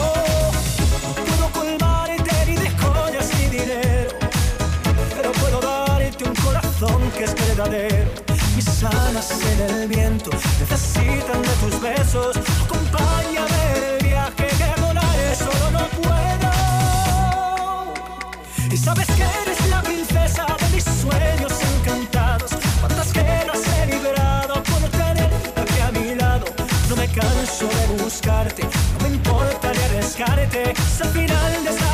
No 1.04 1.14
puedo 1.26 1.52
colmarte 1.52 2.46
ni 2.48 2.56
de 2.56 2.70
joyas 2.82 3.30
ni 3.40 3.46
dinero, 3.58 4.12
pero 5.16 5.32
puedo 5.32 5.60
darte 5.62 6.24
un 6.24 6.36
corazón 6.36 7.12
que 7.18 7.24
es 7.26 7.36
verdadero. 7.36 8.12
Mis 8.56 8.84
alas 8.84 9.32
en 9.52 9.76
el 9.76 9.88
viento 9.88 10.30
necesitan 10.60 11.42
de 11.42 11.54
tus 11.62 11.82
besos, 11.82 12.38
acompáñame 12.66 13.63
canso 27.14 27.68
de 27.68 28.04
buscarte, 28.04 28.64
no 28.64 29.08
me 29.08 29.16
importa 29.16 29.72
ni 29.72 29.84
arriesgarte. 29.84 30.74
Si 30.96 31.04
al 31.04 31.10
final 31.10 31.64
de 31.64 31.70
esta 31.70 31.93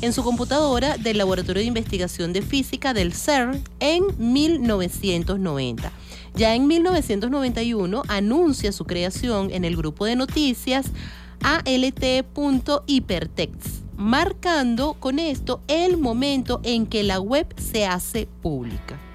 en 0.00 0.12
su 0.12 0.22
computadora 0.22 0.96
del 0.96 1.18
Laboratorio 1.18 1.60
de 1.60 1.66
Investigación 1.66 2.32
de 2.32 2.42
Física 2.42 2.94
del 2.94 3.12
CERN 3.12 3.60
en 3.80 4.04
1990. 4.18 5.90
Ya 6.34 6.54
en 6.54 6.68
1991 6.68 8.02
anuncia 8.08 8.72
su 8.72 8.84
creación 8.84 9.50
en 9.50 9.64
el 9.64 9.76
grupo 9.76 10.04
de 10.04 10.14
noticias 10.16 10.86
ALT.hypertext, 11.42 13.84
marcando 13.96 14.94
con 14.94 15.18
esto 15.18 15.60
el 15.66 15.96
momento 15.96 16.60
en 16.62 16.86
que 16.86 17.02
la 17.02 17.18
web 17.20 17.52
se 17.58 17.86
hace 17.86 18.28
pública. 18.42 19.07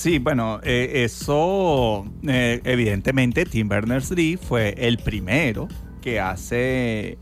Sí, 0.00 0.20
bueno, 0.20 0.60
eh, 0.62 1.02
eso 1.02 2.06
eh, 2.22 2.60
evidentemente 2.62 3.44
Tim 3.44 3.68
Berners-Lee 3.68 4.36
fue 4.36 4.72
el 4.78 4.98
primero 4.98 5.66
que 6.00 6.20
hace, 6.20 7.18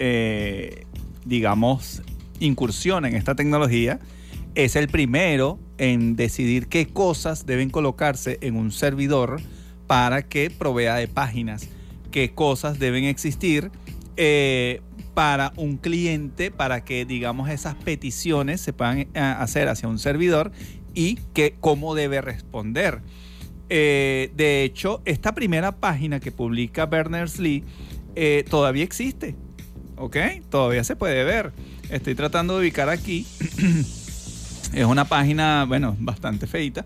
eh, 0.00 0.84
digamos, 1.24 2.02
incursión 2.40 3.04
en 3.04 3.14
esta 3.14 3.36
tecnología. 3.36 4.00
Es 4.56 4.74
el 4.74 4.88
primero 4.88 5.60
en 5.78 6.16
decidir 6.16 6.66
qué 6.66 6.88
cosas 6.88 7.46
deben 7.46 7.70
colocarse 7.70 8.36
en 8.40 8.56
un 8.56 8.72
servidor 8.72 9.40
para 9.86 10.22
que 10.22 10.50
provea 10.50 10.96
de 10.96 11.06
páginas, 11.06 11.68
qué 12.10 12.34
cosas 12.34 12.80
deben 12.80 13.04
existir 13.04 13.70
para 15.14 15.52
un 15.56 15.76
cliente, 15.76 16.50
para 16.50 16.82
que, 16.84 17.04
digamos, 17.04 17.48
esas 17.48 17.76
peticiones 17.76 18.60
se 18.60 18.72
puedan 18.72 19.06
hacer 19.14 19.68
hacia 19.68 19.88
un 19.88 20.00
servidor 20.00 20.50
y 20.94 21.16
que, 21.34 21.56
cómo 21.60 21.94
debe 21.94 22.20
responder. 22.20 23.00
Eh, 23.68 24.30
de 24.36 24.64
hecho, 24.64 25.00
esta 25.04 25.34
primera 25.34 25.72
página 25.72 26.20
que 26.20 26.30
publica 26.30 26.86
Berners-Lee 26.86 27.64
eh, 28.14 28.44
todavía 28.50 28.84
existe, 28.84 29.34
¿ok? 29.96 30.16
Todavía 30.50 30.84
se 30.84 30.94
puede 30.96 31.24
ver. 31.24 31.52
Estoy 31.90 32.14
tratando 32.14 32.54
de 32.54 32.60
ubicar 32.60 32.88
aquí. 32.90 33.26
es 34.74 34.84
una 34.84 35.06
página, 35.06 35.64
bueno, 35.66 35.96
bastante 35.98 36.46
feita. 36.46 36.84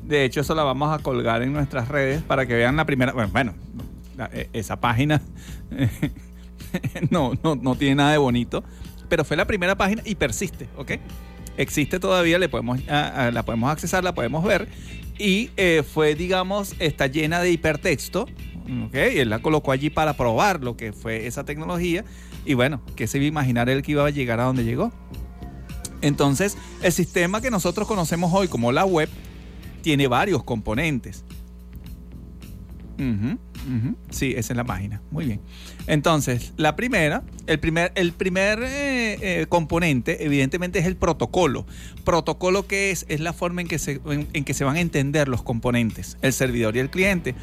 De 0.08 0.24
hecho, 0.24 0.41
eso 0.41 0.53
la 0.53 0.64
vamos 0.64 0.93
a 0.93 1.01
colgar 1.01 1.41
en 1.41 1.53
nuestras 1.53 1.88
redes 1.88 2.22
para 2.22 2.45
que 2.45 2.53
vean 2.53 2.76
la 2.76 2.86
primera. 2.86 3.12
Bueno, 3.12 3.56
e- 4.34 4.49
esa 4.53 4.80
página 4.80 5.22
no, 7.10 7.34
no, 7.43 7.56
no 7.56 7.76
tiene 7.76 7.95
nada 7.95 8.12
de 8.12 8.18
bonito, 8.18 8.64
pero 9.10 9.26
fue 9.26 9.36
la 9.36 9.45
primera 9.45 9.76
página 9.76 10.03
y 10.06 10.16
persiste, 10.16 10.70
¿ok? 10.78 10.93
Existe 11.58 11.99
todavía, 11.99 12.38
le 12.38 12.49
podemos, 12.49 12.86
la 12.86 13.43
podemos 13.45 13.72
accesar, 13.72 14.03
la 14.03 14.14
podemos 14.14 14.43
ver. 14.43 14.68
Y 15.18 15.49
eh, 15.56 15.84
fue, 15.84 16.14
digamos, 16.14 16.76
está 16.80 17.08
llena 17.08 17.39
de 17.39 17.51
hipertexto, 17.51 18.24
¿ok? 18.24 18.95
Y 19.14 19.20
él 19.20 19.30
la 19.30 19.39
colocó 19.39 19.72
allí 19.72 19.89
para 19.89 20.18
probar 20.18 20.62
lo 20.62 20.76
que 20.76 20.91
fue 20.91 21.28
esa 21.28 21.45
tecnología. 21.45 22.03
Y 22.45 22.53
bueno, 22.53 22.82
¿qué 22.95 23.08
se 23.08 23.18
iba 23.18 23.26
a 23.26 23.28
imaginar 23.30 23.70
él 23.70 23.82
que 23.82 23.93
iba 23.93 24.06
a 24.06 24.10
llegar 24.10 24.39
a 24.41 24.43
donde 24.43 24.66
llegó? 24.66 24.91
Entonces, 26.01 26.58
el 26.84 26.91
sistema 26.91 27.39
que 27.41 27.49
nosotros 27.49 27.88
conocemos 27.88 28.34
hoy 28.34 28.49
como 28.49 28.74
la 28.74 28.86
web 28.86 29.10
tiene 29.86 30.07
varios 30.07 30.43
componentes. 30.43 31.23
Sí, 34.09 34.33
esa 34.36 34.53
es 34.53 34.57
la 34.57 34.63
página. 34.63 34.99
Muy 35.11 35.25
bien. 35.25 35.41
Entonces, 35.86 36.53
la 36.57 36.75
primera, 36.75 37.21
el 37.45 37.59
primer, 37.59 37.91
el 37.93 38.11
primer 38.11 38.63
eh, 38.63 39.17
eh, 39.21 39.45
componente, 39.47 40.25
evidentemente, 40.25 40.79
es 40.79 40.88
el 40.88 40.95
protocolo. 40.95 41.67
Protocolo 42.03 42.65
que 42.65 42.89
es, 42.89 43.05
es 43.09 43.19
la 43.19 43.31
forma 43.31 43.61
en 43.61 43.67
que, 43.67 43.77
se, 43.77 44.01
en, 44.07 44.43
que 44.43 44.55
se 44.55 44.63
van 44.63 44.77
a 44.77 44.79
entender 44.79 45.27
los 45.27 45.43
componentes, 45.43 46.17
el 46.23 46.33
servidor 46.33 46.75
y 46.75 46.79
el 46.79 46.89
cliente. 46.89 47.36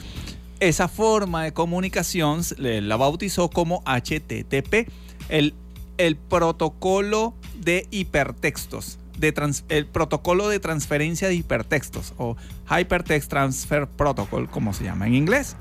Esa 0.59 0.88
forma 0.88 1.45
de 1.45 1.53
comunicación 1.53 2.40
la 2.59 2.97
bautizó 2.97 3.51
como 3.51 3.84
HTTP, 3.86 4.90
el, 5.28 5.55
el 5.97 6.16
protocolo 6.16 7.34
de 7.61 7.86
hipertextos. 7.93 8.99
De 9.23 9.31
trans- 9.33 9.64
el 9.68 9.87
protocolo 9.87 10.49
de 10.49 10.59
transferencia 10.59 11.29
de 11.29 11.35
hipertextos 11.37 12.12
o 12.18 12.37
Hypertext 12.68 13.31
Transfer 13.31 13.87
Protocol, 13.87 14.51
como 14.51 14.75
se 14.75 14.83
llama 14.83 15.07
en 15.07 15.14
inglés. 15.14 15.55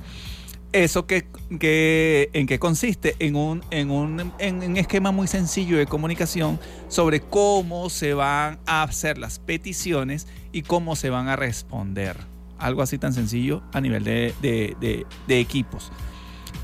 ¿Eso 0.74 1.06
que, 1.06 1.28
que- 1.60 2.32
en 2.34 2.48
qué 2.48 2.58
consiste? 2.58 3.16
En 3.20 3.36
un, 3.36 3.62
en, 3.70 3.92
un, 3.92 4.34
en 4.40 4.64
un 4.64 4.78
esquema 4.78 5.12
muy 5.12 5.28
sencillo 5.28 5.78
de 5.78 5.86
comunicación 5.86 6.60
sobre 6.88 7.20
cómo 7.22 7.92
se 7.92 8.16
van 8.16 8.58
a 8.66 8.82
hacer 8.82 9.20
las 9.20 9.38
peticiones 9.38 10.28
y 10.52 10.64
cómo 10.64 10.96
se 10.96 11.12
van 11.12 11.28
a 11.28 11.36
responder. 11.36 12.18
Algo 12.58 12.82
así 12.82 12.98
tan 12.98 13.14
sencillo 13.14 13.62
a 13.74 13.80
nivel 13.82 14.04
de, 14.04 14.34
de- 14.42 14.76
de- 14.82 15.06
de 15.28 15.40
equipos. 15.40 15.92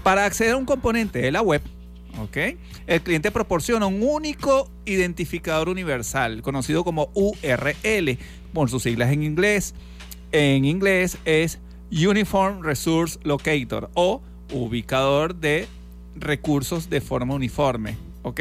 Para 0.02 0.26
acceder 0.26 0.54
a 0.54 0.58
un 0.58 0.66
componente 0.66 1.20
de 1.20 1.32
la 1.32 1.42
web, 1.44 1.62
¿ok? 2.20 2.58
El 2.88 3.02
cliente 3.02 3.32
proporciona 3.32 3.86
un 3.86 4.02
único 4.02 4.70
identificador 4.86 5.68
universal, 5.70 6.42
conocido 6.42 6.84
como 6.86 7.10
URL, 7.14 8.18
por 8.54 8.70
sus 8.70 8.84
siglas 8.84 9.12
en 9.12 9.24
inglés. 9.24 9.76
En 10.32 10.64
inglés 10.66 11.18
es 11.26 11.60
Uniform 11.92 12.62
Resource 12.64 13.20
Locator 13.24 13.90
o 13.94 14.22
ubicador 14.54 15.36
de 15.36 15.68
recursos 16.16 16.90
de 16.90 17.02
forma 17.02 17.36
uniforme. 17.36 17.98
¿Ok? 18.24 18.40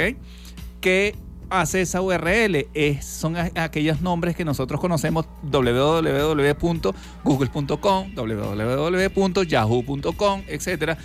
¿Qué 0.80 1.14
hace 1.50 1.80
esa 1.82 2.00
URL? 2.00 2.68
Son 3.02 3.36
a- 3.36 3.50
aquellos 3.56 4.00
nombres 4.00 4.36
que 4.36 4.44
nosotros 4.44 4.80
conocemos 4.80 5.26
www.google.com, 5.42 8.14
www.yahoo.com, 8.14 10.42
etcétera. 10.48 10.98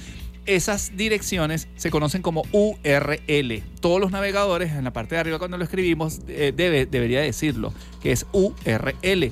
Esas 0.46 0.98
direcciones 0.98 1.68
se 1.76 1.92
conocen 1.92 2.22
como 2.22 2.44
URL. 2.52 3.64
Todos 3.80 4.00
los 4.00 4.12
navegadores 4.12 4.72
en 4.72 4.84
la 4.84 4.94
parte 4.94 5.16
de 5.16 5.22
arriba 5.22 5.40
cuando 5.40 5.58
lo 5.58 5.64
escribimos 5.64 6.20
eh, 6.28 6.54
debe, 6.56 6.86
debería 6.86 7.22
decirlo, 7.22 7.74
que 8.02 8.12
es 8.12 8.26
URL. 8.32 9.32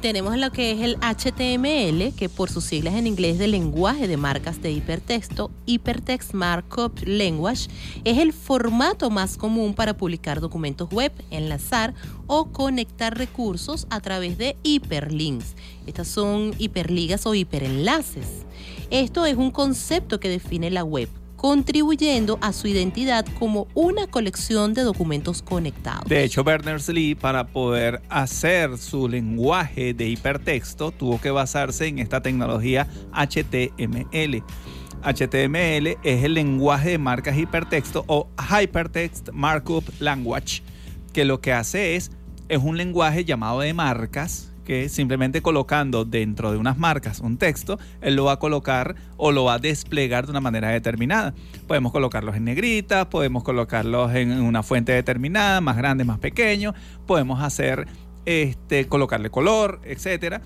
Tenemos 0.00 0.36
lo 0.36 0.52
que 0.52 0.72
es 0.72 0.80
el 0.82 0.98
HTML, 1.00 2.14
que 2.14 2.28
por 2.28 2.50
sus 2.50 2.64
siglas 2.64 2.94
en 2.94 3.06
inglés 3.06 3.38
de 3.38 3.48
lenguaje 3.48 4.06
de 4.06 4.18
marcas 4.18 4.60
de 4.60 4.70
hipertexto, 4.70 5.50
Hypertext 5.64 6.34
Markup 6.34 7.00
Language, 7.06 7.68
es 8.04 8.18
el 8.18 8.34
formato 8.34 9.08
más 9.08 9.38
común 9.38 9.74
para 9.74 9.96
publicar 9.96 10.40
documentos 10.40 10.90
web, 10.90 11.12
enlazar 11.30 11.94
o 12.26 12.52
conectar 12.52 13.16
recursos 13.16 13.86
a 13.88 14.00
través 14.00 14.36
de 14.36 14.56
hiperlinks. 14.62 15.56
Estas 15.86 16.08
son 16.08 16.54
hiperligas 16.58 17.24
o 17.24 17.34
hiperenlaces. 17.34 18.44
Esto 18.90 19.26
es 19.26 19.36
un 19.36 19.50
concepto 19.50 20.20
que 20.20 20.28
define 20.28 20.70
la 20.70 20.84
web, 20.84 21.08
contribuyendo 21.34 22.38
a 22.40 22.52
su 22.52 22.68
identidad 22.68 23.26
como 23.36 23.66
una 23.74 24.06
colección 24.06 24.74
de 24.74 24.82
documentos 24.82 25.42
conectados. 25.42 26.08
De 26.08 26.22
hecho, 26.22 26.44
Berners-Lee, 26.44 27.16
para 27.16 27.48
poder 27.48 28.00
hacer 28.08 28.78
su 28.78 29.08
lenguaje 29.08 29.92
de 29.92 30.08
hipertexto, 30.08 30.92
tuvo 30.92 31.20
que 31.20 31.32
basarse 31.32 31.88
en 31.88 31.98
esta 31.98 32.22
tecnología 32.22 32.86
HTML. 33.12 34.44
HTML 35.02 35.98
es 36.04 36.24
el 36.24 36.34
lenguaje 36.34 36.90
de 36.90 36.98
marcas 36.98 37.36
hipertexto 37.36 38.04
o 38.06 38.28
Hypertext 38.38 39.30
Markup 39.32 39.84
Language, 39.98 40.62
que 41.12 41.24
lo 41.24 41.40
que 41.40 41.52
hace 41.52 41.96
es, 41.96 42.12
es 42.48 42.62
un 42.62 42.76
lenguaje 42.76 43.24
llamado 43.24 43.60
de 43.60 43.74
marcas 43.74 44.52
que 44.66 44.90
simplemente 44.90 45.40
colocando 45.40 46.04
dentro 46.04 46.50
de 46.50 46.58
unas 46.58 46.76
marcas 46.76 47.20
un 47.20 47.38
texto, 47.38 47.78
él 48.02 48.16
lo 48.16 48.24
va 48.24 48.32
a 48.32 48.38
colocar 48.38 48.96
o 49.16 49.32
lo 49.32 49.44
va 49.44 49.54
a 49.54 49.58
desplegar 49.58 50.26
de 50.26 50.32
una 50.32 50.40
manera 50.42 50.68
determinada. 50.68 51.32
Podemos 51.66 51.92
colocarlos 51.92 52.36
en 52.36 52.44
negritas, 52.44 53.06
podemos 53.06 53.44
colocarlos 53.44 54.14
en 54.14 54.32
una 54.32 54.62
fuente 54.62 54.92
determinada, 54.92 55.62
más 55.62 55.76
grande, 55.78 56.04
más 56.04 56.18
pequeño, 56.18 56.74
podemos 57.06 57.42
hacer, 57.42 57.86
este, 58.26 58.88
colocarle 58.88 59.30
color, 59.30 59.80
etcétera. 59.84 60.42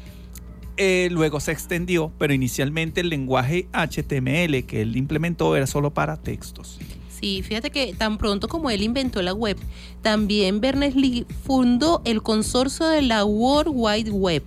Eh, 0.76 1.08
luego 1.10 1.40
se 1.40 1.52
extendió, 1.52 2.12
pero 2.18 2.32
inicialmente 2.32 3.00
el 3.00 3.08
lenguaje 3.08 3.68
HTML 3.72 4.64
que 4.64 4.82
él 4.82 4.96
implementó 4.96 5.56
era 5.56 5.66
solo 5.66 5.90
para 5.92 6.16
textos. 6.16 6.78
Sí, 7.20 7.42
fíjate 7.42 7.70
que 7.70 7.92
tan 7.92 8.16
pronto 8.16 8.48
como 8.48 8.70
él 8.70 8.80
inventó 8.80 9.20
la 9.20 9.34
web, 9.34 9.58
también 10.00 10.62
Berners-Lee 10.62 11.26
fundó 11.44 12.00
el 12.06 12.22
consorcio 12.22 12.86
de 12.86 13.02
la 13.02 13.26
World 13.26 13.72
Wide 13.74 14.10
Web, 14.10 14.42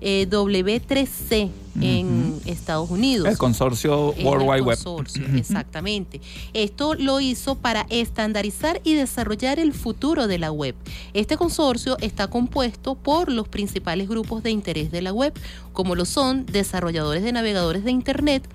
eh, 0.00 0.26
W3C, 0.28 1.50
en 1.80 2.40
Estados 2.46 2.90
Unidos. 2.90 3.28
El 3.28 3.38
consorcio 3.38 4.12
World 4.22 4.48
Wide 4.48 4.62
Web. 4.62 4.78
consorcio, 4.82 5.24
exactamente. 5.36 6.20
Esto 6.52 6.94
lo 6.94 7.20
hizo 7.20 7.56
para 7.56 7.86
estandarizar 7.90 8.80
y 8.84 8.94
desarrollar 8.94 9.58
el 9.58 9.72
futuro 9.72 10.26
de 10.26 10.38
la 10.38 10.52
web. 10.52 10.74
Este 11.12 11.36
consorcio 11.36 11.96
está 12.00 12.28
compuesto 12.28 12.94
por 12.94 13.30
los 13.30 13.48
principales 13.48 14.08
grupos 14.08 14.42
de 14.42 14.50
interés 14.50 14.90
de 14.90 15.02
la 15.02 15.12
web, 15.12 15.32
como 15.72 15.94
lo 15.94 16.04
son 16.04 16.46
desarrolladores 16.46 17.22
de 17.22 17.32
navegadores 17.32 17.84
de 17.84 17.90
Internet, 17.90 18.48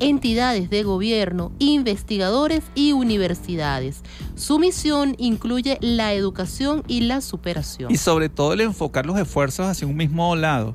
entidades 0.00 0.70
de 0.70 0.82
gobierno, 0.82 1.52
investigadores 1.58 2.64
y 2.74 2.92
universidades. 2.92 4.02
Su 4.36 4.58
misión 4.58 5.14
incluye 5.18 5.78
la 5.80 6.12
educación 6.12 6.82
y 6.88 7.02
la 7.02 7.20
superación. 7.20 7.92
Y 7.92 7.96
sobre 7.96 8.28
todo 8.28 8.52
el 8.52 8.62
enfocar 8.62 9.06
los 9.06 9.18
esfuerzos 9.18 9.66
hacia 9.66 9.86
un 9.86 9.96
mismo 9.96 10.34
lado. 10.34 10.74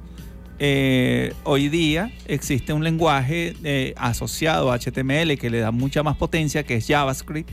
Eh, 0.59 1.33
hoy 1.43 1.69
día 1.69 2.11
existe 2.25 2.73
un 2.73 2.83
lenguaje 2.83 3.55
eh, 3.63 3.93
asociado 3.97 4.71
a 4.71 4.77
HTML 4.77 5.37
que 5.37 5.49
le 5.49 5.59
da 5.59 5.71
mucha 5.71 6.03
más 6.03 6.15
potencia, 6.15 6.63
que 6.63 6.75
es 6.75 6.87
JavaScript. 6.87 7.49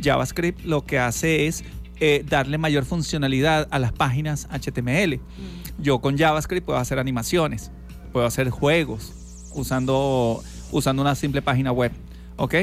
JavaScript 0.00 0.64
lo 0.64 0.84
que 0.84 0.98
hace 1.00 1.46
es 1.46 1.64
eh, 1.98 2.24
darle 2.28 2.56
mayor 2.58 2.84
funcionalidad 2.84 3.66
a 3.70 3.80
las 3.80 3.92
páginas 3.92 4.48
HTML. 4.50 5.20
Yo 5.78 6.00
con 6.00 6.16
JavaScript 6.16 6.66
puedo 6.66 6.78
hacer 6.78 7.00
animaciones, 7.00 7.72
puedo 8.12 8.26
hacer 8.26 8.50
juegos 8.50 9.12
usando, 9.54 10.42
usando 10.70 11.02
una 11.02 11.16
simple 11.16 11.42
página 11.42 11.72
web. 11.72 11.90
¿Ok? 12.36 12.54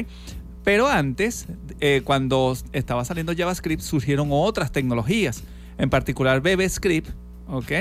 Pero 0.65 0.87
antes, 0.87 1.45
eh, 1.79 2.01
cuando 2.03 2.57
estaba 2.73 3.05
saliendo 3.05 3.33
JavaScript, 3.37 3.81
surgieron 3.81 4.29
otras 4.31 4.71
tecnologías, 4.71 5.43
en 5.77 5.89
particular 5.89 6.41
BBScript, 6.41 7.09
¿ok? 7.47 7.71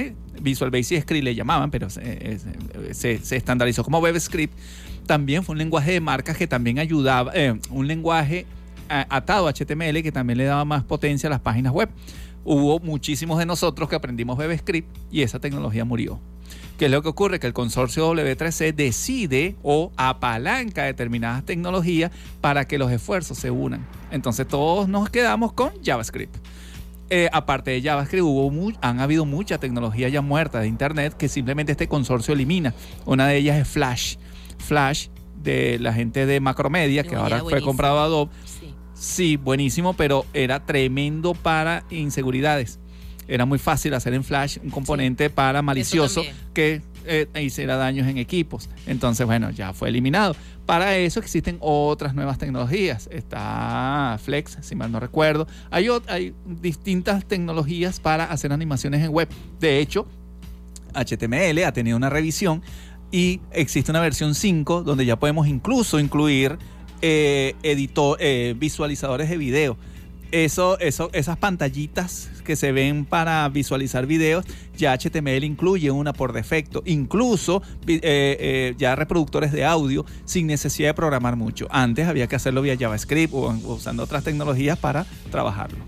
Visual 0.43 0.71
Basic 0.71 1.01
Script 1.03 1.25
le 1.25 1.35
llamaban, 1.35 1.71
pero 1.71 1.89
se, 1.89 2.03
eh, 2.05 3.21
estandarizó 3.31 3.83
como 3.85 4.01
BBScript. 4.03 4.53
También 5.07 5.43
fue 5.45 5.55
un 5.55 5.59
lenguaje 5.59 5.93
de 5.93 6.01
marcas 6.01 6.37
que 6.37 6.47
también 6.47 6.79
ayudaba, 6.79 7.33
eh, 7.35 7.59
un 7.71 7.87
lenguaje 7.87 8.47
a- 8.91 9.07
atado 9.17 9.49
a 9.49 9.51
HTML 9.53 10.03
que 10.03 10.13
también 10.13 10.37
le 10.39 10.45
daba 10.45 10.65
más 10.67 10.85
potencia 10.85 11.27
a 11.29 11.31
las 11.31 11.41
páginas 11.41 11.73
web. 11.73 11.89
Hubo 12.45 12.79
muchísimos 12.81 13.39
de 13.39 13.47
nosotros 13.47 13.89
que 13.89 13.97
aprendimos 13.97 14.37
BBScript 14.37 14.95
y 15.11 15.23
esa 15.23 15.41
tecnología 15.41 15.87
murió. 15.87 16.21
¿Qué 16.79 16.87
es 16.87 16.91
lo 16.91 17.03
que 17.03 17.09
ocurre? 17.09 17.39
Que 17.39 17.47
el 17.47 17.53
consorcio 17.53 18.13
W3C 18.13 18.75
decide 18.75 19.55
o 19.63 19.93
apalanca 19.97 20.85
determinadas 20.85 21.45
tecnologías 21.45 22.11
para 22.41 22.67
que 22.67 22.79
los 22.79 22.91
esfuerzos 22.91 23.39
se 23.39 23.51
unan. 23.51 23.87
Entonces 24.11 24.49
todos 24.49 24.89
nos 24.89 25.09
quedamos 25.09 25.53
con 25.53 25.73
JavaScript. 25.85 26.35
Eh, 27.11 27.29
aparte 27.33 27.71
de 27.71 27.83
JavaScript, 27.83 28.25
hubo 28.25 28.73
han 28.81 28.99
habido 28.99 29.25
mucha 29.25 29.59
tecnología 29.59 30.09
ya 30.09 30.21
muerta 30.21 30.61
de 30.61 30.67
Internet 30.67 31.15
que 31.17 31.29
simplemente 31.29 31.73
este 31.73 31.87
consorcio 31.87 32.35
elimina. 32.35 32.75
Una 33.05 33.29
de 33.29 33.37
ellas 33.37 33.59
es 33.59 33.69
Flash. 33.69 34.17
Flash 34.59 35.09
de 35.37 35.79
la 35.79 35.93
gente 35.93 36.27
de 36.27 36.41
Macromedia, 36.41 37.05
que 37.05 37.15
ahora 37.15 37.41
fue 37.41 37.63
comprado 37.63 38.01
a 38.01 38.05
Adobe. 38.05 38.33
Sí. 38.45 38.75
Sí, 38.95 39.37
buenísimo, 39.37 39.95
pero 39.95 40.25
era 40.33 40.65
tremendo 40.65 41.35
para 41.35 41.85
inseguridades. 41.91 42.81
Era 43.29 43.47
muy 43.47 43.59
fácil 43.59 43.95
hacer 43.95 44.15
en 44.15 44.25
Flash 44.25 44.59
un 44.63 44.71
componente 44.71 45.31
para 45.31 45.63
malicioso 45.63 46.23
que 46.53 46.83
eh, 47.07 47.27
hiciera 47.41 47.77
daños 47.77 48.07
en 48.07 48.19
equipos. 48.19 48.69
Entonces, 48.87 49.27
bueno, 49.27 49.51
ya 49.51 49.73
fue 49.73 49.89
eliminado. 49.89 50.37
Para 50.67 50.97
eso 50.97 51.21
existen 51.21 51.59
otras 51.61 52.15
nuevas 52.15 52.39
tecnologías. 52.39 53.09
Está 53.13 54.19
Flex, 54.23 54.59
si 54.63 54.75
mal 54.75 54.91
no 54.91 55.01
recuerdo. 55.01 55.47
Hay, 55.71 55.89
hay 56.09 56.35
distintas 56.47 57.25
tecnologías 57.27 58.01
para 58.01 58.25
hacer 58.25 58.53
animaciones 58.53 59.03
en 59.05 59.11
web. 59.11 59.29
De 59.61 59.81
hecho, 59.81 60.07
HTML 60.95 61.65
ha 61.65 61.73
tenido 61.73 61.97
una 61.97 62.09
revisión 62.09 62.63
y 63.11 63.41
existe 63.53 63.91
una 63.91 64.01
versión 64.01 64.35
5 64.35 64.83
donde 64.83 65.05
ya 65.05 65.19
podemos 65.19 65.47
incluso 65.47 66.01
incluir 66.01 66.59
eh, 67.03 67.55
eh, 67.63 68.55
visualizadores 68.59 69.29
de 69.29 69.37
video. 69.37 69.77
Eso, 70.35 70.79
esas 70.81 71.37
pantallitas 71.37 72.29
que 72.43 72.57
se 72.57 72.73
ven 72.73 73.05
para 73.05 73.49
visualizar 73.49 74.05
videos, 74.05 74.45
ya 74.77 74.93
HTML 74.93 75.45
incluye 75.45 75.93
una 75.93 76.13
por 76.13 76.33
defecto. 76.33 76.83
Incluso 76.87 77.63
eh, 77.87 78.01
eh, 78.03 78.75
ya 78.77 78.97
reproductores 78.97 79.53
de 79.53 79.65
audio 79.65 80.05
sin 80.25 80.49
necesidad 80.49 80.89
de 80.89 80.95
programar 80.95 81.37
mucho. 81.37 81.69
Antes 81.71 82.09
había 82.09 82.27
que 82.27 82.35
hacerlo 82.35 82.63
vía 82.63 82.77
JavaScript 82.77 83.33
o 83.33 83.51
usando 83.67 84.03
otras 84.03 84.25
tecnologías 84.25 84.77
para 84.77 85.07
trabajarlo. 85.31 85.79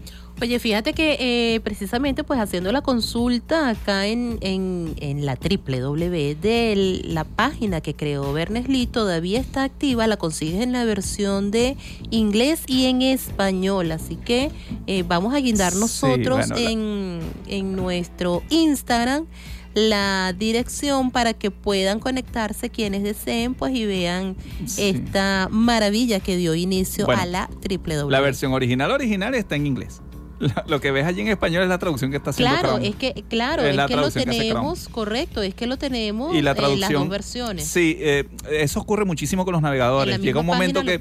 Oye, 0.42 0.58
fíjate 0.58 0.92
que 0.92 1.16
eh, 1.54 1.60
precisamente 1.60 2.22
pues 2.22 2.38
haciendo 2.38 2.70
la 2.70 2.82
consulta 2.82 3.70
acá 3.70 4.06
en, 4.06 4.36
en, 4.42 4.94
en 5.00 5.24
la 5.24 5.34
www 5.36 6.34
de 6.38 7.00
la 7.04 7.24
página 7.24 7.80
que 7.80 7.94
creó 7.94 8.34
Berners-Lee 8.34 8.86
todavía 8.86 9.40
está 9.40 9.64
activa, 9.64 10.06
la 10.06 10.18
consigues 10.18 10.60
en 10.60 10.72
la 10.72 10.84
versión 10.84 11.50
de 11.50 11.78
inglés 12.10 12.64
y 12.66 12.84
en 12.84 13.00
español, 13.00 13.90
así 13.92 14.16
que 14.16 14.50
eh, 14.86 15.04
vamos 15.08 15.34
a 15.34 15.38
guindar 15.38 15.72
Sí, 15.72 15.78
nosotros 15.80 16.48
la- 16.50 16.60
en, 16.70 17.20
en 17.46 17.72
nuestro 17.74 18.42
Instagram 18.50 19.24
la 19.72 20.34
dirección 20.38 21.10
para 21.10 21.32
que 21.34 21.50
puedan 21.50 21.98
conectarse 21.98 22.70
quienes 22.70 23.02
deseen 23.02 23.54
pues 23.54 23.74
y 23.74 23.84
vean 23.86 24.36
Sí. 24.66 24.82
esta 24.88 25.48
maravilla 25.50 26.20
que 26.20 26.36
dio 26.36 26.54
inicio 26.54 27.04
Bueno, 27.06 27.22
a 27.22 27.26
la 27.26 27.50
www. 27.68 28.10
La 28.10 28.20
versión 28.20 28.52
original 28.52 28.90
original 28.90 29.34
está 29.34 29.54
en 29.56 29.66
inglés. 29.66 30.00
La- 30.38 30.64
lo 30.68 30.80
que 30.80 30.90
ves 30.90 31.06
allí 31.06 31.22
en 31.22 31.28
español 31.28 31.62
es 31.62 31.68
la 31.68 31.78
traducción 31.78 32.10
que 32.10 32.18
está 32.18 32.30
haciendo 32.30 32.52
Claro, 32.54 32.74
Chrome. 32.74 32.88
es 32.88 32.94
que, 32.96 33.24
claro, 33.28 33.62
Es 33.62 33.70
que 33.86 33.96
lo 33.96 34.10
que 34.10 34.24
tenemos, 34.24 34.88
correcto, 34.88 35.40
es 35.42 35.54
que 35.54 35.66
lo 35.66 35.78
tenemos 35.78 36.34
y 36.34 36.42
la 36.42 36.54
traducción 36.54 36.92
las 36.92 37.00
dos 37.00 37.08
versiones. 37.08 37.64
sí 37.66 37.96
eh, 38.00 38.28
eso 38.50 38.80
ocurre 38.80 39.04
muchísimo 39.06 39.44
con 39.46 39.52
los 39.52 39.62
navegadores 39.62 40.20
llega 40.20 40.40
un 40.40 40.46
momento 40.46 40.82
que 40.84 41.00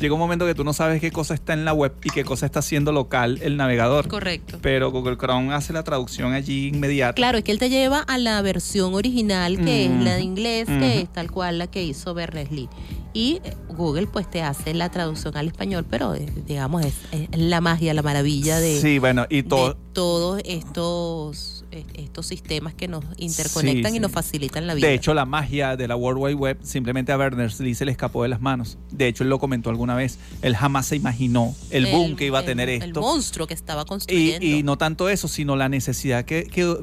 llega 0.00 0.14
un 0.14 0.20
momento 0.20 0.46
que 0.46 0.54
tú 0.54 0.62
no 0.62 0.72
sabes 0.72 1.00
qué 1.00 1.10
cosa 1.10 1.34
está 1.34 1.52
en 1.52 1.64
la 1.64 1.72
web 1.72 1.92
y 2.04 2.10
qué 2.10 2.22
cosa 2.24 2.46
está 2.46 2.60
haciendo 2.60 2.92
local 2.92 3.38
el 3.42 3.56
navegador 3.56 4.06
Correcto. 4.08 4.58
pero 4.62 4.90
Google 4.92 5.16
Chrome 5.16 5.52
hace 5.52 5.72
la 5.72 5.82
traducción 5.82 6.32
allí 6.32 6.68
inmediata 6.68 7.14
Claro, 7.14 7.38
es 7.38 7.44
que 7.44 7.52
él 7.52 7.58
te 7.58 7.68
lleva 7.70 8.00
a 8.00 8.18
la 8.18 8.40
versión 8.42 8.94
original, 8.94 9.56
que 9.64 9.86
es 9.86 9.90
la 9.90 10.12
de 10.14 10.20
Ujú, 10.20 10.28
inglés, 10.28 10.68
que 10.68 11.00
es 11.00 11.12
tal 11.12 11.30
cual 11.30 11.58
la 11.58 11.66
que 11.66 11.82
hizo 11.82 12.14
Berners-Lee. 12.14 12.68
Y 13.16 13.40
eh, 13.44 13.54
Google 13.70 14.06
pues 14.08 14.30
te 14.30 14.42
hace 14.42 14.74
la 14.74 14.90
traducción 14.90 15.34
al 15.38 15.46
español, 15.46 15.86
pero 15.88 16.14
eh, 16.14 16.26
digamos 16.46 16.84
es, 16.84 16.92
es 17.12 17.28
la 17.38 17.62
magia, 17.62 17.94
la 17.94 18.02
maravilla 18.02 18.58
de, 18.60 18.78
sí, 18.78 18.98
bueno, 18.98 19.24
y 19.30 19.36
de 19.36 19.42
todo. 19.44 19.74
todos 19.94 20.42
estos, 20.44 21.64
eh, 21.70 21.84
estos 21.94 22.26
sistemas 22.26 22.74
que 22.74 22.88
nos 22.88 23.02
interconectan 23.16 23.92
Sí, 23.92 23.96
y 23.96 24.00
nos 24.00 24.12
facilitan 24.12 24.66
la 24.66 24.74
vida. 24.74 24.86
De 24.88 24.92
hecho, 24.94 25.14
la 25.14 25.24
magia 25.24 25.76
de 25.76 25.88
la 25.88 25.96
World 25.96 26.20
Wide 26.22 26.34
Web 26.34 26.58
simplemente 26.62 27.10
a 27.12 27.16
Berners-Lee 27.16 27.74
se 27.74 27.86
le 27.86 27.90
escapó 27.92 28.22
de 28.22 28.28
las 28.28 28.42
manos. 28.42 28.76
De 28.90 29.08
hecho, 29.08 29.22
él 29.24 29.30
lo 29.30 29.38
comentó 29.38 29.70
alguna 29.70 29.94
vez. 29.94 30.18
Él 30.42 30.54
jamás 30.54 30.84
se 30.86 30.96
imaginó 30.96 31.54
el, 31.70 31.86
boom 31.86 32.16
que 32.16 32.26
iba 32.26 32.38
a 32.38 32.42
el- 32.42 32.46
tener 32.46 32.68
El 32.68 32.82
esto. 32.82 33.00
monstruo 33.00 33.46
que 33.46 33.54
estaba 33.54 33.82
Y, 33.82 33.86
construyendo. 33.86 34.44
y 34.46 34.62
no 34.62 34.76
tanto 34.76 35.08
eso, 35.08 35.26
sino 35.26 35.56
la 35.56 35.70
necesidad 35.70 36.26
que... 36.26 36.44
que 36.44 36.76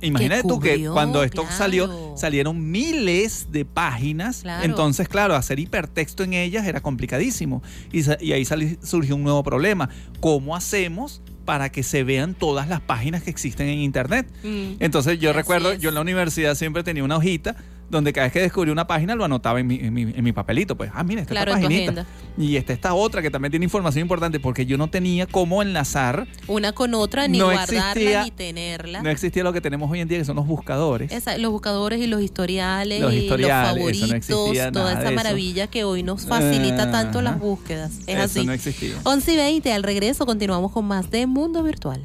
Imagínate 0.00 0.46
tú 0.46 0.60
que 0.60 0.88
cuando 0.88 1.22
esto 1.22 1.42
claro. 1.42 1.56
salió, 1.56 2.14
salieron 2.16 2.70
miles 2.70 3.48
de 3.50 3.64
páginas. 3.64 4.42
Claro. 4.42 4.64
Entonces, 4.64 5.08
claro, 5.08 5.34
hacer 5.34 5.58
hipertexto 5.58 6.22
en 6.22 6.34
ellas 6.34 6.66
era 6.66 6.80
complicadísimo. 6.80 7.62
Y, 7.92 8.32
ahí 8.32 8.44
sali- 8.44 8.78
surgió 8.82 9.16
un 9.16 9.22
nuevo 9.24 9.42
problema. 9.42 9.88
¿Cómo 10.20 10.54
hacemos 10.56 11.22
para 11.44 11.70
que 11.70 11.82
se 11.82 12.04
vean 12.04 12.34
todas 12.34 12.68
las 12.68 12.80
páginas 12.80 13.22
que 13.22 13.30
existen 13.30 13.68
en 13.68 13.78
Internet? 13.78 14.26
Mm. 14.42 14.74
Entonces 14.80 15.18
yo 15.18 15.30
Así 15.30 15.36
recuerdo, 15.38 15.72
es. 15.72 15.80
yo 15.80 15.88
en 15.88 15.94
la 15.94 16.00
universidad 16.02 16.54
siempre 16.54 16.82
tenía 16.84 17.02
una 17.04 17.16
hojita 17.16 17.56
donde 17.90 18.12
cada 18.12 18.26
vez 18.26 18.32
que 18.34 18.40
descubrí 18.40 18.70
una 18.70 18.86
página 18.86 19.14
lo 19.14 19.24
anotaba 19.24 19.60
en 19.60 19.66
mi, 19.66 19.76
en 19.76 19.94
mi, 19.94 20.02
en 20.02 20.22
mi 20.22 20.32
papelito. 20.32 20.76
Pues, 20.76 20.90
ah, 20.94 21.02
mira, 21.04 21.22
esta, 21.22 21.32
Claro, 21.32 21.52
paginita. 21.52 22.04
Y 22.36 22.56
esta, 22.56 22.72
esta 22.72 22.92
otra 22.94 23.22
que 23.22 23.30
también 23.30 23.50
tiene 23.50 23.64
información 23.64 24.02
importante 24.02 24.38
porque 24.40 24.66
yo 24.66 24.76
no 24.76 24.90
tenía 24.90 25.26
cómo 25.26 25.62
enlazar. 25.62 26.26
Una 26.46 26.72
con 26.72 26.94
otra, 26.94 27.28
ni 27.28 27.38
No 27.38 27.46
guardarla, 27.46 27.88
existía- 27.92 28.24
ni 28.24 28.30
tenerla. 28.30 29.02
No 29.02 29.08
existía 29.10 29.42
lo 29.42 29.52
que 29.52 29.60
tenemos 29.60 29.90
hoy 29.90 30.00
en 30.00 30.08
día, 30.08 30.18
que 30.18 30.24
son 30.24 30.36
los 30.36 30.46
buscadores. 30.46 31.10
Esa- 31.12 31.38
los 31.38 31.50
buscadores 31.50 31.98
y 32.00 32.06
los 32.06 32.20
historiales 32.22 33.00
Los 33.00 33.12
y 33.14 33.26
los 33.28 33.38
eso 33.40 33.48
no 33.48 33.64
favoritos, 33.64 34.12
existía 34.12 34.70
toda 34.70 34.92
esa 34.92 35.02
eso. 35.04 35.12
maravilla 35.12 35.66
que 35.68 35.84
hoy 35.84 36.02
nos 36.02 36.26
facilita 36.26 36.90
tanto 36.90 37.22
las 37.22 37.38
búsquedas. 37.38 37.92
Es 38.06 38.08
Eso 38.16 38.22
así. 38.22 38.44
no 38.46 38.52
existía. 38.52 38.94
11 39.04 39.32
y 39.32 39.36
20, 39.36 39.72
al 39.72 39.82
regreso 39.82 40.26
continuamos 40.26 40.72
con 40.72 40.84
más 40.84 41.10
de 41.10 41.26
Mundo 41.26 41.62
Virtual. 41.62 42.04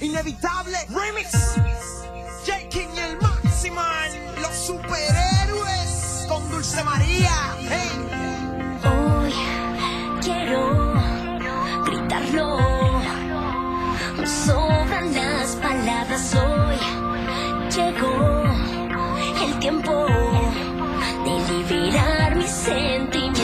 Inevitable 0.00 0.76
Remix. 0.88 1.99
J. 2.46 2.88
El 2.96 3.18
Maximal. 3.20 4.10
Los 4.40 4.54
superhéroes 4.54 6.26
con 6.26 6.48
Dulce 6.50 6.82
María. 6.84 7.30
Hoy 8.84 9.32
quiero 10.22 10.94
gritarlo. 11.84 12.58
Sobran 14.24 15.12
las 15.12 15.56
palabras 15.56 16.34
hoy. 16.34 16.76
Llegó 17.76 18.44
el 19.44 19.58
tiempo 19.58 20.06
de 21.24 21.52
liberar 21.52 22.36
mis 22.36 22.50
sentimientos. 22.50 23.39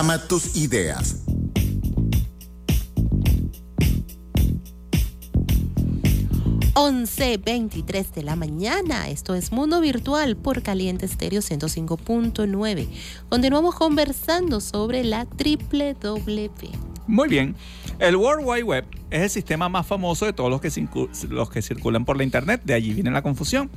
Programa 0.00 0.26
tus 0.28 0.56
ideas. 0.56 1.26
Once 6.72 7.36
veintitrés 7.36 8.10
de 8.14 8.22
la 8.22 8.34
mañana. 8.34 9.10
Esto 9.10 9.34
es 9.34 9.52
Mundo 9.52 9.78
Virtual 9.82 10.38
por 10.38 10.62
Caliente 10.62 11.04
Estéreo 11.04 11.42
105.9. 11.42 12.88
Continuamos 13.28 13.74
conversando 13.74 14.62
sobre 14.62 15.04
la 15.04 15.26
triple 15.26 15.92
W. 16.00 16.50
Muy 17.06 17.28
bien. 17.28 17.54
El 17.98 18.16
World 18.16 18.46
Wide 18.46 18.62
Web 18.62 18.86
es 19.10 19.20
el 19.20 19.28
sistema 19.28 19.68
más 19.68 19.86
famoso 19.86 20.24
de 20.24 20.32
todos 20.32 20.48
los 20.48 20.62
que, 20.62 20.70
los 21.28 21.50
que 21.50 21.60
circulan 21.60 22.06
por 22.06 22.16
la 22.16 22.24
Internet. 22.24 22.62
De 22.64 22.72
allí 22.72 22.94
viene 22.94 23.10
la 23.10 23.20
confusión. 23.20 23.70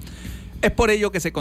Es 0.63 0.71
por 0.71 0.89
ello 0.91 1.11
que 1.11 1.19
se, 1.19 1.33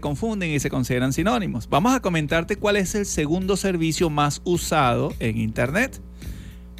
confunden 0.00 0.50
y 0.50 0.58
se 0.58 0.68
consideran 0.68 1.12
sinónimos. 1.12 1.68
Vamos 1.68 1.94
a 1.94 2.00
comentarte 2.00 2.56
cuál 2.56 2.74
es 2.76 2.96
el 2.96 3.06
segundo 3.06 3.56
servicio 3.56 4.10
más 4.10 4.42
usado 4.42 5.14
en 5.20 5.38
Internet. 5.38 6.00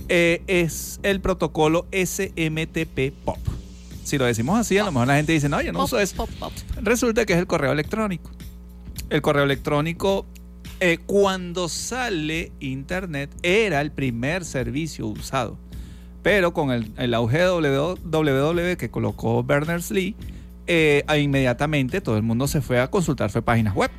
Eh, 0.08 0.42
es 0.48 0.98
el 1.04 1.20
protocolo 1.20 1.86
SMTP 1.92 3.12
POP. 3.24 3.38
Si 4.02 4.18
lo 4.18 4.24
decimos 4.24 4.58
así, 4.58 4.76
a 4.76 4.84
lo 4.84 4.90
mejor 4.90 5.06
la 5.06 5.14
gente 5.14 5.34
dice, 5.34 5.48
no, 5.48 5.62
yo 5.62 5.72
no 5.72 5.84
uso 5.84 6.00
eso. 6.00 6.28
Resulta 6.82 7.24
que 7.26 7.34
es 7.34 7.38
el 7.38 7.46
correo 7.46 7.70
electrónico. 7.70 8.28
El 9.08 9.22
correo 9.22 9.44
electrónico, 9.44 10.26
eh, 10.80 10.98
cuando 11.06 11.68
sale 11.68 12.50
Internet, 12.58 13.30
era 13.44 13.80
el 13.80 13.92
primer 13.92 14.44
servicio 14.44 15.06
usado. 15.06 15.58
Pero 16.24 16.54
con 16.54 16.72
el, 16.72 16.90
el 16.96 17.14
auge 17.14 17.38
de 17.38 17.96
www 18.02 18.76
que 18.76 18.90
colocó 18.90 19.44
Berners-Lee, 19.44 20.16
eh, 20.66 21.04
inmediatamente 21.18 22.00
todo 22.00 22.16
el 22.16 22.22
mundo 22.22 22.46
se 22.46 22.60
fue 22.60 22.80
a 22.80 22.88
consultar 22.88 23.30
fue 23.30 23.42
páginas 23.42 23.74
web 23.74 23.90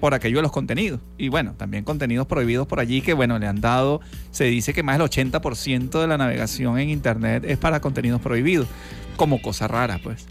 por 0.00 0.12
aquello 0.14 0.36
de 0.36 0.42
los 0.42 0.52
contenidos. 0.52 1.00
Y 1.16 1.28
bueno, 1.28 1.54
también 1.56 1.84
contenidos 1.84 2.26
prohibidos 2.26 2.66
por 2.66 2.78
allí 2.80 3.00
que, 3.00 3.14
bueno, 3.14 3.38
le 3.38 3.46
han 3.46 3.60
dado, 3.60 4.00
se 4.30 4.44
dice 4.44 4.74
que 4.74 4.82
más 4.82 4.98
del 4.98 5.08
80% 5.08 6.00
de 6.00 6.06
la 6.06 6.18
navegación 6.18 6.78
en 6.78 6.90
Internet 6.90 7.44
es 7.46 7.58
para 7.58 7.80
contenidos 7.80 8.20
prohibidos, 8.20 8.68
como 9.16 9.40
cosa 9.40 9.66
rara, 9.66 10.00
pues. 10.02 10.26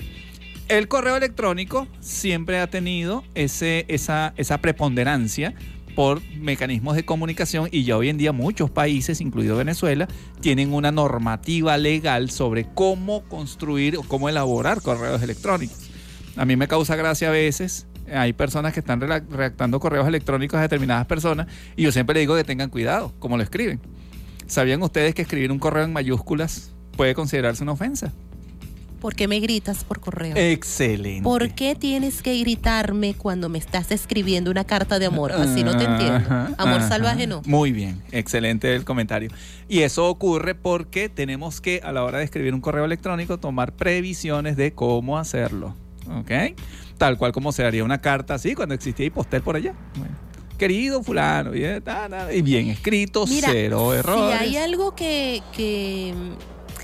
El 0.69 0.87
correo 0.87 1.17
electrónico 1.17 1.87
siempre 1.99 2.59
ha 2.59 2.67
tenido 2.67 3.23
ese, 3.35 3.85
esa, 3.89 4.33
esa 4.37 4.59
preponderancia 4.59 5.53
por 5.95 6.21
mecanismos 6.35 6.95
de 6.95 7.05
comunicación 7.05 7.69
y 7.71 7.83
ya 7.83 7.97
hoy 7.97 8.09
en 8.09 8.17
día 8.17 8.31
muchos 8.31 8.69
países, 8.69 9.21
incluido 9.21 9.57
Venezuela, 9.57 10.07
tienen 10.41 10.73
una 10.73 10.91
normativa 10.91 11.77
legal 11.77 12.29
sobre 12.29 12.67
cómo 12.73 13.23
construir 13.23 13.97
o 13.97 14.03
cómo 14.03 14.29
elaborar 14.29 14.81
correos 14.81 15.21
electrónicos. 15.21 15.89
A 16.35 16.45
mí 16.45 16.55
me 16.55 16.67
causa 16.67 16.95
gracia 16.95 17.29
a 17.29 17.31
veces. 17.31 17.87
Hay 18.13 18.33
personas 18.33 18.73
que 18.73 18.79
están 18.79 18.99
redactando 18.99 19.79
correos 19.79 20.07
electrónicos 20.07 20.57
a 20.57 20.63
determinadas 20.63 21.05
personas 21.05 21.47
y 21.75 21.83
yo 21.83 21.91
siempre 21.91 22.15
le 22.15 22.21
digo 22.21 22.35
que 22.35 22.43
tengan 22.43 22.69
cuidado, 22.69 23.13
como 23.19 23.37
lo 23.37 23.43
escriben. 23.43 23.79
¿Sabían 24.47 24.81
ustedes 24.83 25.15
que 25.15 25.21
escribir 25.21 25.51
un 25.51 25.59
correo 25.59 25.83
en 25.83 25.93
mayúsculas 25.93 26.73
puede 26.97 27.13
considerarse 27.15 27.63
una 27.63 27.71
ofensa? 27.73 28.11
¿Por 29.03 29.15
qué 29.15 29.27
me 29.27 29.41
gritas 29.41 29.83
por 29.83 29.99
correo? 29.99 30.33
Excelente. 30.37 31.23
¿Por 31.23 31.49
qué 31.49 31.75
tienes 31.75 32.21
que 32.21 32.39
gritarme 32.39 33.15
cuando 33.15 33.49
me 33.49 33.57
estás 33.57 33.91
escribiendo 33.91 34.49
una 34.49 34.63
carta 34.63 34.97
de 34.97 35.07
amor? 35.07 35.33
Así 35.33 35.61
no 35.61 35.75
te 35.75 35.83
entiendo. 35.83 36.15
Ajá, 36.15 36.51
Amor 36.57 36.79
ajá. 36.79 36.87
salvaje 36.87 37.27
no. 37.27 37.41
Muy 37.45 37.73
bien, 37.73 38.01
excelente 38.13 38.73
el 38.73 38.85
comentario. 38.85 39.29
Y 39.67 39.79
eso 39.81 40.07
ocurre 40.07 40.55
porque 40.55 41.09
tenemos 41.09 41.59
que 41.59 41.81
a 41.83 41.91
la 41.91 42.05
hora 42.05 42.19
de 42.19 42.23
escribir 42.23 42.53
un 42.53 42.61
correo 42.61 42.85
electrónico 42.85 43.37
tomar 43.37 43.73
previsiones 43.73 44.55
de 44.55 44.71
cómo 44.71 45.17
hacerlo. 45.17 45.75
¿Ok? 46.09 46.55
Tal 46.97 47.17
cual 47.17 47.33
como 47.33 47.51
se 47.51 47.65
haría 47.65 47.83
una 47.83 47.97
carta 47.97 48.35
así 48.35 48.55
cuando 48.55 48.73
existía 48.73 49.07
Hipostel 49.07 49.41
por 49.41 49.57
allá. 49.57 49.73
Bueno, 49.97 50.15
querido 50.57 51.03
fulano, 51.03 51.53
y, 51.53 51.65
eh, 51.65 51.81
bien 52.41 52.69
escrito, 52.69 53.25
Mira, 53.27 53.49
cero 53.51 53.89
si 53.91 53.97
errores. 53.99 54.39
hay 54.39 54.55
algo 54.55 54.95
que, 54.95 55.43
que, 55.51 56.13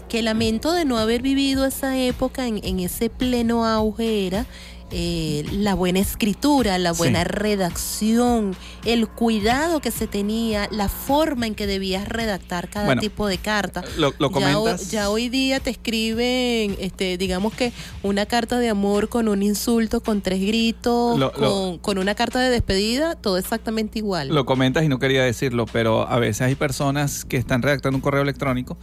que 0.09 0.21
lamento 0.23 0.71
de 0.73 0.85
no 0.85 0.97
haber 0.97 1.21
vivido 1.21 1.65
esa 1.65 1.97
época 1.97 2.47
en, 2.47 2.59
en 2.63 2.79
ese 2.79 3.09
pleno 3.09 3.65
auge 3.65 4.25
era 4.27 4.45
eh, 4.91 5.45
la 5.51 5.75
buena 5.75 5.99
escritura, 5.99 6.79
la 6.79 6.95
Sí. 6.95 6.97
buena 6.97 7.23
redacción, 7.23 8.55
el 8.85 9.07
cuidado 9.07 9.81
que 9.81 9.91
se 9.91 10.07
tenía, 10.07 10.67
la 10.71 10.89
forma 10.89 11.45
en 11.45 11.53
que 11.53 11.67
debías 11.67 12.07
redactar 12.09 12.69
cada 12.71 12.87
Bueno, 12.87 12.99
tipo 12.99 13.27
de 13.27 13.37
carta. 13.37 13.83
Lo, 13.97 14.11
comentas. 14.31 14.89
ya 14.89 15.11
hoy 15.11 15.29
día 15.29 15.59
te 15.59 15.69
escriben, 15.69 16.75
este, 16.79 17.19
digamos 17.19 17.53
que 17.53 17.71
una 18.01 18.25
carta 18.25 18.57
de 18.57 18.69
amor 18.69 19.09
con 19.09 19.27
un 19.27 19.43
insulto, 19.43 20.01
con 20.01 20.21
tres 20.21 20.41
gritos, 20.41 21.19
Lo- 21.19 21.31
lo- 21.37 21.51
con, 21.51 21.77
con 21.77 21.97
una 21.99 22.15
carta 22.15 22.39
de 22.39 22.49
despedida, 22.49 23.13
todo 23.13 23.37
exactamente 23.37 23.99
igual. 23.99 24.29
Lo 24.29 24.47
comentas 24.47 24.83
y 24.83 24.87
no 24.87 24.97
quería 24.97 25.23
decirlo, 25.23 25.67
pero 25.71 26.07
a 26.09 26.17
veces 26.17 26.41
hay 26.41 26.55
personas 26.55 27.25
que 27.25 27.37
están 27.37 27.61
redactando 27.61 27.95
un 27.95 28.01
correo 28.01 28.23
electrónico 28.23 28.75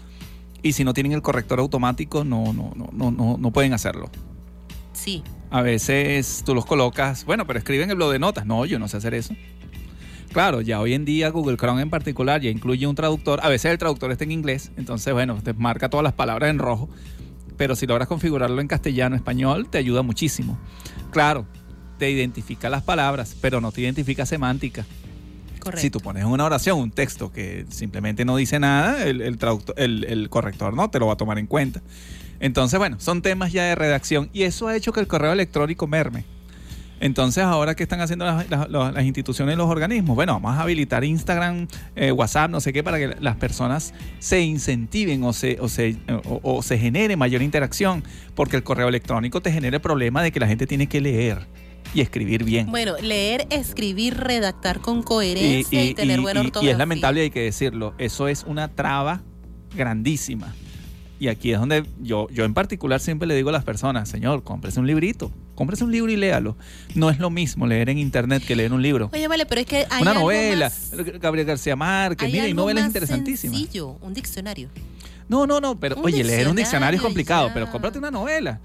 y 0.67 0.73
si 0.73 0.85
no 0.85 0.93
tienen 0.93 1.13
el 1.13 1.23
corrector 1.23 1.61
automático 1.61 2.25
no, 2.25 2.53
no, 2.53 2.73
no, 2.75 2.89
no, 2.93 3.11
no, 3.11 3.37
no 3.39 3.51
pueden 3.53 3.73
hacerlo. 3.73 4.11
Sí. 4.93 5.23
A 5.51 5.63
veces 5.63 6.43
tú 6.45 6.55
los 6.55 6.67
colocas, 6.67 7.25
bueno, 7.25 7.47
pero 7.47 7.59
escriben 7.59 7.91
el 7.91 7.97
blog 7.97 8.13
de 8.13 8.19
notas. 8.19 8.47
No, 8.47 8.65
yo 8.67 8.79
no 8.79 8.89
sé 8.89 8.97
hacer 8.97 9.15
eso. 9.15 9.35
Claro, 10.33 10.61
ya 10.61 10.81
hoy 10.81 10.95
en 10.95 11.05
día 11.05 11.31
Google 11.31 11.57
Chrome 11.57 11.83
en 11.83 11.91
particular 11.91 12.41
ya 12.41 12.51
incluye 12.51 12.87
un 12.87 12.95
traductor. 12.95 13.41
A 13.43 13.49
veces 13.49 13.71
el 13.71 13.79
traductor 13.79 14.11
está 14.11 14.25
en 14.25 14.33
inglés, 14.33 14.73
entonces, 14.77 15.13
bueno, 15.15 15.41
te 15.43 15.55
marca 15.55 15.89
todas 15.89 16.05
las 16.05 16.13
palabras 16.13 16.51
en 16.51 16.59
rojo. 16.59 16.89
Pero 17.57 17.75
si 17.75 17.87
logras 17.87 18.09
configurarlo 18.09 18.61
en 18.61 18.69
castellano, 18.69 19.17
español, 19.17 19.69
te 19.71 19.79
ayuda 19.79 20.03
muchísimo. 20.03 20.59
Claro, 21.11 21.47
te 21.99 22.11
identifica 22.11 22.69
las 22.69 22.83
palabras, 22.83 23.37
pero 23.41 23.61
no 23.61 23.73
te 23.73 23.81
identifica 23.81 24.27
semántica. 24.27 24.85
Correcto. 25.67 25.81
Si 25.83 25.91
tú 25.91 26.01
pones 26.01 26.25
una 26.25 26.45
oración 26.45 26.79
un 26.79 26.91
texto 26.91 27.31
que 27.33 27.67
simplemente 27.71 28.25
no 28.25 28.37
dice 28.37 28.59
nada, 28.59 29.05
el, 29.05 29.21
el 29.21 29.39
traductor- 29.39 29.75
el- 29.77 30.05
el 30.05 30.29
corrector 30.31 30.75
no 30.75 30.89
te 30.91 30.99
lo 30.99 31.07
va 31.09 31.13
a 31.15 31.17
tomar 31.17 31.39
en 31.39 31.47
cuenta. 31.47 31.83
Entonces, 32.41 32.79
bueno, 32.79 32.97
son 33.01 33.23
temas 33.23 33.53
ya 33.53 33.65
de 33.65 33.75
redacción 33.75 34.29
y 34.33 34.43
eso 34.43 34.69
ha 34.69 34.77
hecho 34.77 34.93
que 34.93 35.01
el 35.01 35.07
correo 35.07 35.33
electrónico 35.33 35.87
merme. 35.87 36.25
Entonces, 36.99 37.45
ahora 37.45 37.75
qué 37.75 37.83
están 37.83 38.01
haciendo 38.01 38.25
las, 38.25 38.49
las- 38.49 38.71
las- 38.71 38.95
las 38.95 39.05
instituciones 39.05 39.55
y 39.55 39.59
los 39.59 39.69
organismos, 39.69 40.15
bueno, 40.17 40.33
vamos 40.41 40.59
a 40.59 40.63
habilitar 40.63 41.05
Instagram, 41.05 41.67
eh, 41.95 42.11
WhatsApp, 42.13 42.51
no 42.51 42.61
sé 42.61 42.73
qué, 42.73 42.83
para 42.83 42.99
que 42.99 43.17
las 43.21 43.37
personas 43.37 43.93
se 44.19 44.41
incentiven 44.41 45.23
o 45.25 45.33
se, 45.35 45.59
o, 45.61 45.69
se, 45.69 45.99
o- 46.09 46.41
o 46.43 46.63
se 46.63 46.79
genere 46.79 47.17
mayor 47.17 47.43
interacción, 47.43 48.03
porque 48.35 48.57
el 48.57 48.63
correo 48.63 48.89
electrónico 48.89 49.43
te 49.43 49.53
genera 49.53 49.77
el 49.77 49.83
problema 49.83 50.23
de 50.23 50.33
que 50.33 50.41
la 50.41 50.47
gente 50.47 50.67
tiene 50.67 50.87
que 50.87 51.01
leer 51.03 51.47
y 51.95 52.01
escribir 52.01 52.45
bien. 52.45 52.71
Bueno, 52.71 52.95
leer, 53.01 53.47
escribir, 53.51 54.15
redactar 54.17 54.81
con 54.81 55.03
coherencia 55.03 55.85
y, 55.85 55.95
tener 55.95 56.19
y- 56.19 56.23
buena 56.23 56.41
y- 56.41 56.45
y 56.45 56.47
ortografía. 56.47 56.73
es 56.73 56.79
lamentable, 56.79 57.21
hay 57.23 57.31
que 57.31 57.41
decirlo, 57.41 57.95
eso 57.99 58.29
es 58.29 58.45
una 58.47 58.69
traba 58.69 59.23
grandísima. 59.75 60.55
Y 61.19 61.29
aquí 61.29 61.53
es 61.53 61.59
donde 61.59 61.85
yo, 62.03 62.29
yo 62.31 62.45
en 62.45 62.53
particular 62.53 63.01
siempre 63.01 63.27
le 63.27 63.35
digo 63.35 63.49
a 63.49 63.53
las 63.53 63.65
personas, 63.65 64.07
señor, 64.09 64.43
cómprese 64.45 64.81
un 64.81 64.87
librito, 64.87 65.31
cómprese 65.55 65.83
un 65.83 65.91
libro 65.91 66.13
y 66.13 66.17
léalo. 66.17 66.59
No 66.95 67.09
es 67.09 67.19
lo 67.19 67.31
mismo 67.31 67.67
leer 67.67 67.89
en 67.89 67.97
internet 67.97 68.43
que 68.47 68.55
leer 68.55 68.75
un 68.75 68.83
libro. 68.83 69.09
Oye, 69.15 69.27
vale, 69.27 69.47
pero 69.47 69.63
es 69.63 69.67
que 69.67 69.87
hay 69.89 70.03
Una 70.03 70.11
algo 70.11 70.25
novela, 70.25 70.67
más- 70.67 70.91
Gabriel 71.19 71.47
García 71.47 71.75
Márquez, 71.75 72.31
mira, 72.31 72.45
hay 72.45 72.53
novelas 72.53 72.85
interesantísimas. 72.87 73.57
sencillo, 73.59 73.97
un 74.03 74.13
diccionario. 74.13 74.69
No, 75.29 75.47
no, 75.47 75.59
no, 75.59 75.81
pero 75.81 75.97
Un 75.97 76.05
oye, 76.05 76.23
leer 76.23 76.49
un 76.49 76.57
diccionario 76.57 76.99
es 76.99 77.03
complicado, 77.03 77.49
ya. 77.49 77.55
pero 77.55 77.71
cómprate 77.71 77.99
una 77.99 78.11
novela. 78.11 78.61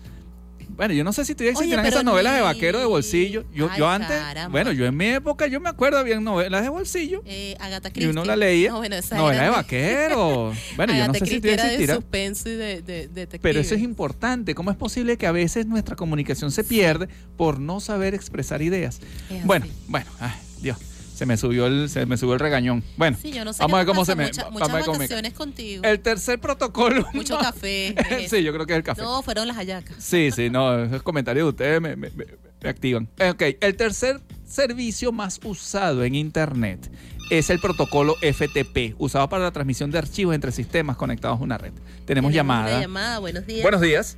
Bueno, 0.76 0.94
yo 0.94 1.04
no 1.04 1.14
sé 1.14 1.26
si 1.26 1.34
todavía 1.36 1.52
existirán 1.52 1.86
esas 1.86 2.04
novelas 2.04 2.36
de 2.36 2.42
vaquero 2.42 2.80
de 2.80 2.86
bolsillo. 2.86 3.44
Yo, 3.54 3.70
Ay, 3.72 3.80
yo 3.80 3.88
antes, 3.90 4.10
caramba. 4.10 4.50
bueno, 4.52 4.72
yo 4.72 4.86
en 4.86 4.96
mi 4.98 5.06
época, 5.08 5.48
yo 5.48 5.60
me 5.60 5.70
acuerdo, 5.70 5.98
había 6.00 6.20
novelas 6.20 6.64
de 6.64 6.70
bolsillo. 6.70 7.22
Eh, 7.26 7.56
Agatha 7.60 7.90
Y 7.90 7.92
Christie. 7.92 8.10
uno 8.12 8.26
la 8.26 8.36
leía. 8.36 8.72
No, 8.72 8.78
bueno, 8.78 8.96
novela 9.12 9.34
era 9.36 9.44
de 9.46 9.50
vaquero. 9.50 10.54
Bueno, 10.76 10.94
yo 10.94 11.08
no 11.08 11.14
sé 11.14 11.26
si 11.26 11.40
todavía 11.40 11.54
era 11.54 11.64
de 11.64 11.70
existirá. 11.70 11.96
suspenso 11.96 12.50
y 12.50 12.56
de, 12.56 12.82
de. 12.82 13.40
Pero 13.42 13.60
eso 13.60 13.76
es 13.76 13.82
importante. 13.82 14.56
¿Cómo 14.56 14.72
es 14.72 14.78
posible 14.78 15.18
que 15.18 15.28
a 15.28 15.32
veces 15.32 15.66
nuestra 15.66 15.96
comunicación 15.96 16.52
se 16.52 16.64
pierde 16.64 17.08
por 17.38 17.60
no 17.60 17.80
saber 17.80 18.14
expresar 18.16 18.62
ideas? 18.62 19.00
Es 19.30 19.46
Bueno, 19.46 19.66
así. 19.66 19.74
bueno, 19.88 20.06
ay, 20.20 20.32
Dios, 20.62 20.78
se 21.22 21.28
me 21.28 21.38
subió 21.38 21.68
el, 21.68 21.88
se 21.88 22.08
me 22.08 22.18
subió 22.18 22.34
el 22.34 22.40
regañón. 22.40 22.84
Bueno, 22.98 23.16
Sí, 23.22 23.32
yo 23.32 23.46
no 23.46 23.54
sé 23.54 23.62
vamos 23.62 23.76
a 23.76 23.78
ver 23.78 23.86
cómo 23.86 24.02
pasa, 24.02 24.12
se 24.14 24.16
me. 24.16 24.24
mucha- 24.26 24.44
vamos 24.46 24.54
muchas 24.60 24.70
a 24.70 24.74
ver 24.74 24.86
cómo 24.86 24.98
me- 24.98 25.04
vacaciones 25.06 25.34
contigo. 25.34 25.84
El 25.84 26.00
tercer 26.00 26.40
protocolo. 26.42 27.06
Mucho 27.14 27.38
café. 27.38 27.94
es 28.24 28.30
sí, 28.32 28.42
yo 28.42 28.52
creo 28.52 28.66
que 28.66 28.74
es 28.74 28.78
el 28.78 28.84
café. 28.84 29.04
No, 29.04 29.22
fueron 29.22 29.48
las 29.48 29.56
hallacas. 29.58 29.98
Sí, 30.00 30.32
sí, 30.32 30.50
no, 30.50 30.84
esos 30.84 31.04
comentarios 31.04 31.46
de 31.46 31.50
ustedes 31.50 31.80
me, 31.80 31.96
me- 31.96 32.10
me- 32.10 32.26
me 32.64 32.70
activan. 32.72 33.08
Eh, 33.20 33.30
Ok, 33.30 33.44
el 33.62 33.76
tercer 33.76 34.20
servicio 34.48 35.12
más 35.12 35.40
usado 35.44 36.04
en 36.04 36.16
Internet 36.16 36.92
es 37.30 37.52
el 37.52 37.60
protocolo 37.60 38.16
FTP, 38.24 38.96
usado 38.98 39.30
para 39.30 39.44
la 39.44 39.52
transmisión 39.52 39.92
de 39.92 40.00
archivos 40.00 40.34
entre 40.34 40.52
sistemas 40.52 40.98
conectados 40.98 41.40
a 41.40 41.44
una 41.44 41.60
red. 41.60 41.72
Tenemos, 41.72 42.06
Tenemos 42.08 42.34
llamada. 42.34 42.72
Una 42.78 42.82
llamada, 42.82 43.20
buenos 43.20 43.46
días. 43.46 43.62
Buenos 43.62 43.82
días. 43.82 44.18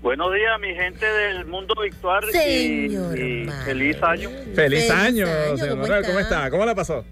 Buenos 0.00 0.32
días, 0.32 0.60
mi 0.60 0.74
gente 0.74 1.04
del 1.04 1.44
mundo 1.46 1.74
virtual. 1.80 2.24
y- 2.28 2.32
Señor 2.32 3.18
y, 3.18 3.48
feliz 3.64 3.96
año. 4.02 4.30
Feliz, 4.30 4.54
Feliz 4.54 4.90
año, 4.90 5.26
año, 5.26 5.56
señor 5.56 5.70
¿cómo. 5.70 5.82
¿Cómo 5.82 6.18
está? 6.20 6.20
está? 6.20 6.50
¿Cómo 6.50 6.64
la 6.66 6.74
pasó? 6.74 7.04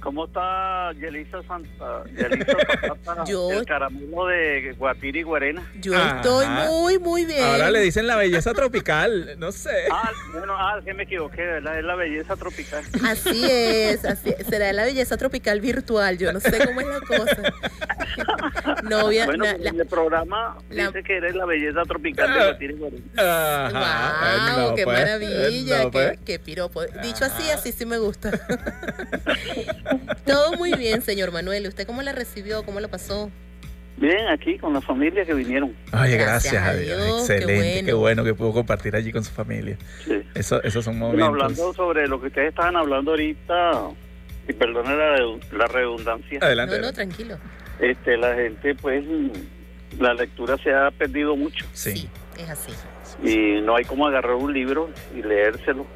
¿Cómo 0.00 0.24
está 0.24 0.92
Yelisa 0.94 1.42
Santa? 1.46 2.04
Yelisa 2.16 2.56
Yo- 3.26 3.50
el 3.52 3.66
caramelo 3.66 4.26
de 4.26 4.74
Guatiri 4.78 5.20
y 5.20 5.22
Guarena. 5.22 5.62
Yo 5.80 5.94
Ajá. 5.94 6.16
estoy 6.16 6.46
muy, 6.46 6.98
muy 6.98 7.24
bien. 7.26 7.44
Ahora 7.44 7.70
le 7.70 7.80
dicen 7.80 8.06
la 8.06 8.16
belleza 8.16 8.54
tropical, 8.54 9.34
no 9.38 9.52
sé. 9.52 9.70
Ah, 9.92 10.10
bueno, 10.32 10.54
ah, 10.56 10.80
que 10.84 10.94
me 10.94 11.02
equivoqué, 11.02 11.42
¿verdad? 11.42 11.78
Es 11.78 11.84
la 11.84 11.94
belleza 11.94 12.36
tropical. 12.36 12.82
Así 13.04 13.44
es, 13.50 14.04
así 14.04 14.32
será 14.48 14.72
la 14.72 14.84
belleza 14.84 15.16
tropical 15.18 15.60
virtual. 15.60 16.16
Yo 16.16 16.32
no 16.32 16.40
sé 16.40 16.58
cómo 16.64 16.80
es 16.80 16.86
la 16.86 17.00
cosa. 17.00 18.82
Novia, 18.88 19.26
bueno, 19.26 19.44
la- 19.44 19.50
en 19.52 19.64
la- 19.64 19.70
el 19.82 19.86
programa 19.86 20.56
la- 20.70 20.86
dice 20.86 21.02
que 21.02 21.16
eres 21.18 21.34
la 21.34 21.44
belleza 21.44 21.82
tropical 21.82 22.32
de 22.32 22.38
Guatiri 22.38 22.74
y 22.74 22.76
Guarena. 22.78 23.04
Ajá. 23.18 24.56
Wow, 24.56 24.68
No, 24.70 24.74
qué 24.74 24.84
pues, 24.84 24.98
maravilla, 24.98 25.82
no, 25.84 25.90
pues. 25.90 26.10
qué, 26.12 26.18
qué 26.24 26.38
piropo. 26.38 26.82
Dicho 27.02 27.24
así, 27.26 27.50
así 27.50 27.72
sí 27.72 27.84
me 27.84 27.98
gusta. 27.98 28.30
Todo 30.26 30.52
muy 30.56 30.74
bien, 30.74 31.02
señor 31.02 31.32
Manuel. 31.32 31.66
¿Usted 31.66 31.86
cómo 31.86 32.02
la 32.02 32.12
recibió? 32.12 32.62
¿Cómo 32.64 32.80
la 32.80 32.88
pasó? 32.88 33.30
Bien, 33.96 34.28
aquí 34.28 34.56
con 34.58 34.72
la 34.72 34.80
familia 34.80 35.24
que 35.26 35.34
vinieron. 35.34 35.74
Oye, 35.92 36.16
Gracias 36.16 36.54
gracias, 36.54 36.62
a 36.68 36.74
Dios. 36.74 37.04
Dios, 37.04 37.26
qué 37.26 37.34
Excelente, 37.36 37.84
qué 37.84 37.92
bueno. 37.92 38.22
bueno. 38.22 38.24
que 38.24 38.34
pudo 38.34 38.52
compartir 38.54 38.96
allí 38.96 39.12
con 39.12 39.22
su 39.24 39.30
familia. 39.32 39.76
Sí. 40.06 40.22
Eso, 40.34 40.62
esos 40.62 40.84
son 40.84 40.98
Bueno, 40.98 41.26
momentos. 41.26 41.42
hablando 41.60 41.74
sobre 41.74 42.08
lo 42.08 42.18
que 42.20 42.28
ustedes 42.28 42.48
estaban 42.48 42.76
hablando 42.76 43.10
ahorita, 43.10 43.72
y 44.48 44.52
perdone 44.54 44.96
la, 44.96 45.18
la 45.52 45.66
redundancia, 45.66 46.38
Adelante. 46.40 46.76
No, 46.80 46.86
no, 46.86 46.92
tranquilo. 46.94 47.36
este, 47.78 48.16
la 48.16 48.34
gente, 48.34 48.74
pues, 48.74 49.04
la 49.98 50.14
lectura 50.14 50.56
se 50.62 50.72
ha 50.72 50.90
perdido 50.92 51.36
mucho. 51.36 51.66
Sí. 51.74 51.92
Sí, 51.94 52.08
Es 52.38 52.48
así. 52.48 52.72
Y 53.22 53.60
no 53.60 53.76
hay 53.76 53.84
como 53.84 54.06
agarrar 54.06 54.34
un 54.36 54.54
libro 54.54 54.88
y 55.14 55.20
leérselo, 55.22 55.86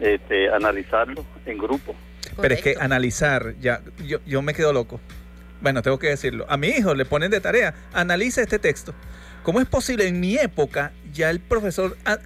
este, 0.00 0.50
analizarlo 0.52 1.24
en 1.46 1.56
grupo. 1.56 1.94
Pero 2.40 2.54
es 2.54 2.62
que 2.62 2.76
analizar, 2.78 3.54
ya, 3.60 3.80
yo, 4.04 4.18
yo 4.26 4.42
me 4.42 4.54
quedo 4.54 4.72
loco. 4.72 5.00
Bueno, 5.60 5.82
tengo 5.82 5.98
que 5.98 6.08
decirlo. 6.08 6.46
A 6.48 6.56
mi 6.56 6.68
hijo 6.68 6.94
le 6.94 7.04
ponen 7.04 7.30
de 7.30 7.40
tarea, 7.40 7.74
analiza 7.92 8.40
este 8.40 8.58
texto. 8.58 8.94
¿Cómo 9.42 9.60
es 9.60 9.66
posible? 9.66 10.06
En 10.06 10.20
mi 10.20 10.36
época, 10.36 10.92
ya 11.12 11.30
el 11.30 11.40
profesor 11.40 11.96
ah, 12.04 12.18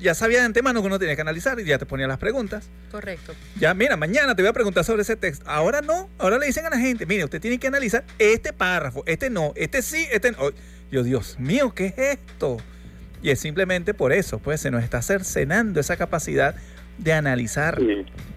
ya 0.00 0.14
sabía 0.14 0.40
de 0.40 0.46
antemano 0.46 0.80
que 0.80 0.86
uno 0.86 0.98
tenía 0.98 1.14
que 1.14 1.22
analizar 1.22 1.58
y 1.60 1.64
ya 1.64 1.78
te 1.78 1.86
ponía 1.86 2.08
las 2.08 2.18
preguntas. 2.18 2.68
Correcto. 2.90 3.34
Ya, 3.58 3.72
mira, 3.74 3.96
mañana 3.96 4.34
te 4.34 4.42
voy 4.42 4.48
a 4.48 4.52
preguntar 4.52 4.84
sobre 4.84 5.02
ese 5.02 5.16
texto. 5.16 5.44
Ahora 5.48 5.80
no, 5.80 6.10
ahora 6.18 6.38
le 6.38 6.46
dicen 6.46 6.66
a 6.66 6.70
la 6.70 6.78
gente, 6.78 7.06
mire, 7.06 7.24
usted 7.24 7.40
tiene 7.40 7.58
que 7.58 7.68
analizar 7.68 8.04
este 8.18 8.52
párrafo, 8.52 9.04
este 9.06 9.30
no, 9.30 9.52
este 9.54 9.80
sí, 9.82 10.06
este 10.10 10.32
no. 10.32 10.50
Yo, 10.90 11.02
Dios 11.02 11.38
mío, 11.38 11.72
¿qué 11.74 11.86
es 11.86 11.98
esto? 11.98 12.58
Y 13.22 13.30
es 13.30 13.40
simplemente 13.40 13.94
por 13.94 14.12
eso, 14.12 14.38
pues 14.38 14.60
se 14.60 14.70
nos 14.70 14.82
está 14.82 15.02
cercenando 15.02 15.80
esa 15.80 15.96
capacidad 15.96 16.56
de 16.98 17.12
analizar. 17.12 17.78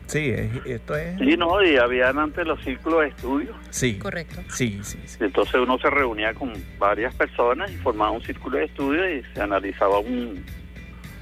Sí, 0.08 0.30
es- 0.30 0.50
esto 0.66 0.96
es... 0.96 1.18
Sí, 1.20 1.38
no, 1.38 1.64
y 1.64 1.78
habían 1.78 2.18
antes 2.18 2.46
los 2.48 2.60
círculos 2.64 3.02
de 3.02 3.08
estudio. 3.10 3.54
Sí. 3.70 4.00
Correcto. 4.00 4.42
Sí, 4.54 4.80
sí, 4.84 4.98
sí. 5.06 5.18
Entonces 5.20 5.56
uno 5.56 5.78
se 5.78 5.90
reunía 5.90 6.34
con 6.34 6.52
varias 6.80 7.14
personas 7.14 7.70
y 7.72 7.76
formaba 7.76 8.12
un 8.12 8.24
círculo 8.24 8.58
de 8.58 8.66
estudio 8.66 9.08
y 9.18 9.24
se 9.36 9.42
analizaba 9.42 10.00
un, 10.00 10.44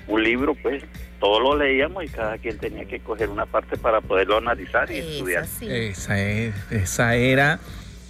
un 0.07 0.23
libro, 0.23 0.55
pues 0.55 0.84
todos 1.19 1.41
lo 1.41 1.57
leíamos 1.57 2.05
y 2.05 2.07
cada 2.07 2.38
quien 2.38 2.57
tenía 2.59 2.85
que 2.85 2.99
coger 3.01 3.27
una 3.30 3.45
parte 3.45 3.76
para 3.77 3.99
poderlo 3.99 4.38
analizar 4.38 4.89
y 4.89 4.99
estudiar. 4.99 5.45
Esa, 5.61 6.19
es- 6.22 6.55
esa 6.72 7.15
era... 7.15 7.59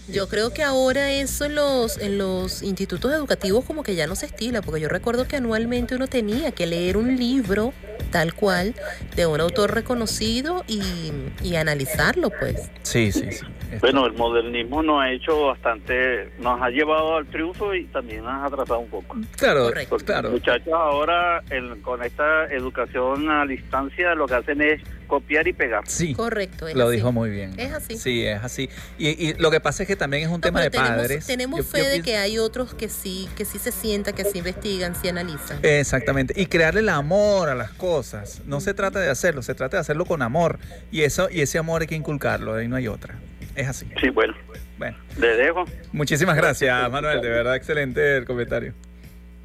Yo 0.10 0.30
creo 0.30 0.54
que 0.54 0.64
ahora 0.64 1.12
eso 1.12 1.44
en 1.44 1.56
los, 1.56 1.98
en 1.98 2.18
los 2.18 2.64
institutos 2.64 3.12
educativos 3.12 3.66
como 3.66 3.84
que 3.84 3.94
ya 3.96 4.08
no 4.08 4.16
se 4.16 4.28
estila, 4.28 4.62
porque 4.62 4.80
yo 4.80 4.88
recuerdo 4.88 5.28
que 5.28 5.36
anualmente 5.36 5.96
uno 5.96 6.08
tenía 6.08 6.54
que 6.54 6.66
leer 6.66 6.96
un 6.96 7.18
libro 7.18 7.74
tal 8.12 8.34
cual 8.34 8.74
de 9.16 9.26
un 9.26 9.40
autor 9.42 9.74
reconocido 9.74 10.64
y, 10.68 11.12
y 11.44 11.56
analizarlo, 11.56 12.30
pues. 12.30 12.70
Sí, 12.84 13.12
sí, 13.12 13.32
sí. 13.32 13.46
Bueno, 13.82 14.06
el 14.06 14.14
modernismo 14.14 14.82
nos 14.82 15.02
ha 15.02 15.12
hecho 15.12 15.48
bastante, 15.48 16.30
nos 16.40 16.62
ha 16.62 16.70
llevado 16.70 17.18
al 17.18 17.26
triunfo 17.28 17.74
y 17.76 17.84
también 17.86 18.24
nos 18.24 18.32
ha 18.32 18.46
atrasado 18.46 18.80
un 18.80 18.90
poco. 18.90 19.18
Claro, 19.36 19.70
claro. 20.06 20.32
Muchachos 20.32 20.74
ahora 20.74 21.44
el- 21.50 21.82
con 21.82 22.02
esta 22.02 22.46
educación 22.46 23.30
a 23.30 23.46
distancia 23.46 24.16
lo 24.16 24.26
que 24.26 24.36
hacen 24.36 24.62
es 24.62 24.82
copiar 25.08 25.48
y 25.48 25.54
pegar. 25.54 25.84
Sí. 25.88 26.14
Correcto. 26.14 26.68
es 26.68 26.76
Lo 26.76 26.88
así. 26.88 26.96
dijo 26.98 27.12
muy 27.12 27.30
bien. 27.30 27.54
Es 27.58 27.74
así. 27.74 27.98
Sí, 27.98 28.26
es 28.26 28.44
así. 28.44 28.70
Y, 28.98 29.30
y 29.30 29.34
lo 29.36 29.50
que 29.50 29.60
pasa 29.60 29.84
es 29.84 29.88
que 29.88 29.96
también 29.96 30.24
es 30.24 30.30
un 30.30 30.42
tema 30.42 30.62
de 30.62 30.70
tenemos, 30.70 30.90
padres. 30.98 31.26
tenemos 31.26 31.60
Yo- 31.60 31.64
fe 31.66 31.84
yo 31.84 31.90
de 31.90 32.02
que 32.02 32.18
hay 32.18 32.38
otros 32.38 32.74
que 32.74 32.90
sí, 32.90 33.28
que 33.36 33.46
sí 33.46 33.58
se 33.60 33.72
sientan, 33.72 34.14
que 34.14 34.26
sí 34.26 34.40
investigan, 34.40 34.96
sí 34.96 35.08
analizan. 35.08 35.60
Exactamente. 35.64 36.34
Y 36.40 36.46
crearle 36.48 36.82
el 36.82 36.90
amor 36.90 37.50
a 37.50 37.56
las 37.56 37.72
cosas. 37.72 38.42
No 38.46 38.60
se 38.60 38.74
trata 38.74 39.00
de 39.00 39.10
hacerlo, 39.10 39.42
se 39.42 39.56
trata 39.56 39.78
de 39.78 39.82
hacerlo 39.82 40.06
con 40.06 40.22
amor. 40.22 40.60
Y 40.92 41.02
eso, 41.04 41.30
y 41.32 41.42
ese 41.42 41.58
amor 41.58 41.82
hay 41.82 41.88
que 41.88 41.96
inculcarlo, 41.96 42.54
ahí 42.56 42.68
no 42.68 42.76
hay 42.76 42.88
otra. 42.88 43.16
Es 43.56 43.68
así. 43.68 43.88
Sí, 44.02 44.10
bueno. 44.10 44.36
Bueno. 44.78 44.96
Le 45.18 45.36
dejo. 45.36 45.66
Muchísimas 45.92 46.36
gracias, 46.36 46.92
Manuel. 46.92 47.22
De 47.22 47.30
verdad, 47.30 47.56
excelente 47.56 48.18
el 48.18 48.26
comentario. 48.26 48.74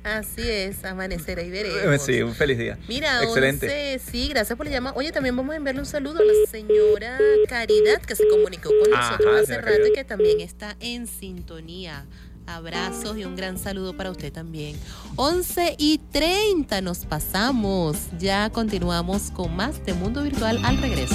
Así 0.04 0.42
es, 0.42 0.84
amanecerá 0.84 1.42
y 1.42 1.50
veremos. 1.52 2.02
Sí, 2.02 2.22
un 2.22 2.34
feliz 2.34 2.58
día. 2.58 2.78
Mira, 2.88 3.22
excelente. 3.22 3.66
11, 3.66 4.10
sí, 4.10 4.28
gracias 4.28 4.56
por 4.56 4.66
la 4.66 4.72
llamada. 4.72 4.96
Oye, 4.96 5.12
también 5.12 5.36
vamos 5.36 5.52
a 5.52 5.56
enviarle 5.56 5.80
un 5.80 5.86
saludo 5.86 6.20
a 6.20 6.24
la 6.24 6.32
señora 6.50 7.18
Caridad, 7.48 8.00
que 8.02 8.16
se 8.16 8.26
comunicó 8.28 8.70
con 8.70 8.92
Ajá, 8.92 9.12
nosotros 9.12 9.42
hace 9.42 9.60
rato 9.60 9.86
y 9.86 9.92
que 9.92 10.04
también 10.04 10.40
está 10.40 10.76
en 10.80 11.06
sintonía. 11.06 12.06
Abrazos 12.44 13.16
y 13.16 13.24
un 13.24 13.36
gran 13.36 13.56
saludo 13.56 13.96
para 13.96 14.10
usted 14.10 14.32
también. 14.32 14.76
11 15.14 15.76
y 15.78 15.98
30 16.10 16.80
nos 16.80 17.04
pasamos. 17.06 17.96
Ya 18.18 18.50
continuamos 18.50 19.30
con 19.30 19.54
más 19.54 19.84
de 19.86 19.92
Mundo 19.92 20.24
Virtual 20.24 20.58
al 20.64 20.78
regreso. 20.78 21.14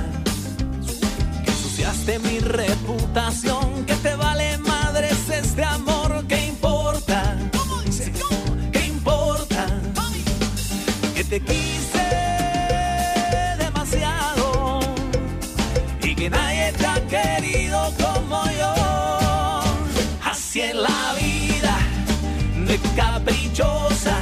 Que 2.05 2.15
ensuciaste 2.15 2.19
mi 2.19 2.39
reputación, 2.39 3.85
que 3.85 3.95
te 3.95 4.15
vale 4.15 4.57
madres 4.59 5.29
este 5.29 5.63
amor, 5.63 6.23
¿qué 6.27 6.47
importa? 6.47 7.37
¿Qué 8.71 8.85
importa? 8.85 9.67
Que 11.15 11.23
te 11.23 11.39
quise 11.39 12.07
demasiado 13.57 14.79
y 16.01 16.15
que 16.15 16.29
nadie 16.29 16.73
te 16.73 16.85
ha 16.85 17.07
querido 17.07 17.93
como 17.99 18.43
yo. 18.59 18.73
Así 20.23 20.61
en 20.61 20.81
la 20.81 21.15
vida, 21.19 21.77
de 22.67 22.79
caprichosa, 22.95 24.17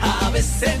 a 0.00 0.30
veces 0.30 0.80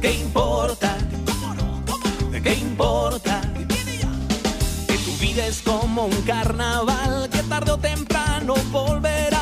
¿Qué 0.00 0.10
importa? 0.10 0.96
¿Qué 2.42 2.54
importa? 2.54 3.42
Que 4.88 4.96
tu 4.96 5.12
vida 5.20 5.46
es 5.46 5.60
como 5.60 6.06
un 6.06 6.22
carnaval, 6.22 7.28
que 7.28 7.42
tarde 7.42 7.72
o 7.72 7.76
temprano 7.76 8.54
volverás. 8.72 9.33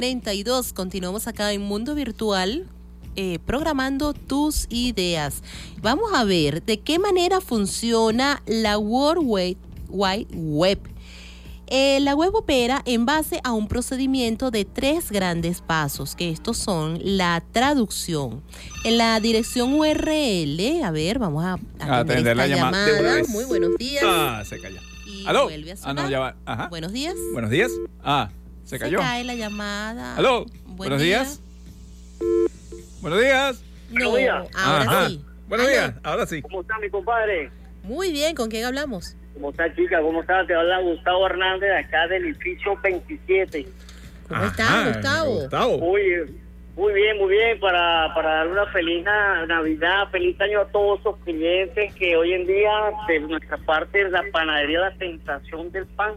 42, 0.00 0.74
continuamos 0.74 1.26
acá 1.26 1.52
en 1.54 1.62
Mundo 1.62 1.94
Virtual. 1.94 2.66
eh, 3.18 3.38
programando 3.46 4.12
tus 4.12 4.66
ideas. 4.68 5.42
Vamos 5.80 6.10
a 6.12 6.22
ver 6.24 6.62
de 6.62 6.80
qué 6.80 6.98
manera 6.98 7.40
funciona 7.40 8.42
la 8.44 8.76
World 8.76 9.56
Wide 9.88 10.26
Web. 10.34 10.80
Eh, 11.68 11.98
la 12.00 12.14
web 12.14 12.34
opera 12.34 12.82
en 12.84 13.06
base 13.06 13.40
a 13.42 13.52
un 13.52 13.68
procedimiento 13.68 14.50
de 14.50 14.66
tres 14.66 15.10
grandes 15.10 15.62
pasos, 15.62 16.14
que 16.14 16.28
estos 16.30 16.58
son 16.58 16.98
la 17.02 17.42
traducción. 17.52 18.42
En 18.84 18.98
la 18.98 19.18
dirección 19.18 19.72
URL, 19.72 20.82
a 20.84 20.90
ver, 20.90 21.18
vamos 21.18 21.42
a 21.42 21.58
atender 21.80 22.36
la 22.36 22.46
llamada. 22.48 23.22
Muy 23.28 23.46
buenos 23.46 23.70
días. 23.78 24.04
Ah, 24.06 24.42
se 24.46 24.60
cayó. 24.60 24.76
Y 25.06 25.26
¿Aló? 25.26 25.44
vuelve 25.44 25.70
a 25.70 25.74
Ah, 25.74 25.78
sonar. 25.78 26.04
no, 26.04 26.10
ya 26.10 26.18
va. 26.18 26.36
Ajá. 26.44 26.68
Buenos 26.68 26.92
días. 26.92 27.14
Buenos 27.32 27.50
días. 27.50 27.70
Ah, 28.04 28.28
se 28.66 28.78
cayó. 28.78 28.98
cae 28.98 29.24
la 29.24 29.34
llamada. 29.34 30.16
¿Aló? 30.16 30.44
Buen 30.64 30.76
Buenos 30.76 31.00
día. 31.02 31.20
días. 31.20 31.40
Buenos 33.00 33.20
días. 33.20 33.62
No, 33.90 34.10
Buenos 34.10 34.18
días. 34.18 34.48
ahora 34.56 34.82
Ajá. 34.82 35.08
sí. 35.08 35.24
Buenos 35.48 35.66
Aló. 35.66 35.76
días. 35.76 35.94
Ahora 36.02 36.26
sí. 36.26 36.42
¿Cómo 36.42 36.60
está 36.62 36.78
mi 36.78 36.90
compadre? 36.90 37.50
Muy 37.82 38.12
bien, 38.12 38.34
¿con 38.34 38.50
quién 38.50 38.64
hablamos? 38.64 39.16
¿Cómo 39.34 39.50
está 39.50 39.72
chica? 39.74 40.00
¿Cómo 40.00 40.20
está? 40.20 40.44
Te 40.46 40.54
habla 40.54 40.80
Gustavo 40.80 41.26
Hernández 41.26 41.68
de 41.70 41.76
acá 41.78 42.06
del 42.08 42.24
edificio 42.26 42.76
27. 42.82 43.66
¿Cómo 44.28 44.44
está, 44.44 45.24
Gustavo? 45.24 45.78
Muy, 45.78 46.02
muy 46.74 46.92
bien, 46.94 47.18
muy 47.18 47.28
bien. 47.32 47.60
Para, 47.60 48.12
para 48.14 48.30
dar 48.38 48.48
una 48.48 48.66
feliz 48.72 49.04
na- 49.04 49.46
Navidad, 49.46 50.08
feliz 50.10 50.40
año 50.40 50.62
a 50.62 50.66
todos 50.68 51.00
los 51.04 51.16
clientes 51.18 51.94
que 51.94 52.16
hoy 52.16 52.32
en 52.32 52.46
día, 52.46 52.70
de 53.06 53.20
nuestra 53.20 53.56
parte, 53.58 54.08
la 54.10 54.24
panadería 54.32 54.80
La 54.80 54.96
Sensación 54.96 55.70
del 55.70 55.86
Pan, 55.86 56.14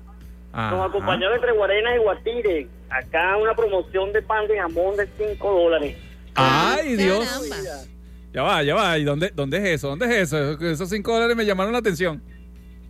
nos 0.54 0.90
acompañó 0.90 1.34
entre 1.34 1.52
Guarenas 1.52 1.96
y 1.96 2.00
Guatire. 2.00 2.68
Acá 2.90 3.38
una 3.38 3.54
promoción 3.54 4.12
de 4.14 4.22
pan 4.22 4.48
de 4.48 4.60
jamón 4.60 4.96
de 4.96 5.08
5 5.18 5.52
dólares. 5.52 5.96
Ay, 6.36 6.96
Dios. 6.96 7.88
Ya 8.34 8.44
va, 8.44 8.64
ya 8.64 8.76
va. 8.76 8.98
¿Y 8.98 9.04
dónde, 9.04 9.32
dónde 9.34 9.58
es 9.58 9.64
eso? 9.66 9.96
¿Dóde 9.96 10.06
es 10.22 10.34
eso? 10.34 10.52
Esos 10.66 10.90
cinco 10.90 11.14
dólares 11.14 11.36
me 11.36 11.46
llamaron 11.46 11.74
la 11.74 11.80
atención. 11.80 12.22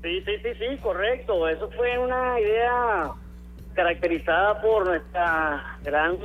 Sí, 0.01 0.21
sí, 0.25 0.31
sí, 0.43 0.49
sí, 0.59 0.77
correcto. 0.81 1.47
Eso 1.47 1.69
fue 1.71 1.97
una 1.97 2.39
idea 2.39 3.11
caracterizada 3.73 4.61
por 4.61 4.85
nuestra 4.85 5.77
gran 5.83 6.17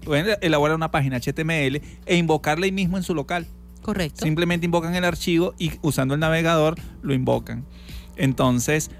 pueden 0.05 0.37
elaborar 0.41 0.77
una 0.77 0.93
página 0.93 1.19
HTML 1.19 1.83
e 2.07 2.17
invocarla 2.17 2.67
ahí 2.67 2.71
mismo 2.71 2.97
en 2.97 3.03
su 3.03 3.13
local. 3.13 3.49
Correcto. 3.85 4.25
Simplemente 4.25 4.65
invocan 4.65 4.95
el 4.95 5.05
archivo 5.05 5.53
y 5.59 5.73
usando 5.83 6.15
el 6.15 6.21
navegador 6.21 6.77
lo 7.03 7.13
invocan. 7.13 7.67
Entonces, 8.17 8.91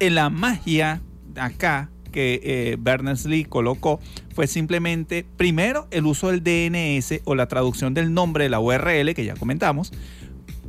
en 0.00 0.14
la 0.14 0.30
magia 0.30 1.02
acá 1.36 1.90
que 2.10 2.40
eh, 2.42 2.76
Berners-Lee 2.80 3.44
colocó 3.44 4.00
fue 4.34 4.46
simplemente, 4.46 5.26
primero, 5.36 5.88
el 5.90 6.06
uso 6.06 6.30
del 6.30 6.42
DNS 6.42 7.20
o 7.24 7.34
la 7.34 7.48
traducción 7.48 7.92
del 7.92 8.14
nombre 8.14 8.44
de 8.44 8.50
la 8.50 8.60
URL, 8.60 9.12
que 9.12 9.26
ya 9.26 9.34
comentamos, 9.34 9.92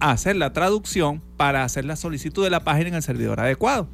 hacer 0.01 0.35
la 0.35 0.51
traducción 0.51 1.21
para 1.37 1.63
hacer 1.63 1.85
la 1.85 1.95
solicitud 1.95 2.43
de 2.43 2.49
la 2.49 2.65
página 2.65 2.89
en 2.89 2.95
el 2.95 3.03
servidor 3.03 3.39
adecuado. 3.39 3.87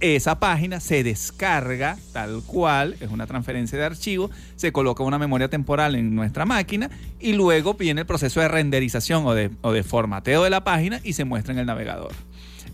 Esa 0.00 0.38
página 0.40 0.80
se 0.80 1.02
descarga 1.02 1.96
tal 2.12 2.42
cual, 2.46 2.96
es 3.00 3.10
una 3.10 3.26
transferencia 3.26 3.78
de 3.78 3.84
archivo, 3.84 4.30
se 4.56 4.72
coloca 4.72 5.02
una 5.02 5.18
memoria 5.18 5.48
temporal 5.48 5.94
en 5.94 6.14
nuestra 6.14 6.44
máquina 6.44 6.90
y 7.20 7.32
luego 7.32 7.74
viene 7.74 8.02
el 8.02 8.06
proceso 8.06 8.40
de 8.40 8.48
renderización 8.48 9.26
o 9.26 9.34
de, 9.34 9.50
o 9.62 9.72
de 9.72 9.82
formateo 9.82 10.42
de 10.44 10.50
la 10.50 10.64
página 10.64 11.00
y 11.04 11.12
se 11.14 11.24
muestra 11.24 11.52
en 11.52 11.60
el 11.60 11.66
navegador. 11.66 12.12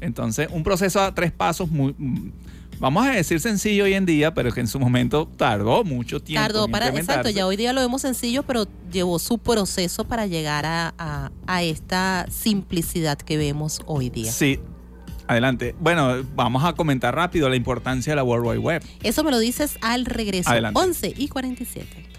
Entonces, 0.00 0.48
un 0.50 0.62
proceso 0.62 1.00
a 1.00 1.14
tres 1.14 1.32
pasos 1.32 1.70
muy... 1.70 1.94
mm, 1.98 2.30
Vamos 2.78 3.06
a 3.06 3.10
decir 3.10 3.40
sencillo 3.40 3.84
hoy 3.84 3.92
en 3.92 4.06
día, 4.06 4.32
pero 4.32 4.52
que 4.52 4.60
en 4.60 4.66
su 4.66 4.80
momento 4.80 5.28
tardó 5.36 5.84
mucho 5.84 6.18
tiempo. 6.22 6.42
Tardó 6.46 6.66
para, 6.66 6.88
exacto, 6.88 7.28
ya 7.28 7.46
hoy 7.46 7.56
día 7.58 7.74
lo 7.74 7.82
vemos 7.82 8.00
sencillo, 8.00 8.42
pero 8.42 8.66
llevó 8.90 9.18
su 9.18 9.36
proceso 9.36 10.06
para 10.06 10.26
llegar 10.26 10.64
a, 10.64 10.94
a- 10.96 11.30
a 11.46 11.62
esta 11.62 12.24
simplicidad 12.30 13.18
que 13.18 13.36
vemos 13.36 13.82
hoy 13.84 14.08
día. 14.08 14.32
Sí, 14.32 14.60
adelante. 15.30 15.74
Bueno, 15.78 16.24
vamos 16.34 16.64
a 16.64 16.72
comentar 16.74 17.14
rápido 17.14 17.48
la 17.48 17.56
importancia 17.56 18.12
de 18.12 18.16
la 18.16 18.24
World 18.24 18.46
Wide 18.48 18.58
Web. 18.58 18.82
Eso 19.02 19.24
me 19.24 19.30
lo 19.30 19.38
dices 19.38 19.78
al 19.80 20.04
regreso. 20.04 20.50
Adelante. 20.50 20.78
11 20.78 21.14
y 21.16 21.28
47. 21.28 22.09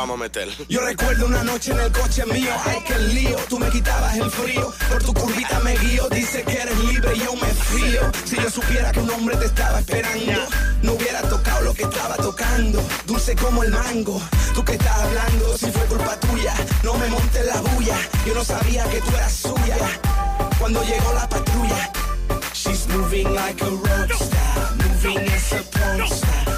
Vamos 0.00 0.18
a 0.18 0.22
meter. 0.22 0.48
Yo 0.68 0.80
recuerdo 0.80 1.26
una 1.26 1.44
noche 1.44 1.72
en 1.72 1.80
el 1.80 1.92
coche 1.92 2.24
mío, 2.26 2.50
ay 2.64 2.82
que 2.86 2.98
lío, 2.98 3.36
tú 3.48 3.58
me 3.58 3.68
quitabas 3.68 4.16
el 4.16 4.30
frío, 4.30 4.72
por 4.88 5.02
tu 5.02 5.12
curvita 5.12 5.60
me 5.60 5.76
guío, 5.76 6.08
dice 6.08 6.42
que 6.42 6.54
eres 6.54 6.78
libre, 6.78 7.18
yo 7.18 7.34
me 7.34 7.48
frío. 7.48 8.00
Si 8.24 8.36
yo 8.36 8.50
supiera 8.50 8.92
que 8.92 9.00
un 9.00 9.10
hombre 9.10 9.36
te 9.36 9.46
estaba 9.46 9.78
esperando, 9.78 10.40
no 10.82 10.92
hubiera 10.94 11.20
tocado 11.22 11.62
lo 11.62 11.74
que 11.74 11.82
estaba 11.82 12.16
tocando, 12.16 12.82
dulce 13.06 13.36
como 13.36 13.62
el 13.62 13.72
mango, 13.72 14.20
tú 14.54 14.64
que 14.64 14.72
estás 14.72 14.98
hablando, 15.00 15.58
si 15.58 15.70
fue 15.70 15.84
culpa 15.84 16.18
tuya, 16.18 16.54
no 16.82 16.94
me 16.94 17.06
montes 17.08 17.44
la 17.44 17.60
bulla, 17.60 17.96
yo 18.26 18.34
no 18.34 18.44
sabía 18.44 18.84
que 18.84 19.00
tú 19.02 19.10
eras 19.14 19.32
suya. 19.32 19.76
Cuando 20.58 20.82
llegó 20.82 21.12
la 21.12 21.28
patrulla, 21.28 21.92
she's 22.54 22.88
moving 22.88 23.34
like 23.34 23.62
a 23.62 23.68
rock 23.68 24.10
star, 24.12 24.76
moving 24.76 25.28
as 25.28 25.52
a 25.52 25.62
porn 25.70 26.49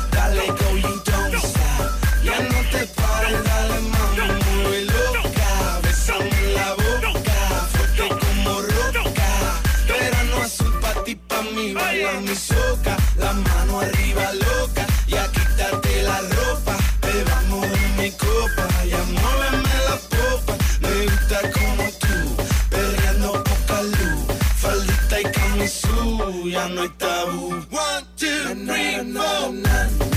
no 26.68 26.82
hay 26.82 26.88
tabú. 26.90 27.48
One, 27.70 28.04
two, 28.16 28.54
three, 28.66 29.12
four. 29.12 30.11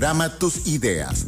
Programa 0.00 0.30
tus 0.30 0.66
ideas. 0.66 1.26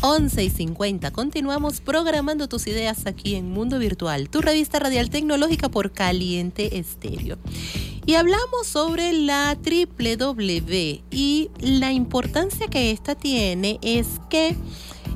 11 0.00 0.44
y 0.44 0.48
50. 0.48 1.10
Continuamos 1.10 1.80
programando 1.80 2.48
tus 2.48 2.68
ideas 2.68 3.04
aquí 3.04 3.34
en 3.34 3.50
Mundo 3.50 3.80
Virtual, 3.80 4.30
tu 4.30 4.40
revista 4.40 4.78
radial 4.78 5.10
tecnológica 5.10 5.68
por 5.68 5.90
Caliente 5.90 6.78
Estéreo. 6.78 7.36
Y 8.06 8.14
hablamos 8.14 8.68
sobre 8.68 9.12
la 9.12 9.58
triple 9.60 10.16
W 10.16 11.02
y 11.10 11.50
la 11.58 11.90
importancia 11.90 12.68
que 12.68 12.92
esta 12.92 13.16
tiene 13.16 13.80
es 13.82 14.06
que 14.30 14.54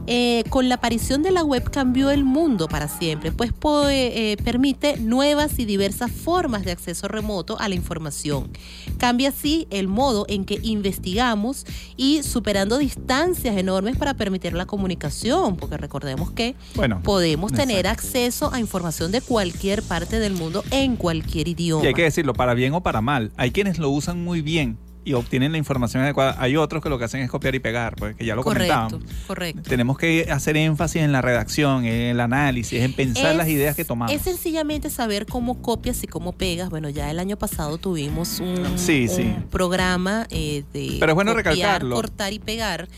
eh, 0.07 0.45
con 0.51 0.69
la 0.69 0.77
aparición 0.77 1.23
de 1.23 1.31
la 1.31 1.43
web 1.45 1.71
cambió 1.71 2.11
el 2.11 2.25
mundo 2.25 2.69
para 2.69 2.89
siempre, 2.89 3.33
pues 3.33 3.53
po- 3.53 3.89
eh, 3.89 4.37
permite 4.45 4.97
nuevas 4.99 5.59
y 5.59 5.65
diversas 5.65 6.11
formas 6.11 6.65
de 6.65 6.73
acceso 6.73 7.09
remoto 7.09 7.59
a 7.59 7.69
la 7.69 7.75
información. 7.75 8.51
Cambia 8.99 9.31
así 9.31 9.67
el 9.71 9.89
modo 9.89 10.27
en 10.29 10.45
que 10.45 10.59
investigamos 10.63 11.65
y 11.97 12.23
superando 12.23 12.79
distancias 12.79 13.57
enormes 13.57 13.97
para 13.97 14.15
permitir 14.15 14.53
la 14.55 14.67
comunicación, 14.67 15.57
porque 15.57 15.77
recordemos 15.77 16.31
que 16.31 16.55
Bueno, 16.75 17.01
podemos 17.03 17.53
tener 17.53 17.87
acceso 17.87 18.53
a 18.53 18.61
información 18.61 19.11
de 19.13 19.21
cualquier 19.21 19.83
parte 19.83 20.19
del 20.19 20.35
mundo 20.35 20.63
en 20.71 20.97
cualquier 20.97 21.49
idioma. 21.49 21.85
Y 21.85 21.89
hay 21.89 21.95
que 21.95 22.03
decirlo, 22.03 22.35
para 22.35 22.55
bien 22.55 22.75
o 22.75 22.83
para 22.83 23.01
mal. 23.01 23.33
Hay 23.37 23.51
quienes 23.51 23.79
lo 23.79 23.91
usan 23.91 24.23
muy 24.23 24.41
bien 24.43 24.77
y 25.05 25.13
obtienen 25.15 25.53
la 25.53 25.59
información 25.59 26.03
adecuada. 26.03 26.37
Hay 26.39 26.57
otros 26.57 26.83
que 26.83 26.89
lo 26.89 26.99
que 26.99 27.05
hacen 27.05 27.21
es 27.21 27.31
copiar 27.31 27.55
y 27.55 27.59
pegar, 27.59 27.95
pues 27.97 28.17
que 28.17 28.25
ya 28.25 28.35
lo 28.35 28.43
correcto, 28.43 28.75
comentábamos. 28.75 29.27
correcto. 29.27 29.63
Tenemos 29.69 29.99
que 29.99 30.27
hacer 30.31 30.57
énfasis 30.57 31.03
en 31.03 31.13
la 31.13 31.21
redacción, 31.23 31.85
en 31.85 31.93
el 32.11 32.21
análisis, 32.21 32.81
en 32.83 32.93
pensar 32.93 33.33
Es- 33.33 33.37
las 33.37 33.49
ideas 33.49 33.77
que 33.77 33.85
tomamos. 33.85 34.15
Es 34.15 34.23
sencillamente 34.23 34.91
saber 34.91 35.27
cómo 35.27 35.61
copias 35.63 36.03
y 36.03 36.07
cómo 36.07 36.33
pegas. 36.33 36.71
Bueno, 36.71 36.89
ya 36.89 37.11
el 37.11 37.19
año 37.19 37.37
pasado 37.37 37.79
tuvimos 37.79 38.41
un, 38.41 38.79
Sí, 38.79 39.07
un 39.11 39.17
sí. 39.17 39.37
programa 39.51 40.27
eh, 40.31 40.65
de 40.73 40.97
Pero 41.01 41.13
es 41.13 41.15
bueno 41.15 41.33
copiar, 41.35 41.55
recalcarlo. 41.55 41.95
cortar 41.97 42.33
y 42.33 42.39
pegar. 42.39 42.89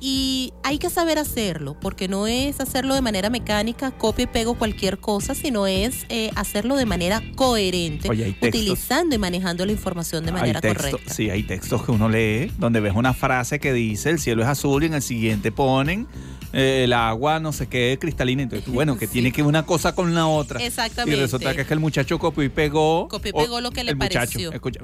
Y 0.00 0.52
hay 0.62 0.78
que 0.78 0.90
saber 0.90 1.18
hacerlo, 1.18 1.76
porque 1.80 2.06
no 2.06 2.26
es 2.28 2.60
hacerlo 2.60 2.94
de 2.94 3.00
manera 3.00 3.30
mecánica, 3.30 3.90
copio 3.90 4.24
y 4.24 4.26
pego 4.28 4.54
cualquier 4.54 4.98
cosa, 4.98 5.34
sino 5.34 5.66
es 5.66 6.06
eh, 6.08 6.30
hacerlo 6.36 6.76
de 6.76 6.86
manera 6.86 7.20
coherente, 7.34 8.08
Oye, 8.08 8.36
utilizando 8.40 9.16
y 9.16 9.18
manejando 9.18 9.66
la 9.66 9.72
información 9.72 10.24
de 10.24 10.30
manera 10.32 10.58
hay 10.58 10.62
texto- 10.62 10.90
correcta. 10.90 11.12
Sí, 11.14 11.30
hay 11.30 11.42
textos 11.42 11.84
que 11.84 11.90
uno 11.90 12.08
lee 12.08 12.52
donde 12.58 12.78
ves 12.78 12.92
una 12.94 13.12
frase 13.12 13.58
que 13.58 13.72
dice 13.72 14.10
el 14.10 14.20
cielo 14.20 14.42
es 14.42 14.48
azul 14.48 14.84
y 14.84 14.86
en 14.86 14.94
el 14.94 15.02
siguiente 15.02 15.50
ponen 15.50 16.06
eh, 16.52 16.82
el 16.84 16.92
agua 16.92 17.40
no 17.40 17.52
sé 17.52 17.66
qué 17.66 17.98
cristalina. 18.00 18.42
Entonces, 18.42 18.72
bueno, 18.72 18.96
que 18.96 19.06
tiene 19.08 19.32
que 19.32 19.42
una 19.42 19.66
cosa 19.66 19.94
con 19.96 20.14
la 20.14 20.26
otra. 20.28 20.62
Exactamente. 20.64 21.18
Y 21.18 21.20
resulta 21.20 21.54
que 21.54 21.62
es 21.62 21.66
que 21.66 21.74
el 21.74 21.80
muchacho 21.80 22.18
copió 22.20 22.44
y 22.44 22.48
pegó. 22.48 23.08
Copió 23.08 23.30
y 23.30 23.32
pegó 23.32 23.60
lo 23.60 23.70
que 23.72 23.82
le 23.84 23.90
el 23.90 23.96
muchacho, 23.96 24.16
pareció. 24.38 24.52
escucha, 24.52 24.80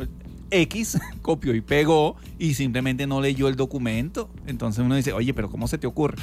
X 0.51 0.99
copió 1.23 1.55
y 1.55 1.61
pegó 1.61 2.17
y 2.39 2.55
simplemente 2.55 3.07
no 3.07 3.21
leyó 3.21 3.49
el 3.49 3.57
documento. 3.57 4.31
Entonces 4.47 4.85
uno 4.85 4.95
dice, 4.95 5.13
oye, 5.13 5.35
pero 5.35 5.51
¿cómo 5.51 5.69
se 5.69 5.79
te 5.79 5.87
ocurre? 5.87 6.17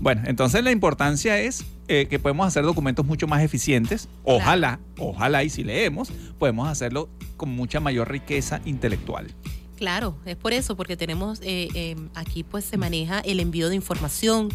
Bueno, 0.00 0.22
entonces 0.26 0.64
la 0.64 0.72
importancia 0.72 1.38
es 1.38 1.64
eh, 1.86 2.06
que 2.10 2.18
podemos 2.18 2.46
hacer 2.46 2.64
documentos 2.64 3.06
mucho 3.06 3.28
más 3.28 3.42
eficientes. 3.42 4.08
Ojalá, 4.24 4.80
ojalá, 4.98 5.44
y 5.44 5.50
si 5.50 5.62
leemos, 5.62 6.12
podemos 6.38 6.68
hacerlo 6.68 7.08
con 7.36 7.50
mucha 7.50 7.78
mayor 7.78 8.10
riqueza 8.10 8.60
intelectual. 8.64 9.28
Claro, 9.82 10.14
es 10.26 10.36
por 10.36 10.52
eso, 10.52 10.76
porque 10.76 10.96
tenemos 10.96 11.40
eh, 11.42 11.66
eh, 11.74 11.96
aquí 12.14 12.44
pues 12.44 12.64
se 12.64 12.76
maneja 12.76 13.18
el 13.18 13.40
envío 13.40 13.68
de 13.68 13.74
información, 13.74 14.48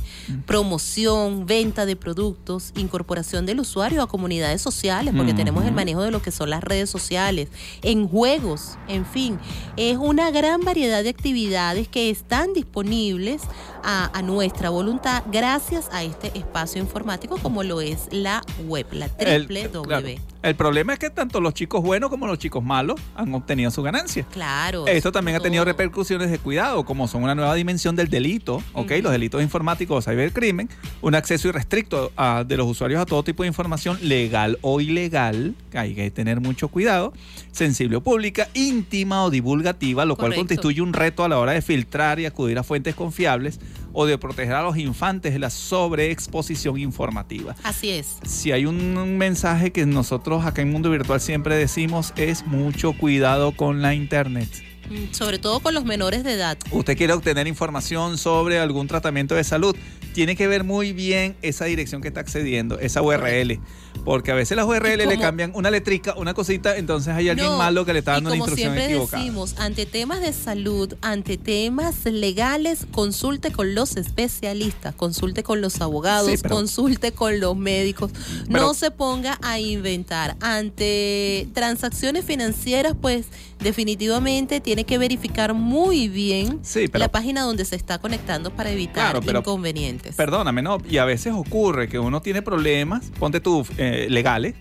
promoción, 0.45 1.45
venta 1.45 1.85
de 1.85 1.97
productos, 1.97 2.71
incorporación 2.77 3.45
del 3.45 3.59
usuario 3.59 4.01
a 4.01 4.07
comunidades 4.07 4.61
sociales, 4.61 5.13
porque 5.17 5.33
tenemos 5.33 5.65
el 5.65 5.73
manejo 5.73 6.01
de 6.01 6.11
lo 6.11 6.21
que 6.21 6.31
son 6.31 6.49
las 6.49 6.63
redes 6.63 6.89
sociales, 6.89 7.49
en 7.81 8.07
juegos, 8.07 8.77
en 8.87 9.05
fin, 9.05 9.37
es 9.75 9.97
una 9.97 10.31
gran 10.31 10.61
variedad 10.61 11.03
de 11.03 11.09
actividades 11.09 11.89
que 11.89 12.09
están 12.09 12.53
disponibles 12.53 13.41
a, 13.83 14.09
a 14.17 14.21
nuestra 14.21 14.69
voluntad 14.69 15.23
gracias 15.29 15.89
a 15.91 16.03
este 16.03 16.37
espacio 16.37 16.81
informático 16.81 17.37
como 17.37 17.63
lo 17.63 17.81
es 17.81 18.07
la 18.11 18.43
web, 18.65 18.85
la 18.93 19.07
El- 19.17 19.45
triple 19.47 19.69
claro. 19.83 20.07
El 20.47 20.55
problema 20.55 20.93
es 20.93 20.99
que 20.99 21.09
tanto 21.09 21.41
los 21.41 21.53
chicos 21.53 21.81
buenos 21.83 22.09
como 22.09 22.25
los 22.25 22.39
chicos 22.39 22.63
malos 22.63 22.99
han 23.15 23.33
obtenido 23.33 23.69
su 23.69 23.83
ganancia. 23.83 24.25
Claro. 24.31 24.87
Esto 24.87 25.11
también 25.11 25.35
ha 25.35 25.39
tenido 25.41 25.65
repercusiones 25.65 26.31
de 26.31 26.39
cuidado, 26.39 26.85
como 26.85 27.07
son 27.09 27.23
una 27.23 27.35
nueva 27.35 27.53
dimensión 27.53 27.95
del 27.97 28.07
delito, 28.07 28.63
¿ok? 28.73 28.91
Los 29.03 29.11
delitos 29.11 29.41
informáticos 29.41 29.97
o 30.07 30.09
cibercrimen, 30.09 30.69
un 31.01 31.15
acceso 31.15 31.49
irrestricto 31.49 32.11
a- 32.15 32.45
de 32.47 32.55
los 32.55 32.65
usuarios 32.67 33.01
a 33.01 33.05
todo 33.05 33.23
tipo 33.23 33.43
de 33.43 33.47
información 33.47 33.97
legal 34.01 34.57
o 34.61 34.79
ilegal, 34.79 35.53
que 35.69 35.77
hay 35.79 35.93
que 35.95 36.09
tener 36.11 36.39
mucho 36.39 36.69
cuidado, 36.69 37.11
sensible 37.51 37.97
o 37.97 38.01
pública, 38.01 38.47
íntima 38.53 39.25
o 39.25 39.29
divulgativa, 39.29 40.05
lo 40.05 40.15
cual 40.15 40.33
constituye 40.33 40.81
un 40.81 40.93
reto 40.93 41.25
a 41.25 41.29
la 41.29 41.39
hora 41.39 41.51
de 41.51 41.61
filtrar 41.61 42.19
y 42.21 42.25
acudir 42.25 42.57
a 42.57 42.63
fuentes 42.63 42.95
confiables 42.95 43.59
o 43.93 44.05
de 44.05 44.17
proteger 44.17 44.53
a 44.53 44.61
los 44.61 44.77
infantes 44.77 45.33
de 45.33 45.39
la 45.39 45.49
sobreexposición 45.49 46.77
informativa 46.79 47.55
Así 47.63 47.89
es. 47.89 48.17
si 48.25 48.51
hay 48.51 48.65
un 48.65 49.17
mensaje 49.17 49.71
que 49.71 49.85
nosotros 49.87 50.36
acá 50.45 50.61
en 50.61 50.71
Mundo 50.71 50.89
Virtual 50.89 51.19
siempre 51.19 51.55
decimos 51.55 52.13
es 52.17 52.45
mucho 52.45 52.93
cuidado 52.93 53.51
con 53.51 53.81
la 53.81 53.93
internet. 53.93 54.49
Mm, 54.89 55.13
Sobre 55.13 55.37
todo 55.37 55.59
con 55.59 55.73
los 55.73 55.85
menores 55.85 56.23
de 56.23 56.33
edad. 56.33 56.57
Usted 56.71 56.97
quiere 56.97 57.13
obtener 57.13 57.47
información 57.47 58.17
sobre 58.17 58.59
algún 58.59 58.87
tratamiento 58.87 59.35
de 59.35 59.43
salud, 59.43 59.75
tiene 60.13 60.35
que 60.35 60.47
ver 60.47 60.63
muy 60.63 60.93
bien 60.93 61.35
esa 61.41 61.65
dirección 61.65 62.01
que 62.01 62.07
está 62.07 62.21
accediendo, 62.21 62.79
esa 62.79 63.01
URL, 63.01 63.59
porque 64.03 64.31
a 64.31 64.35
veces 64.35 64.55
las 64.57 64.65
URL 64.65 64.97
le 65.07 65.19
cambian 65.19 65.51
una 65.55 65.69
letrica, 65.71 66.15
una 66.15 66.33
cosita, 66.33 66.77
entonces 66.77 67.13
hay 67.13 67.29
alguien 67.29 67.47
No, 67.47 67.57
malo 67.57 67.85
que 67.85 67.93
le 67.93 67.99
está 67.99 68.13
dando 68.13 68.29
una 68.29 68.35
como 68.39 68.45
instrucción 68.45 68.73
siempre 68.73 68.85
equivocada. 68.93 69.23
decimos, 69.23 69.55
ante 69.57 69.85
temas 69.85 70.21
de 70.21 70.33
salud, 70.33 70.93
ante 71.01 71.37
temas 71.37 72.05
legales, 72.05 72.87
consulte 72.91 73.51
con 73.51 73.75
los 73.75 73.97
especialistas, 73.97 74.95
consulte 74.95 75.43
con 75.43 75.61
los 75.61 75.81
abogados, 75.81 76.29
Sí, 76.31 76.37
pero- 76.41 76.55
consulte 76.55 77.11
con 77.11 77.39
los 77.39 77.55
médicos. 77.55 78.11
Pero- 78.47 78.59
no 78.61 78.73
se 78.73 78.91
ponga 78.91 79.37
a 79.41 79.59
inventar. 79.59 80.35
Ante 80.41 81.47
transacciones 81.53 82.25
financieras, 82.25 82.93
pues 82.99 83.25
definitivamente 83.59 84.59
tiene 84.59 84.83
que 84.83 84.97
verificar 84.97 85.53
muy 85.53 86.07
bien 86.09 86.59
Sí, 86.63 86.87
pero- 86.87 86.99
la 86.99 87.09
página 87.11 87.41
donde 87.41 87.63
se 87.65 87.75
está 87.75 87.99
conectando 87.99 88.51
para 88.51 88.71
evitar 88.71 89.19
Claro, 89.21 89.39
inconvenientes. 89.39 90.15
Perdóname, 90.15 90.61
¿no? 90.61 90.77
Y 90.89 90.97
a 90.97 91.05
veces 91.05 91.33
ocurre 91.35 91.87
que 91.87 91.99
uno 91.99 92.21
tiene 92.21 92.41
problemas, 92.41 93.11
ponte 93.19 93.39
tú, 93.39 93.65
eh, 93.77 93.86
legales. 94.09 94.55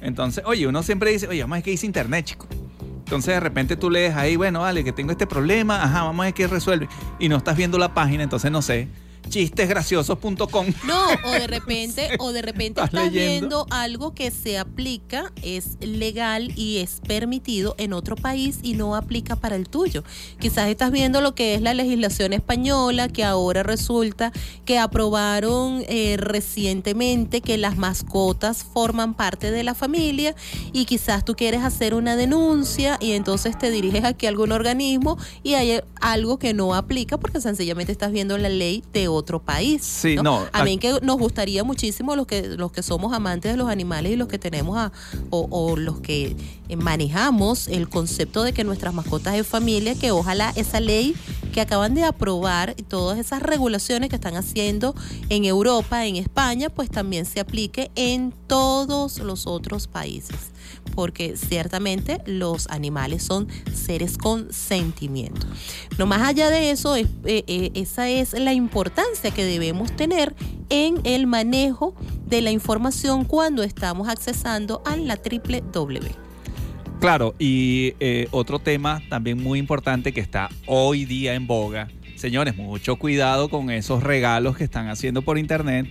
Entonces, 0.00 0.44
oye, 0.46 0.66
uno 0.66 0.82
siempre 0.82 1.10
dice, 1.10 1.28
oye, 1.28 1.40
vamos 1.42 1.54
a 1.54 1.56
ver 1.58 1.64
qué 1.64 1.70
dice 1.70 1.86
internet, 1.86 2.26
chico. 2.26 2.46
Entonces 2.98 3.34
de 3.34 3.40
repente 3.40 3.76
tú 3.76 3.90
lees 3.90 4.14
ahí, 4.14 4.36
bueno, 4.36 4.60
vale, 4.60 4.82
que 4.82 4.92
tengo 4.92 5.12
este 5.12 5.26
problema, 5.26 5.82
ajá, 5.82 6.04
vamos 6.04 6.22
a 6.22 6.26
ver 6.26 6.34
qué 6.34 6.46
resuelve. 6.46 6.88
Y 7.18 7.28
no 7.28 7.36
estás 7.36 7.56
viendo 7.56 7.78
la 7.78 7.92
página, 7.94 8.22
entonces 8.22 8.50
no 8.50 8.62
sé, 8.62 8.88
chistesgraciosos.com. 9.28 10.66
No, 10.86 11.06
o 11.24 11.32
de 11.32 11.46
repente, 11.48 12.08
o 12.18 12.32
de 12.32 12.42
repente 12.42 12.80
Estás 12.80 12.86
estás 12.86 13.12
leyendo. 13.12 13.64
viendo 13.64 13.66
algo 13.70 14.14
que 14.14 14.30
se 14.30 14.58
aplica, 14.58 15.32
es 15.42 15.76
legal 15.80 16.52
y 16.56 16.78
es 16.78 17.00
permitido 17.06 17.74
en 17.78 17.92
otro 17.92 18.16
país 18.16 18.58
y 18.62 18.74
no 18.74 18.96
aplica 18.96 19.36
para 19.36 19.56
el 19.56 19.68
tuyo. 19.68 20.04
Quizás 20.38 20.68
estás 20.68 20.90
viendo 20.90 21.20
lo 21.20 21.34
que 21.34 21.54
es 21.54 21.62
la 21.62 21.74
legislación 21.74 22.32
española, 22.32 23.08
que 23.08 23.24
ahora 23.24 23.62
resulta 23.62 24.32
que 24.64 24.78
aprobaron 24.78 25.82
eh, 25.88 26.16
recientemente 26.18 27.40
que 27.40 27.58
las 27.58 27.76
mascotas 27.76 28.64
forman 28.64 29.14
parte 29.14 29.50
de 29.50 29.62
la 29.64 29.74
familia 29.74 30.34
y 30.72 30.84
quizás 30.84 31.24
tú 31.24 31.34
quieres 31.34 31.62
hacer 31.62 31.94
una 31.94 32.16
denuncia 32.16 32.96
y 33.00 33.12
entonces 33.12 33.58
te 33.58 33.70
diriges 33.70 34.04
aquí 34.04 34.26
a 34.26 34.28
algún 34.28 34.52
organismo 34.52 35.18
y 35.42 35.54
hay 35.54 35.80
algo 36.00 36.38
que 36.38 36.54
no 36.54 36.74
aplica 36.74 37.18
porque 37.18 37.40
sencillamente 37.40 37.92
estás 37.92 38.12
viendo 38.12 38.36
la 38.38 38.48
ley 38.48 38.82
de 38.92 39.08
otro 39.14 39.40
país. 39.40 39.82
Sí, 39.84 40.16
no, 40.16 40.46
A 40.52 40.64
mí 40.64 40.78
que 40.78 40.98
nos 41.02 41.18
gustaría 41.18 41.64
muchísimo 41.64 42.16
los 42.16 42.26
que 42.26 42.48
los 42.48 42.72
que 42.72 42.82
somos 42.82 43.12
amantes 43.12 43.52
de 43.52 43.56
los 43.56 43.68
animales 43.68 44.12
y 44.12 44.16
los 44.16 44.28
que 44.28 44.38
tenemos 44.38 44.76
a, 44.76 44.92
o, 45.30 45.46
o 45.50 45.76
los 45.76 46.00
que 46.00 46.36
eh, 46.68 46.76
manejamos 46.76 47.68
el 47.68 47.88
concepto 47.88 48.42
de 48.42 48.52
que 48.52 48.64
nuestras 48.64 48.94
mascotas 48.94 49.34
es 49.34 49.46
familia, 49.46 49.94
que 49.94 50.10
ojalá 50.10 50.52
esa 50.56 50.80
ley 50.80 51.14
que 51.52 51.60
acaban 51.60 51.94
de 51.94 52.04
aprobar 52.04 52.74
y 52.76 52.82
todas 52.82 53.18
esas 53.18 53.42
regulaciones 53.42 54.08
que 54.10 54.16
están 54.16 54.36
haciendo 54.36 54.94
en 55.28 55.44
Europa, 55.44 56.06
en 56.06 56.16
España, 56.16 56.70
pues 56.70 56.90
también 56.90 57.26
se 57.26 57.40
aplique 57.40 57.90
en 57.94 58.32
todos 58.46 59.18
los 59.18 59.46
otros 59.46 59.86
países. 59.86 60.53
Porque 60.94 61.36
ciertamente 61.36 62.18
los 62.26 62.68
animales 62.68 63.22
son 63.22 63.48
seres 63.72 64.16
con 64.18 64.52
sentimiento. 64.52 65.46
No 65.98 66.06
más 66.06 66.22
allá 66.22 66.50
de 66.50 66.70
eso, 66.70 66.94
es- 66.96 67.08
eh, 67.24 67.44
eh, 67.46 67.70
esa 67.74 68.08
es 68.08 68.32
la 68.32 68.52
importancia 68.52 69.30
que 69.30 69.44
debemos 69.44 69.94
tener 69.96 70.34
en 70.70 71.00
el 71.04 71.26
manejo 71.26 71.94
de 72.26 72.42
la 72.42 72.50
información 72.50 73.24
cuando 73.24 73.62
estamos 73.62 74.08
accesando 74.08 74.82
a 74.86 74.96
la 74.96 75.16
triple 75.16 75.62
W. 75.72 76.10
Claro, 77.00 77.34
y 77.38 77.94
eh, 78.00 78.28
otro 78.30 78.58
tema 78.60 79.02
también 79.10 79.42
muy 79.42 79.58
importante 79.58 80.12
que 80.12 80.20
está 80.20 80.48
hoy 80.66 81.04
día 81.04 81.34
en 81.34 81.46
boga. 81.46 81.88
Señores, 82.16 82.56
mucho 82.56 82.96
cuidado 82.96 83.50
con 83.50 83.70
esos 83.70 84.02
regalos 84.02 84.56
que 84.56 84.64
están 84.64 84.88
haciendo 84.88 85.20
por 85.22 85.36
internet. 85.36 85.86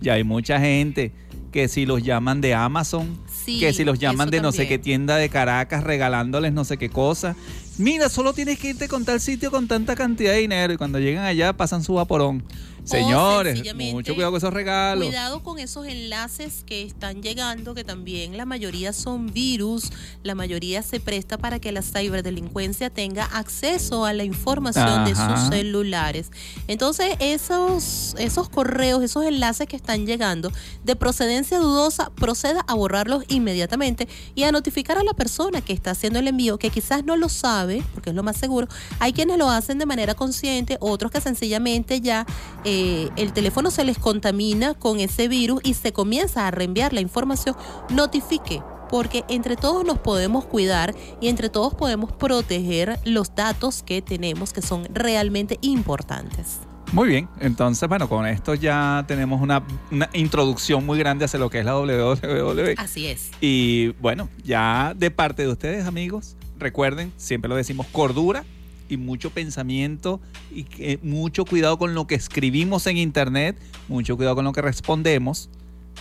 Ya 0.00 0.12
hay 0.14 0.22
mucha 0.22 0.60
gente 0.60 1.12
que 1.54 1.68
si 1.68 1.86
los 1.86 2.02
llaman 2.02 2.40
de 2.40 2.52
Amazon, 2.52 3.16
Sí, 3.32 3.60
que 3.60 3.72
si 3.72 3.84
los 3.84 4.00
llaman 4.00 4.28
de 4.28 4.40
no 4.40 4.50
sé 4.50 4.66
qué 4.66 4.76
tienda 4.76 5.16
de 5.16 5.28
Caracas 5.28 5.84
regalándoles 5.84 6.52
no 6.52 6.64
sé 6.64 6.78
qué 6.78 6.88
cosa. 6.90 7.36
Mira, 7.78 8.08
solo 8.08 8.32
tienes 8.32 8.58
que 8.58 8.70
irte 8.70 8.88
con 8.88 9.04
tal 9.04 9.20
sitio 9.20 9.52
con 9.52 9.68
tanta 9.68 9.94
cantidad 9.94 10.32
de 10.32 10.38
dinero 10.38 10.72
y 10.72 10.76
cuando 10.76 10.98
llegan 10.98 11.24
allá 11.24 11.52
pasan 11.52 11.84
su 11.84 11.94
vaporón. 11.94 12.42
Señores, 12.84 13.62
mucho 13.74 14.14
cuidado 14.14 14.32
con 14.32 14.38
esos 14.38 14.52
regalos. 14.52 15.06
Cuidado 15.06 15.42
con 15.42 15.58
esos 15.58 15.86
enlaces 15.86 16.64
que 16.66 16.82
están 16.82 17.22
llegando, 17.22 17.74
que 17.74 17.82
también 17.82 18.36
la 18.36 18.44
mayoría 18.44 18.92
son 18.92 19.32
virus, 19.32 19.90
la 20.22 20.34
mayoría 20.34 20.82
se 20.82 21.00
presta 21.00 21.38
para 21.38 21.58
que 21.60 21.72
la 21.72 21.80
ciberdelincuencia 21.80 22.90
tenga 22.90 23.24
acceso 23.24 24.04
a 24.04 24.12
la 24.12 24.24
información 24.24 25.06
de 25.06 25.14
sus 25.14 25.48
celulares. 25.48 26.30
Entonces, 26.68 27.16
esos, 27.20 28.14
esos 28.18 28.50
correos, 28.50 29.02
esos 29.02 29.24
enlaces 29.24 29.66
que 29.66 29.76
están 29.76 30.06
llegando 30.06 30.52
de 30.84 30.94
procedencia 30.94 31.58
dudosa, 31.58 32.10
proceda 32.10 32.64
a 32.66 32.74
borrarlos 32.74 33.24
inmediatamente 33.28 34.08
y 34.34 34.42
a 34.42 34.52
notificar 34.52 34.98
a 34.98 35.02
la 35.02 35.14
persona 35.14 35.62
que 35.62 35.72
está 35.72 35.92
haciendo 35.92 36.18
el 36.18 36.28
envío, 36.28 36.58
que 36.58 36.68
quizás 36.68 37.02
no 37.02 37.16
lo 37.16 37.30
sabe, 37.30 37.82
porque 37.94 38.10
es 38.10 38.16
lo 38.16 38.22
más 38.22 38.36
seguro. 38.36 38.68
Hay 38.98 39.14
quienes 39.14 39.38
lo 39.38 39.48
hacen 39.48 39.78
de 39.78 39.86
manera 39.86 40.14
consciente, 40.14 40.76
otros 40.80 41.10
que 41.10 41.22
sencillamente 41.22 42.02
ya 42.02 42.26
eh, 42.64 42.73
el 43.16 43.32
teléfono 43.32 43.70
se 43.70 43.84
les 43.84 43.98
contamina 43.98 44.74
con 44.74 45.00
ese 45.00 45.28
virus 45.28 45.60
y 45.64 45.74
se 45.74 45.92
comienza 45.92 46.46
a 46.46 46.50
reenviar 46.50 46.92
la 46.92 47.00
información, 47.00 47.56
notifique. 47.90 48.62
Porque 48.90 49.24
entre 49.28 49.56
todos 49.56 49.84
nos 49.84 49.98
podemos 49.98 50.44
cuidar 50.44 50.94
y 51.20 51.28
entre 51.28 51.48
todos 51.48 51.74
podemos 51.74 52.12
proteger 52.12 52.98
los 53.04 53.34
datos 53.34 53.82
que 53.82 54.02
tenemos 54.02 54.52
que 54.52 54.62
son 54.62 54.86
realmente 54.94 55.58
importantes. 55.62 56.60
Muy 56.92 57.08
bien, 57.08 57.28
entonces 57.40 57.88
bueno, 57.88 58.08
con 58.08 58.24
esto 58.24 58.54
ya 58.54 59.04
tenemos 59.08 59.42
una, 59.42 59.64
una 59.90 60.08
introducción 60.12 60.86
muy 60.86 60.96
grande 60.98 61.24
hacia 61.24 61.40
lo 61.40 61.50
que 61.50 61.58
es 61.58 61.64
la 61.64 61.76
WWE. 61.76 62.74
Así 62.76 63.06
es. 63.06 63.32
Y 63.40 63.88
bueno, 64.00 64.28
ya 64.44 64.94
de 64.94 65.10
parte 65.10 65.42
de 65.42 65.48
ustedes 65.48 65.86
amigos, 65.86 66.36
recuerden, 66.56 67.12
siempre 67.16 67.48
lo 67.48 67.56
decimos, 67.56 67.86
cordura, 67.88 68.44
y 68.88 68.96
mucho 68.96 69.30
pensamiento 69.30 70.20
y 70.52 70.64
que- 70.64 70.98
mucho 71.02 71.44
cuidado 71.44 71.78
con 71.78 71.94
lo 71.94 72.06
que 72.06 72.14
escribimos 72.14 72.86
en 72.86 72.96
internet, 72.98 73.56
mucho 73.88 74.16
cuidado 74.16 74.36
con 74.36 74.44
lo 74.44 74.52
que 74.52 74.62
respondemos 74.62 75.48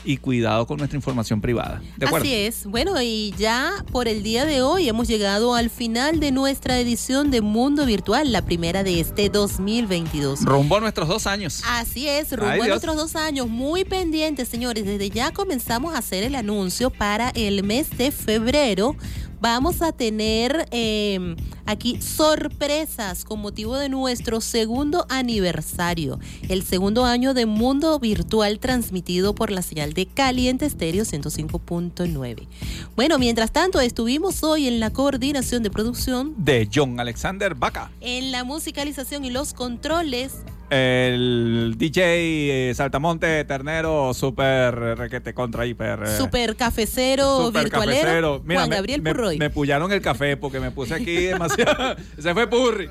y 0.05 0.18
cuidado 0.18 0.65
con 0.68 0.77
nuestra 0.80 0.97
información 0.97 1.39
privada. 1.39 1.81
¿De 1.97 2.07
acuerdo? 2.07 2.26
Así 2.26 2.34
es. 2.34 2.65
Bueno, 2.65 2.99
y 3.01 3.34
ya 3.38 3.72
por 3.91 4.10
el 4.10 4.22
día 4.22 4.43
de 4.43 4.61
hoy 4.61 4.89
hemos 4.89 5.07
llegado 5.07 5.55
al 5.55 5.69
final 5.69 6.19
de 6.19 6.31
nuestra 6.31 6.77
edición 6.80 7.31
de 7.31 7.39
Mundo 7.41 7.85
Virtual, 7.85 8.30
la 8.31 8.41
primera 8.43 8.84
de 8.84 8.99
este 8.99 9.30
2022. 9.30 10.43
Rumbo 10.43 10.77
a 10.77 10.80
nuestros 10.81 11.07
dos 11.07 11.26
años. 11.27 11.61
Así 11.69 12.10
es, 12.10 12.31
rumbo 12.31 12.51
Ay, 12.51 12.61
a 12.61 12.68
nuestros 12.68 12.95
dos 12.97 13.15
años. 13.15 13.47
Muy 13.47 13.85
pendientes, 13.85 14.49
señores. 14.49 14.84
Desde 14.84 15.10
ya 15.10 15.31
comenzamos 15.31 15.93
a 15.93 15.99
hacer 15.99 16.23
el 16.23 16.35
anuncio 16.35 16.89
para 16.89 17.30
el 17.30 17.64
mes 17.64 17.95
de 17.97 18.11
febrero. 18.11 18.95
Vamos 19.44 19.82
a 19.82 19.91
tener 19.91 20.70
eh, 20.72 21.36
aquí 21.65 22.02
sorpresas 22.02 23.26
con 23.26 23.41
motivo 23.41 23.76
de 23.76 23.90
nuestro 23.90 24.40
segundo 24.40 25.06
aniversario, 25.10 26.18
el 26.48 26.64
segundo 26.64 27.03
año 27.03 27.34
de 27.34 27.45
Mundo 27.45 27.99
Virtual 27.99 28.57
transmitido 28.60 29.36
por 29.36 29.52
la 29.52 29.61
señal 29.61 29.91
de 29.91 30.06
Caliente 30.06 30.65
Estéreo 30.65 31.03
105.9. 31.03 32.48
Bueno, 32.95 33.20
mientras 33.20 33.52
tanto, 33.52 33.82
estuvimos 33.82 34.44
hoy 34.44 34.65
en 34.65 34.80
la 34.80 34.91
coordinación 34.91 35.61
de 35.61 35.70
producción, 35.70 36.34
De 36.38 36.70
John 36.74 36.98
Alexander 37.02 37.53
Vaca. 37.53 37.91
en 37.99 38.32
la 38.32 38.45
musicalización 38.45 39.26
y 39.26 39.30
los 39.30 39.53
controles 39.53 40.36
El 40.69 41.76
DJ 41.77 42.69
eh, 42.69 42.73
Saltamonte 42.73 43.44
Ternero, 43.45 44.14
super 44.14 44.73
requete 44.98 45.34
contra 45.34 45.65
hiper. 45.65 46.03
eh, 46.03 46.18
Super 46.18 46.56
cafecero 46.56 47.45
super 47.45 47.64
virtualero 47.64 48.02
cafecero. 48.02 48.41
Mira, 48.44 48.61
Juan 48.61 48.69
me- 48.69 48.76
Gabriel 48.77 49.02
me, 49.02 49.11
Purroy. 49.14 49.38
Me 49.38 49.49
pullaron 49.49 49.91
el 49.91 50.02
café 50.02 50.35
porque 50.38 50.60
me 50.60 50.72
puse 50.72 50.95
aquí 50.95 51.15
demasiado. 51.27 51.95
Se 52.19 52.34
fue 52.34 52.48
Purri. 52.48 52.90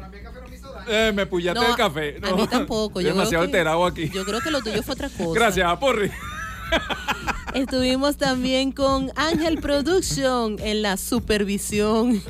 Eh, 0.88 1.12
me 1.14 1.26
pullaste 1.26 1.60
No, 1.60 1.68
el 1.70 1.76
café. 1.76 2.16
a 2.22 2.34
mí 2.34 2.46
tampoco, 2.48 3.00
yo 3.00 3.08
demasiado 3.08 3.42
que- 3.42 3.46
alterado 3.48 3.84
aquí. 3.86 4.10
Yo 4.10 4.24
creo 4.24 4.40
que 4.40 4.50
lo 4.50 4.60
tuyo 4.62 4.82
fue 4.82 4.94
otra 4.94 5.08
cosa. 5.16 5.32
Gracias, 5.40 5.76
Purri. 5.78 6.10
Estuvimos 7.54 8.16
también 8.16 8.72
con 8.72 9.10
Ángel 9.16 9.58
Production 9.60 10.56
en 10.60 10.82
la 10.82 10.96
supervisión 10.96 12.22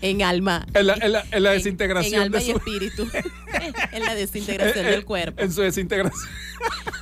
en 0.00 0.22
alma. 0.22 0.66
En 0.74 0.86
la, 0.86 0.94
en 0.94 1.12
la- 1.12 1.24
en 1.30 1.42
la 1.42 1.50
desintegración 1.50 2.14
En 2.14 2.20
alma 2.22 2.38
de 2.38 2.44
y 2.44 2.50
su- 2.50 2.56
espíritu. 2.56 3.06
en 3.92 4.02
la 4.04 4.14
desintegración 4.14 4.86
del 4.86 5.04
cuerpo. 5.04 5.42
En 5.42 5.52
su 5.52 5.60
desintegración. 5.60 6.22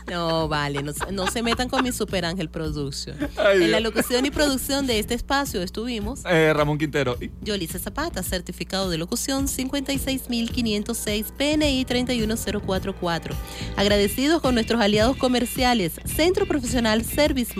No, 0.09 0.49
vale, 0.49 0.83
no, 0.83 0.93
se- 0.93 1.11
no 1.13 1.27
se 1.27 1.43
metan 1.43 1.69
con 1.69 1.83
mi 1.83 1.93
Super 1.93 2.25
Ángel 2.25 2.49
Production. 2.49 3.17
Ay, 3.37 3.65
en 3.65 3.71
la 3.73 3.81
locución 3.81 4.25
y 4.25 4.31
producción 4.31 4.87
de 4.87 4.99
este 5.01 5.15
espacio 5.15 5.61
estuvimos 5.63 6.21
Eh, 6.29 6.53
Ramón 6.55 6.79
Quintero. 6.79 7.17
Y- 7.21 7.31
Yolice 7.43 7.79
Zapata, 7.79 8.23
certificado 8.23 8.89
de 8.91 8.99
locución 8.99 9.47
56506, 9.49 11.27
PNI 11.37 11.85
31044. 11.85 13.35
Agradecidos 13.77 14.41
con 14.41 14.55
nuestros 14.55 14.81
aliados 14.81 15.17
comerciales, 15.17 15.93
Centro 16.05 16.47
Profesional 16.47 17.05
Service 17.05 17.53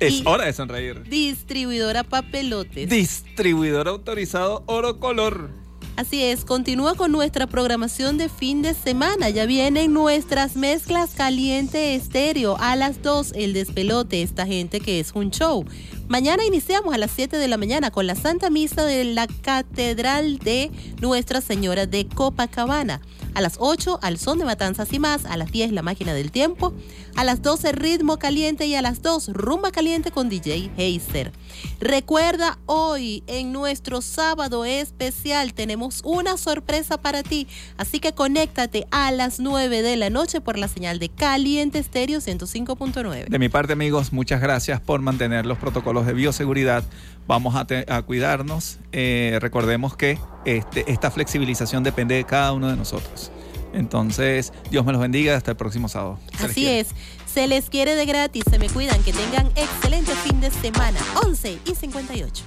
Es 0.00 0.22
hora 0.26 0.44
de 0.44 0.52
sonreír. 0.52 1.02
Distribuidora 1.04 2.04
Papelotes. 2.04 2.88
Distribuidor 2.88 3.88
autorizado 3.88 4.62
Oro 4.66 5.00
Color. 5.00 5.50
Así 5.96 6.22
es, 6.22 6.44
continúa 6.44 6.94
con 6.94 7.10
nuestra 7.10 7.46
programación 7.46 8.18
de 8.18 8.28
fin 8.28 8.60
de 8.60 8.74
semana. 8.74 9.30
Ya 9.30 9.46
vienen 9.46 9.94
nuestras 9.94 10.54
mezclas 10.54 11.14
caliente 11.14 11.94
estéreo 11.94 12.58
a 12.60 12.76
las 12.76 13.00
2, 13.00 13.32
el 13.34 13.54
despelote, 13.54 14.20
esta 14.20 14.44
gente 14.44 14.80
que 14.80 15.00
es 15.00 15.12
un 15.14 15.30
show. 15.30 15.64
Mañana 16.06 16.44
iniciamos 16.44 16.94
a 16.94 16.98
las 16.98 17.12
7 17.12 17.38
de 17.38 17.48
la 17.48 17.56
mañana 17.56 17.90
con 17.90 18.06
la 18.06 18.14
Santa 18.14 18.50
Misa 18.50 18.84
de 18.84 19.04
la 19.04 19.26
Catedral 19.26 20.36
de 20.38 20.70
Nuestra 21.00 21.40
Señora 21.40 21.86
de 21.86 22.06
Copacabana. 22.06 23.00
A 23.36 23.42
las 23.42 23.56
8, 23.58 23.98
al 24.00 24.16
son 24.16 24.38
de 24.38 24.46
matanzas 24.46 24.90
y 24.94 24.98
más. 24.98 25.26
A 25.26 25.36
las 25.36 25.52
10, 25.52 25.72
la 25.72 25.82
máquina 25.82 26.14
del 26.14 26.30
tiempo. 26.30 26.72
A 27.16 27.22
las 27.22 27.42
12, 27.42 27.72
ritmo 27.72 28.18
caliente. 28.18 28.64
Y 28.64 28.74
a 28.74 28.80
las 28.80 29.02
2, 29.02 29.28
rumba 29.34 29.72
caliente 29.72 30.10
con 30.10 30.30
DJ 30.30 30.70
Heiser. 30.78 31.32
Recuerda, 31.80 32.58
hoy 32.66 33.22
en 33.26 33.52
nuestro 33.52 34.00
sábado 34.00 34.64
especial 34.64 35.54
tenemos 35.54 36.00
una 36.04 36.36
sorpresa 36.36 37.00
para 37.00 37.22
ti. 37.22 37.46
Así 37.76 38.00
que 38.00 38.12
conéctate 38.12 38.86
a 38.90 39.10
las 39.12 39.40
9 39.40 39.82
de 39.82 39.96
la 39.96 40.10
noche 40.10 40.40
por 40.40 40.58
la 40.58 40.68
señal 40.68 40.98
de 40.98 41.08
Caliente 41.08 41.78
Estéreo 41.78 42.20
105.9. 42.20 43.28
De 43.28 43.38
mi 43.38 43.48
parte, 43.48 43.74
amigos, 43.74 44.12
muchas 44.12 44.40
gracias 44.40 44.80
por 44.80 45.00
mantener 45.00 45.46
los 45.46 45.58
protocolos 45.58 46.06
de 46.06 46.12
bioseguridad. 46.12 46.84
Vamos 47.26 47.54
a, 47.56 48.02
cuidarnos. 48.02 48.78
Eh, 48.92 49.38
recordemos 49.40 49.96
que 49.96 50.18
este, 50.44 50.90
esta 50.90 51.10
flexibilización 51.10 51.82
depende 51.82 52.14
de 52.14 52.24
cada 52.24 52.52
uno 52.52 52.68
de 52.68 52.76
nosotros. 52.76 53.32
Entonces, 53.76 54.52
Dios 54.70 54.84
me 54.86 54.92
los 54.92 55.00
bendiga. 55.00 55.36
Hasta 55.36 55.50
el 55.50 55.56
próximo 55.56 55.88
sábado. 55.88 56.18
Así 56.38 56.66
es, 56.66 56.88
se 57.36 57.46
les 57.46 57.68
quiere 57.68 57.94
de 57.94 58.06
gratis, 58.06 58.44
se 58.50 58.58
me 58.58 58.70
cuidan, 58.70 59.02
que 59.02 59.12
tengan 59.12 59.46
excelente 59.56 60.10
fin 60.24 60.40
de 60.40 60.50
semana. 60.50 60.98
11 61.22 61.58
y 61.66 61.74
58. 61.74 62.44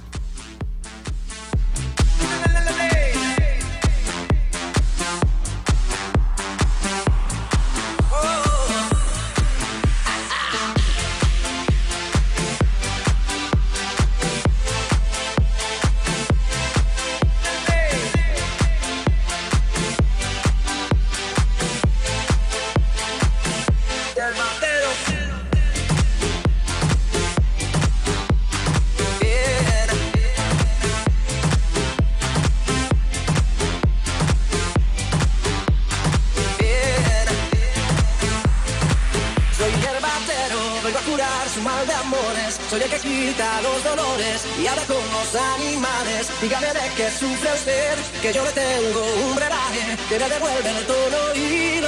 Dígame 46.40 46.68
de 46.68 46.80
qué 46.96 47.10
sufre 47.10 47.52
usted, 47.52 47.98
que 48.22 48.32
yo 48.32 48.42
le 48.42 48.52
tengo 48.52 49.04
un 49.26 49.34
brebaje. 49.36 49.96
Que 50.08 50.18
me 50.18 50.26
devuelve 50.26 50.70
el 50.70 50.86
tono 50.86 51.34
y 51.34 51.79